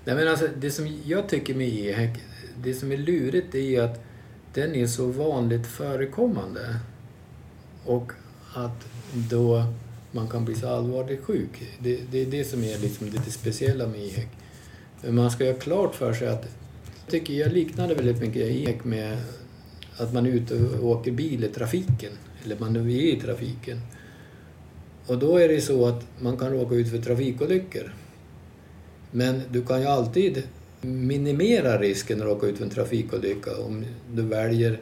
Nej, 0.06 0.16
men 0.16 0.28
alltså, 0.28 0.48
det 0.58 0.72
som 0.72 0.98
jag 1.06 1.30
tycker 1.30 1.54
med 1.54 1.68
EHEC, 1.68 2.18
det 2.64 2.74
som 2.74 2.92
är 2.92 2.98
lurigt 2.98 3.56
är 3.56 3.60
ju 3.60 3.80
att 3.80 4.04
den 4.54 4.76
är 4.76 4.88
så 4.88 5.06
vanligt 5.06 5.68
förekommande. 5.68 6.80
Och 7.86 8.12
att 8.54 8.88
då 9.14 9.64
man 10.12 10.28
kan 10.28 10.46
bli 10.46 10.56
så 10.56 10.68
allvarligt 10.68 11.24
sjuk. 11.24 11.78
Det, 11.80 12.00
det 12.12 12.22
är 12.22 12.26
det 12.26 12.44
som 12.44 12.64
är 12.64 12.78
liksom 12.78 13.10
det 13.12 13.32
speciella 13.32 13.88
med 13.88 14.00
EHEC. 14.00 14.28
Men 15.02 15.16
man 15.16 15.32
ska 15.32 15.46
ha 15.46 15.54
klart 15.54 15.96
för 15.96 16.14
sig 16.14 16.28
att 16.28 16.48
jag 17.02 17.12
tycker 17.12 17.34
jag 17.34 17.54
liknade 17.54 17.96
väldigt 17.96 18.22
mycket 18.22 18.42
EHEC 18.42 18.84
med 18.84 19.18
att 19.98 20.14
man 20.14 20.26
är 20.26 20.30
ute 20.30 20.56
och 20.56 20.90
åker 20.90 21.12
bil 21.12 21.44
i 21.44 21.48
trafiken. 21.48 22.12
Eller 22.46 22.60
man 22.60 22.76
är 22.76 22.90
i 22.90 23.20
trafiken. 23.22 23.82
Och 25.06 25.20
då 25.20 25.38
är 25.38 25.48
det 25.48 25.62
så 25.62 25.86
att 25.86 26.06
man 26.20 26.38
kan 26.38 26.52
råka 26.52 26.76
ut 26.76 26.90
för 26.90 26.98
trafikolyckor. 26.98 27.94
Men 29.12 29.42
du 29.52 29.66
kan 29.66 29.82
ju 29.82 29.88
alltid 29.88 30.44
minimera 30.82 31.78
risken 31.78 32.22
att 32.22 32.28
råka 32.28 32.48
ut 32.48 32.58
för 32.58 32.64
en 32.64 32.70
trafikolycka 32.70 33.58
om 33.58 33.86
du 34.14 34.22
väljer 34.22 34.80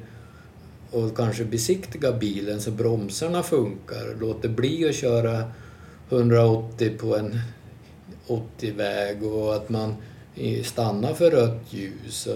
att 0.94 1.16
kanske 1.16 1.46
besiktiga 1.46 2.12
bilen 2.12 2.62
så 2.62 2.72
bromsarna 2.72 3.44
funkar. 3.44 4.16
Låt 4.20 4.42
det 4.42 4.50
bli 4.50 4.90
att 4.90 4.96
köra 4.96 5.52
180 6.10 6.98
på 6.98 7.18
en 7.18 7.40
80-väg 8.28 9.24
och 9.24 9.56
att 9.56 9.70
man 9.70 9.96
stannar 10.64 11.14
för 11.14 11.32
rött 11.32 11.62
ljus. 11.70 12.28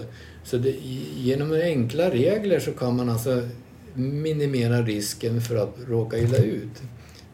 Så 0.44 0.56
det, 0.56 0.70
genom 1.16 1.52
enkla 1.52 2.10
regler 2.10 2.60
så 2.60 2.72
kan 2.72 2.96
man 2.96 3.08
alltså 3.08 3.48
minimera 3.94 4.82
risken 4.82 5.40
för 5.40 5.56
att 5.56 5.74
råka 5.88 6.18
illa 6.18 6.38
ut. 6.38 6.82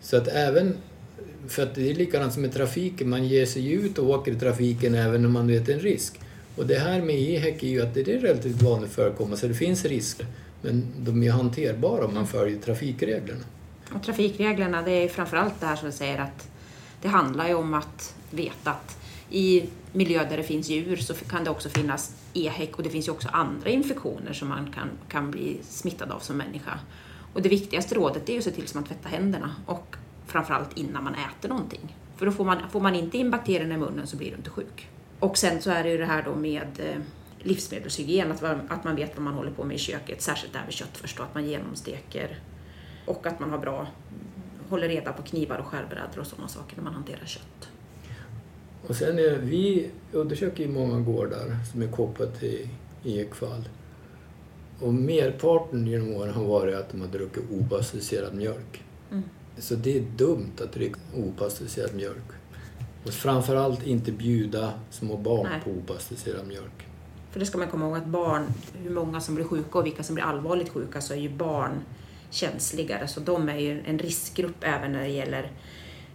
Så 0.00 0.16
att 0.16 0.28
även 0.28 0.76
för 1.48 1.62
att 1.62 1.74
det 1.74 1.90
är 1.90 1.94
likadant 1.94 2.32
som 2.32 2.42
med 2.42 2.54
trafiken, 2.54 3.08
man 3.08 3.24
ger 3.24 3.46
sig 3.46 3.72
ut 3.72 3.98
och 3.98 4.10
åker 4.10 4.32
i 4.32 4.34
trafiken 4.34 4.94
även 4.94 5.26
om 5.26 5.32
man 5.32 5.46
vet 5.46 5.68
en 5.68 5.80
risk. 5.80 6.20
Och 6.56 6.66
det 6.66 6.78
här 6.78 7.02
med 7.02 7.16
EHEC 7.16 7.62
är 7.62 7.68
ju 7.68 7.82
att 7.82 7.94
det 7.94 8.00
är 8.00 8.18
relativt 8.18 8.62
vanligt 8.62 8.90
förekommande, 8.90 9.36
så 9.36 9.46
det 9.46 9.54
finns 9.54 9.84
risker. 9.84 10.26
Men 10.62 10.86
de 10.98 11.22
är 11.22 11.30
hanterbara 11.30 12.06
om 12.06 12.14
man 12.14 12.26
följer 12.26 12.58
trafikreglerna. 12.58 13.44
Och 13.94 14.02
trafikreglerna, 14.02 14.82
det 14.82 14.90
är 14.90 15.08
framförallt 15.08 15.60
det 15.60 15.66
här 15.66 15.76
som 15.76 15.86
du 15.86 15.96
säger 15.96 16.18
att 16.18 16.48
det 17.02 17.08
handlar 17.08 17.48
ju 17.48 17.54
om 17.54 17.74
att 17.74 18.14
veta 18.30 18.70
att 18.70 18.98
i 19.30 19.64
miljö 19.92 20.26
där 20.30 20.36
det 20.36 20.42
finns 20.42 20.68
djur 20.68 20.96
så 20.96 21.14
kan 21.14 21.44
det 21.44 21.50
också 21.50 21.68
finnas 21.68 22.12
EHEC 22.34 22.70
och 22.72 22.82
det 22.82 22.90
finns 22.90 23.08
ju 23.08 23.12
också 23.12 23.28
andra 23.32 23.70
infektioner 23.70 24.32
som 24.32 24.48
man 24.48 24.72
kan, 24.72 24.88
kan 25.08 25.30
bli 25.30 25.58
smittad 25.62 26.10
av 26.10 26.20
som 26.20 26.36
människa. 26.36 26.78
Och 27.32 27.42
det 27.42 27.48
viktigaste 27.48 27.94
rådet 27.94 28.28
är 28.28 28.32
ju 28.32 28.38
att 28.38 28.44
se 28.44 28.50
till 28.50 28.64
att 28.64 28.74
man 28.74 28.84
tvättar 28.84 29.10
händerna 29.10 29.54
och 29.66 29.96
framförallt 30.28 30.76
innan 30.78 31.04
man 31.04 31.14
äter 31.14 31.48
någonting. 31.48 31.96
För 32.16 32.26
då 32.26 32.32
får 32.32 32.44
man, 32.44 32.70
får 32.70 32.80
man 32.80 32.94
inte 32.94 33.18
in 33.18 33.30
bakterierna 33.30 33.74
i 33.74 33.78
munnen 33.78 34.06
så 34.06 34.16
blir 34.16 34.30
du 34.30 34.36
inte 34.36 34.50
sjuk. 34.50 34.88
Och 35.20 35.38
sen 35.38 35.62
så 35.62 35.70
är 35.70 35.82
det 35.84 35.90
ju 35.90 35.98
det 35.98 36.04
här 36.06 36.22
då 36.22 36.34
med 36.34 36.66
eh, 36.78 37.00
livsmedelshygien, 37.38 38.32
att, 38.32 38.42
man- 38.42 38.60
att 38.68 38.84
man 38.84 38.96
vet 38.96 39.16
vad 39.16 39.24
man 39.24 39.34
håller 39.34 39.50
på 39.50 39.64
med 39.64 39.76
i 39.76 39.78
köket, 39.78 40.22
särskilt 40.22 40.52
det 40.52 40.58
här 40.58 40.66
med 40.66 40.74
kött 40.74 40.96
förstås, 40.98 41.26
att 41.28 41.34
man 41.34 41.46
genomsteker 41.46 42.38
och 43.06 43.26
att 43.26 43.40
man 43.40 43.50
har 43.50 43.58
bra, 43.58 43.86
håller 44.68 44.88
reda 44.88 45.12
på 45.12 45.22
knivar 45.22 45.58
och 45.58 45.66
skärbrädor 45.66 46.18
och 46.20 46.26
sådana 46.26 46.48
saker 46.48 46.76
när 46.76 46.84
man 46.84 46.94
hanterar 46.94 47.26
kött. 47.26 47.68
Och 48.88 48.96
sen 48.96 49.18
är, 49.18 49.38
vi 49.38 49.90
undersöker 50.12 50.62
ju 50.62 50.68
många 50.68 51.00
gårdar 51.00 51.56
som 51.72 51.82
är 51.82 51.86
kopplade 51.88 52.32
till 52.32 52.68
EHEC-fall. 53.04 53.68
Och 54.80 54.94
merparten 54.94 55.86
genom 55.86 56.14
åren 56.14 56.34
har 56.34 56.44
varit 56.44 56.74
att 56.74 56.90
de 56.90 57.00
har 57.00 57.08
druckit 57.08 57.44
opastöriserad 57.50 58.34
mjölk. 58.34 58.84
Mm. 59.10 59.22
Så 59.60 59.74
det 59.74 59.96
är 59.96 60.00
dumt 60.00 60.52
att 60.60 60.72
dricka 60.72 61.00
opastöriserad 61.14 61.94
mjölk. 61.94 62.24
Och 63.06 63.12
framförallt 63.12 63.82
inte 63.86 64.12
bjuda 64.12 64.72
små 64.90 65.16
barn 65.16 65.46
Nej. 65.50 65.60
på 65.64 65.70
opastöriserad 65.70 66.46
mjölk. 66.46 66.86
För 67.30 67.40
det 67.40 67.46
ska 67.46 67.58
man 67.58 67.68
komma 67.68 67.86
ihåg 67.86 67.96
att 67.96 68.06
barn, 68.06 68.46
hur 68.82 68.90
många 68.90 69.20
som 69.20 69.34
blir 69.34 69.44
sjuka 69.44 69.78
och 69.78 69.86
vilka 69.86 70.02
som 70.02 70.14
blir 70.14 70.24
allvarligt 70.24 70.68
sjuka 70.68 71.00
så 71.00 71.12
är 71.14 71.18
ju 71.18 71.28
barn 71.28 71.72
känsligare 72.30 73.08
så 73.08 73.20
de 73.20 73.48
är 73.48 73.58
ju 73.58 73.80
en 73.86 73.98
riskgrupp 73.98 74.56
även 74.60 74.92
när 74.92 75.00
det 75.02 75.08
gäller 75.08 75.50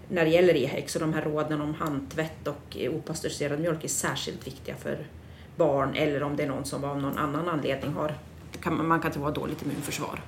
när 0.10 0.26
det 0.26 0.32
gäller 0.32 0.54
EHEC. 0.56 0.92
Så 0.92 1.00
de 1.00 1.14
här 1.14 1.22
råden 1.22 1.62
om 1.62 1.74
handtvätt 1.74 2.48
och 2.48 2.78
opastöriserad 2.92 3.60
mjölk 3.60 3.84
är 3.84 3.88
särskilt 3.88 4.48
viktiga 4.48 4.76
för 4.76 5.08
barn 5.56 5.96
eller 5.96 6.24
om 6.24 6.36
det 6.36 6.44
är 6.44 6.48
någon 6.48 6.66
som 6.66 6.84
av 6.84 7.02
någon 7.02 7.18
annan 7.18 7.48
anledning 7.50 7.94
har, 7.94 8.18
kan, 8.62 8.88
man- 8.88 9.02
kan 9.02 9.12
tro 9.12 9.24
har 9.24 9.32
dåligt 9.32 9.62
immunförsvar. 9.62 10.22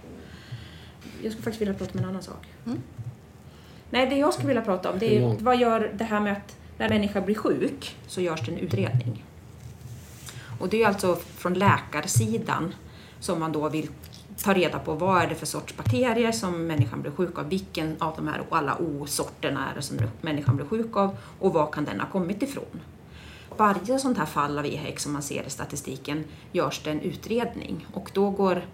Jag 1.24 1.32
skulle 1.32 1.43
faktiskt 1.43 1.61
vilja 1.61 1.74
prata 1.74 1.91
om 1.93 1.99
en 1.99 2.09
annan 2.09 2.24
sak. 2.24 2.47
Mm. 2.66 2.80
Nej, 3.89 4.09
det 4.09 4.16
jag 4.16 4.34
skulle 4.34 4.47
vilja 4.47 4.61
prata 4.61 4.91
om 4.91 4.99
det 4.99 5.18
är 5.18 5.38
vad 5.39 5.59
gör 5.59 5.91
det 5.97 6.03
här 6.03 6.20
med 6.20 6.32
att 6.32 6.55
när 6.78 6.89
människa 6.89 7.22
blir 7.22 7.36
sjuk 7.36 7.95
så 8.07 8.22
görs 8.22 8.41
det 8.45 8.51
en 8.51 8.57
utredning. 8.57 9.24
Och 10.59 10.70
det 10.70 10.84
är 10.84 10.88
alltså 10.88 11.16
från 11.16 11.53
läkarsidan 11.53 12.76
som 13.20 13.39
man 13.39 13.51
då 13.51 13.70
vill 13.70 13.89
ta 14.38 14.53
reda 14.53 14.80
på 14.80 14.93
vad 14.93 15.22
är 15.22 15.28
det 15.28 15.36
för 15.36 15.45
sorts 15.45 15.78
bakterier 15.78 16.32
som 16.32 16.68
människan 16.68 17.01
blir 17.01 17.11
sjuk 17.11 17.39
av, 17.39 17.49
vilken 17.49 17.95
av 17.99 18.16
de 18.16 18.28
här 18.28 18.41
alla 18.49 18.78
O-sorterna 18.78 19.70
är 19.72 19.76
det 19.76 19.82
som 19.82 19.97
människan 20.22 20.55
blir 20.55 20.66
sjuk 20.66 20.97
av 20.97 21.18
och 21.39 21.53
var 21.53 21.72
kan 21.72 21.86
den 21.86 21.99
ha 21.99 22.07
kommit 22.07 22.41
ifrån. 22.41 22.82
Varje 23.57 23.99
sånt 23.99 24.18
här 24.18 24.26
fall 24.26 24.59
av 24.59 24.66
EHEC 24.66 25.01
som 25.01 25.13
man 25.13 25.22
ser 25.22 25.43
i 25.43 25.49
statistiken 25.49 26.24
görs 26.51 26.82
det 26.84 26.91
en 26.91 27.01
utredning 27.01 27.88
och 27.93 28.11
då 28.13 28.30
går 28.30 28.66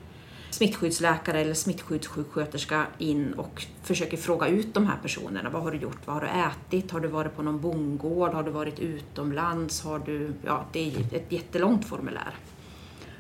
smittskyddsläkare 0.62 1.40
eller 1.42 1.54
smittskyddssjuksköterska 1.54 2.86
in 2.98 3.34
och 3.34 3.66
försöker 3.84 4.18
fråga 4.18 4.48
ut 4.48 4.74
de 4.74 4.88
här 4.88 4.98
personerna. 5.02 5.50
Vad 5.50 5.64
har 5.64 5.72
du 5.72 5.78
gjort? 5.78 5.98
Vad 6.06 6.16
har 6.16 6.22
du 6.22 6.28
ätit? 6.28 6.92
Har 6.92 7.00
du 7.00 7.08
varit 7.08 7.36
på 7.36 7.44
någon 7.44 7.60
bondgård? 7.62 8.34
Har 8.34 8.44
du 8.44 8.52
varit 8.52 8.80
utomlands? 8.80 9.82
Har 9.84 10.00
du... 10.00 10.34
Ja, 10.46 10.66
det 10.72 10.80
är 10.96 11.16
ett 11.16 11.32
jättelångt 11.32 11.86
formulär. 11.86 12.36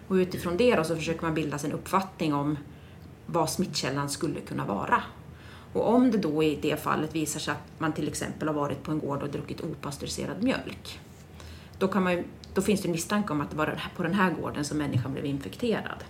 Och 0.07 0.13
utifrån 0.13 0.57
det 0.57 0.75
då 0.75 0.83
så 0.83 0.95
försöker 0.95 1.21
man 1.21 1.33
bilda 1.33 1.57
sig 1.57 1.69
en 1.69 1.75
uppfattning 1.75 2.33
om 2.33 2.57
vad 3.25 3.49
smittkällan 3.49 4.09
skulle 4.09 4.39
kunna 4.39 4.65
vara. 4.65 5.03
Och 5.73 5.93
om 5.93 6.11
det 6.11 6.17
då 6.17 6.43
i 6.43 6.59
det 6.61 6.83
fallet 6.83 7.15
visar 7.15 7.39
sig 7.39 7.51
att 7.51 7.79
man 7.79 7.93
till 7.93 8.07
exempel 8.07 8.47
har 8.47 8.55
varit 8.55 8.83
på 8.83 8.91
en 8.91 8.99
gård 8.99 9.23
och 9.23 9.29
druckit 9.29 9.61
opastöriserad 9.61 10.43
mjölk, 10.43 10.99
då, 11.77 11.87
kan 11.87 12.03
man, 12.03 12.13
ju- 12.13 12.23
då 12.53 12.61
finns 12.61 12.81
det 12.81 12.87
en 12.87 12.91
misstanke 12.91 13.33
om 13.33 13.41
att 13.41 13.49
det 13.49 13.57
var 13.57 13.81
på 13.95 14.03
den 14.03 14.13
här 14.13 14.31
gården 14.31 14.65
som 14.65 14.77
människan 14.77 15.13
blev 15.13 15.25
infekterad. 15.25 16.03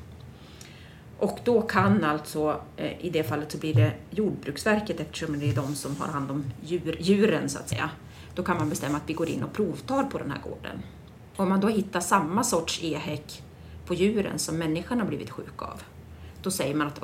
Och 1.22 1.40
då 1.44 1.62
kan 1.62 2.04
alltså, 2.04 2.62
eh, 2.78 3.06
i 3.06 3.10
det 3.10 3.24
fallet 3.24 3.52
så 3.52 3.58
blir 3.58 3.74
det 3.74 3.94
Jordbruksverket 4.10 5.00
eftersom 5.00 5.40
det 5.40 5.50
är 5.50 5.56
de 5.56 5.76
som 5.76 5.96
har 5.98 6.08
hand 6.08 6.32
om 6.32 6.46
djur, 6.64 6.98
djuren 7.00 7.50
så 7.50 7.60
att 7.60 7.70
säga. 7.70 7.90
Då 8.36 8.44
kan 8.44 8.58
man 8.58 8.70
bestämma 8.70 8.98
att 8.98 9.10
vi 9.10 9.14
går 9.14 9.30
in 9.30 9.44
och 9.44 9.54
provtar 9.54 10.04
på 10.04 10.18
den 10.18 10.32
här 10.32 10.42
gården. 10.44 10.80
Om 11.36 11.50
man 11.50 11.60
då 11.60 11.68
hittar 11.68 12.00
samma 12.00 12.44
sorts 12.44 12.84
EHEC 12.84 13.42
på 13.86 13.94
djuren 13.94 14.40
som 14.40 14.58
människan 14.58 15.00
har 15.00 15.08
blivit 15.08 15.30
sjuk 15.30 15.62
av, 15.62 15.82
då 16.42 16.52
säger 16.52 16.76
man 16.76 16.88
att 16.88 17.02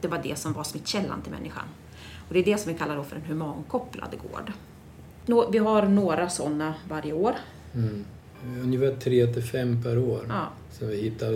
det 0.00 0.08
var 0.08 0.20
det 0.22 0.38
som 0.38 0.52
var 0.52 0.64
smittkällan 0.64 1.22
till 1.22 1.32
människan. 1.32 1.64
Och 2.28 2.34
det 2.34 2.38
är 2.40 2.44
det 2.44 2.58
som 2.58 2.72
vi 2.72 2.78
kallar 2.78 2.96
då 2.96 3.04
för 3.04 3.16
en 3.16 3.22
humankopplad 3.22 4.10
gård. 4.10 4.52
Vi 5.52 5.58
har 5.58 5.82
några 5.86 6.28
sådana 6.28 6.74
varje 6.88 7.12
år. 7.12 7.34
Mm. 7.74 8.04
Ungefär 8.62 8.96
tre 8.96 9.26
till 9.26 9.42
fem 9.42 9.82
per 9.82 9.98
år 9.98 10.26
Ja. 10.28 10.46
som 10.72 10.88
vi 10.88 11.02
hittar. 11.02 11.32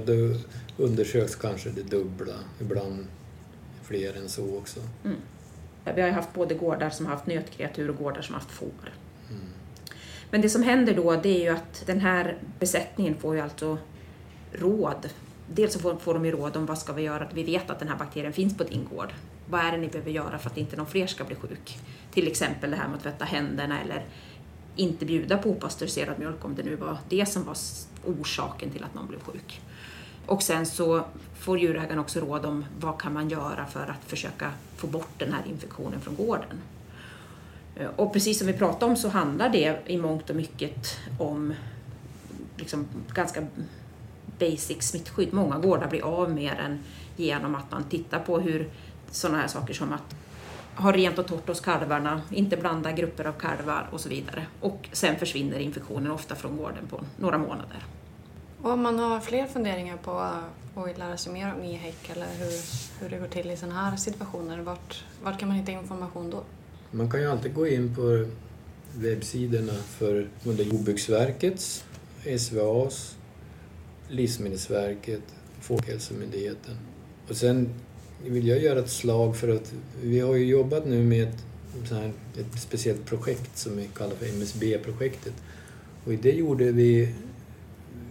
Undersöks 0.81 1.35
kanske 1.35 1.71
det 1.71 1.83
dubbla, 1.83 2.35
ibland 2.61 3.07
fler 3.83 4.17
än 4.17 4.29
så 4.29 4.57
också. 4.59 4.81
Vi 5.95 6.01
har 6.01 6.09
ju 6.09 6.15
haft 6.15 6.35
både 6.35 6.55
gårdar 6.55 6.91
som 6.91 7.07
har 7.07 7.13
haft 7.13 7.27
nötkreatur 7.27 7.91
och 7.91 7.97
gårdar 7.97 8.23
som 8.23 8.35
har 8.35 8.41
haft 8.41 8.53
får. 8.53 8.93
Mm. 9.31 9.43
Men 10.31 10.41
det 10.41 10.49
som 10.49 10.63
händer 10.63 10.95
då 10.95 11.17
det 11.17 11.29
är 11.29 11.41
ju 11.41 11.49
att 11.49 11.83
den 11.87 12.01
här 12.01 12.39
besättningen 12.59 13.15
får 13.15 13.35
ju 13.35 13.41
alltså 13.41 13.79
råd. 14.53 15.09
Dels 15.55 15.73
så 15.73 15.79
får, 15.79 15.97
får 15.97 16.15
de 16.15 16.25
ju 16.25 16.31
råd 16.31 16.57
om 16.57 16.67
vad 16.67 16.79
ska 16.79 16.93
vi 16.93 17.03
göra, 17.03 17.29
vi 17.35 17.43
vet 17.43 17.71
att 17.71 17.79
den 17.79 17.89
här 17.89 17.97
bakterien 17.97 18.33
finns 18.33 18.57
på 18.57 18.65
din 18.65 18.87
gård. 18.91 19.13
Vad 19.49 19.61
är 19.61 19.73
det 19.73 19.79
ni 19.79 19.89
behöver 19.89 20.11
göra 20.11 20.39
för 20.39 20.51
att 20.51 20.57
inte 20.57 20.77
någon 20.77 20.87
fler 20.87 21.07
ska 21.07 21.25
bli 21.25 21.37
sjuk? 21.37 21.79
Till 22.13 22.29
exempel 22.29 22.71
det 22.71 22.77
här 22.77 22.89
med 22.89 22.97
att 22.97 23.03
tvätta 23.03 23.25
händerna 23.25 23.81
eller 23.81 24.05
inte 24.77 25.07
bjuda 25.07 25.39
på 25.39 25.51
opastöriserad 25.51 26.19
mjölk 26.19 26.45
om 26.45 26.55
det 26.55 26.63
nu 26.63 26.77
var 26.77 26.99
det 27.09 27.27
som 27.27 27.45
var 27.45 27.57
orsaken 28.07 28.71
till 28.71 28.85
att 28.85 28.95
någon 28.95 29.07
blev 29.07 29.21
sjuk. 29.21 29.61
Och 30.27 30.43
sen 30.43 30.67
så 30.67 31.05
får 31.41 31.59
djurägaren 31.59 31.99
också 31.99 32.21
råd 32.21 32.47
om 32.47 32.65
vad 32.81 33.01
kan 33.01 33.13
man 33.13 33.29
göra 33.29 33.67
för 33.67 33.87
att 33.87 34.11
försöka 34.11 34.53
få 34.77 34.87
bort 34.87 35.19
den 35.19 35.33
här 35.33 35.43
infektionen 35.47 36.01
från 36.01 36.17
gården. 36.17 36.61
Eh, 37.77 37.89
och 37.97 38.13
precis 38.13 38.39
som 38.39 38.47
vi 38.47 38.53
pratade 38.53 38.91
om 38.91 38.97
så 38.97 39.09
handlar 39.09 39.49
det 39.49 39.81
i 39.87 39.99
mångt 39.99 40.31
och 40.31 40.37
mycket 40.37 40.99
om 41.19 41.55
liksom 42.57 42.87
ganska 43.15 43.47
basic 44.39 44.83
smittskydd. 44.83 45.33
Många 45.33 45.59
gårdar 45.59 45.89
blir 45.89 46.05
av 46.05 46.35
med 46.35 46.57
den 46.57 46.79
genom 47.17 47.55
att 47.55 47.71
man 47.71 47.85
tittar 47.85 48.19
på 48.19 48.41
hur 48.41 48.71
sådana 49.11 49.39
här 49.39 49.49
saker 49.49 49.75
som 49.75 49.93
att 49.93 50.15
ha 50.75 50.93
rent 50.93 51.19
och 51.19 51.27
torrt 51.27 51.49
hos 51.49 51.61
kalvarna, 51.61 52.23
inte 52.31 52.57
blanda 52.57 52.93
grupper 52.93 53.25
av 53.25 53.33
kalvar 53.33 53.89
och 53.93 54.01
så 54.01 54.09
vidare. 54.09 54.47
Och 54.61 54.89
sen 54.93 55.17
försvinner 55.17 55.59
infektionen 55.59 56.11
ofta 56.11 56.35
från 56.35 56.57
gården 56.57 56.87
på 56.91 57.01
några 57.17 57.39
månader. 57.39 57.85
Och 58.63 58.71
om 58.71 58.83
man 58.83 58.99
har 58.99 59.21
fler 59.21 59.47
funderingar 59.47 59.97
på 59.97 60.11
att 60.81 60.99
lära 60.99 61.17
sig 61.17 61.33
mer 61.33 61.55
om 61.55 61.65
e-häck 61.65 62.11
eller 62.11 62.27
hur, 62.39 62.53
hur 63.01 63.11
det 63.11 63.19
går 63.19 63.27
till 63.27 63.51
i 63.51 63.57
sådana 63.57 63.75
här 63.75 63.97
situationer, 63.97 64.61
vart, 64.63 65.05
vart 65.23 65.39
kan 65.39 65.49
man 65.49 65.57
hitta 65.57 65.73
information 65.73 66.31
då? 66.31 66.43
Man 66.91 67.11
kan 67.11 67.21
ju 67.21 67.31
alltid 67.31 67.55
gå 67.55 67.67
in 67.67 67.95
på 67.95 68.27
webbsidorna 68.95 69.73
för 69.73 70.29
både 70.45 70.63
Jordbruksverkets, 70.63 71.85
SVAs, 72.39 73.17
Livsmedelsverket, 74.09 75.23
Folkhälsomyndigheten. 75.61 76.77
Och 77.29 77.37
sen 77.37 77.69
vill 78.25 78.49
jag 78.49 78.63
göra 78.63 78.79
ett 78.79 78.91
slag 78.91 79.37
för 79.37 79.49
att 79.49 79.73
vi 80.03 80.21
har 80.21 80.35
ju 80.35 80.45
jobbat 80.45 80.87
nu 80.87 81.03
med 81.05 81.29
ett, 81.29 81.89
så 81.89 81.95
här, 81.95 82.13
ett 82.39 82.61
speciellt 82.61 83.07
projekt 83.07 83.59
som 83.59 83.77
vi 83.77 83.89
kallar 83.95 84.15
för 84.15 84.27
MSB-projektet. 84.27 85.35
Och 86.05 86.13
i 86.13 86.17
det 86.17 86.33
gjorde 86.33 86.73
vi 86.73 87.15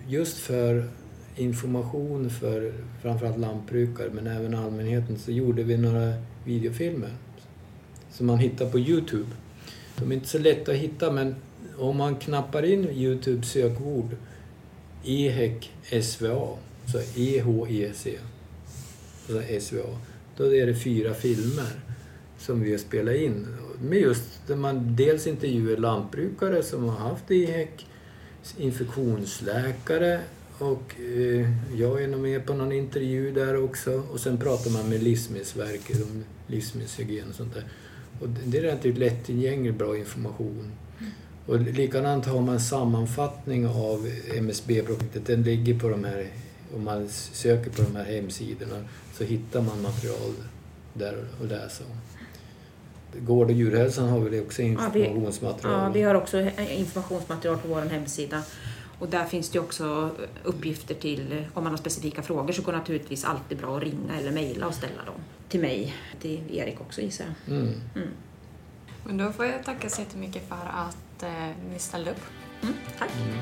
just 0.09 0.37
för 0.37 0.89
information 1.35 2.29
för 2.29 2.73
framförallt 3.01 3.39
lantbrukare 3.39 4.09
men 4.13 4.27
även 4.27 4.55
allmänheten 4.55 5.17
så 5.17 5.31
gjorde 5.31 5.63
vi 5.63 5.77
några 5.77 6.13
videofilmer 6.45 7.09
som 8.11 8.27
man 8.27 8.37
hittar 8.37 8.69
på 8.69 8.79
Youtube. 8.79 9.29
De 9.97 10.11
är 10.11 10.15
inte 10.15 10.27
så 10.27 10.39
lätta 10.39 10.71
att 10.71 10.77
hitta 10.77 11.11
men 11.11 11.35
om 11.77 11.97
man 11.97 12.15
knappar 12.15 12.65
in 12.65 12.89
Youtube 12.89 13.45
sökord 13.45 14.15
EHEC 15.05 15.69
SVA, 16.01 16.47
så 16.91 16.99
E-H-E-C, 17.15 18.17
alltså 19.29 19.59
SVA, 19.59 19.97
då 20.37 20.55
är 20.55 20.65
det 20.65 20.75
fyra 20.75 21.13
filmer 21.13 21.69
som 22.37 22.61
vi 22.61 22.71
har 22.71 22.77
spelat 22.77 23.15
in. 23.15 23.47
Med 23.81 23.99
just 23.99 24.47
där 24.47 24.55
man 24.55 24.95
dels 24.95 25.27
intervjuar 25.27 25.77
lantbrukare 25.77 26.63
som 26.63 26.83
har 26.83 27.09
haft 27.09 27.31
EHEC, 27.31 27.69
infektionsläkare 28.57 30.21
och 30.59 30.95
eh, 30.99 31.49
jag 31.75 32.03
är 32.03 32.07
nog 32.07 32.21
med 32.21 32.45
på 32.45 32.53
någon 32.53 32.71
intervju 32.71 33.31
där 33.31 33.63
också. 33.63 34.03
Och 34.11 34.19
sen 34.19 34.37
pratar 34.37 34.71
man 34.71 34.89
med 34.89 35.03
Livsmedelsverket 35.03 36.03
om 36.03 36.23
livsmedelshygien 36.47 37.29
och 37.29 37.35
sånt 37.35 37.53
där. 37.53 37.63
Och 38.21 38.29
det 38.29 38.57
är 38.57 38.61
relativt 38.61 38.97
lättillgänglig 38.97 39.73
bra 39.73 39.97
information. 39.97 40.71
Och 41.45 41.59
likadant 41.59 42.25
har 42.25 42.41
man 42.41 42.59
sammanfattning 42.59 43.67
av 43.67 44.07
MSB-projektet. 44.35 45.25
Den 45.25 45.43
ligger 45.43 45.79
på 45.79 45.89
de 45.89 46.03
här, 46.03 46.27
om 46.75 46.83
man 46.83 47.09
söker 47.09 47.69
på 47.71 47.81
de 47.81 47.95
här 47.95 48.05
hemsidorna 48.05 48.85
så 49.13 49.23
hittar 49.23 49.61
man 49.61 49.81
material 49.81 50.33
där 50.93 51.25
att 51.41 51.49
läsa 51.49 51.83
om. 51.83 52.18
Gård 53.13 53.47
och 53.47 53.53
djurhälsan 53.53 54.09
har 54.09 54.19
väl 54.19 54.41
också 54.41 54.61
informationsmaterial? 54.61 55.73
Ja, 55.73 55.79
vi, 55.79 55.85
ja, 55.85 55.89
vi 55.93 56.01
har 56.01 56.15
också 56.15 56.39
informationsmaterial 56.57 57.57
på 57.57 57.67
vår 57.67 57.81
hemsida. 57.81 58.43
Och 58.99 59.07
där 59.07 59.25
finns 59.25 59.49
det 59.49 59.59
också 59.59 60.09
uppgifter 60.43 60.95
till, 60.95 61.45
om 61.53 61.63
man 61.63 61.73
har 61.73 61.77
specifika 61.77 62.21
frågor 62.21 62.53
så 62.53 62.61
går 62.61 62.71
det 62.71 62.77
naturligtvis 62.77 63.25
alltid 63.25 63.57
bra 63.57 63.77
att 63.77 63.83
ringa 63.83 64.19
eller 64.19 64.31
mejla 64.31 64.67
och 64.67 64.73
ställa 64.73 65.05
dem 65.05 65.21
till 65.49 65.59
mig, 65.59 65.95
till 66.21 66.57
Erik 66.57 66.81
också 66.81 67.01
gissar 67.01 67.25
jag. 67.25 67.57
Mm. 67.57 67.73
Mm. 67.95 68.09
Men 69.05 69.17
då 69.17 69.31
får 69.31 69.45
jag 69.45 69.63
tacka 69.63 69.89
så 69.89 70.01
jättemycket 70.01 70.47
för 70.47 70.55
att 70.55 71.23
eh, 71.23 71.55
ni 71.71 71.79
ställde 71.79 72.11
upp. 72.11 72.21
Mm, 72.61 72.73
tack. 72.99 73.11
Mm. 73.21 73.37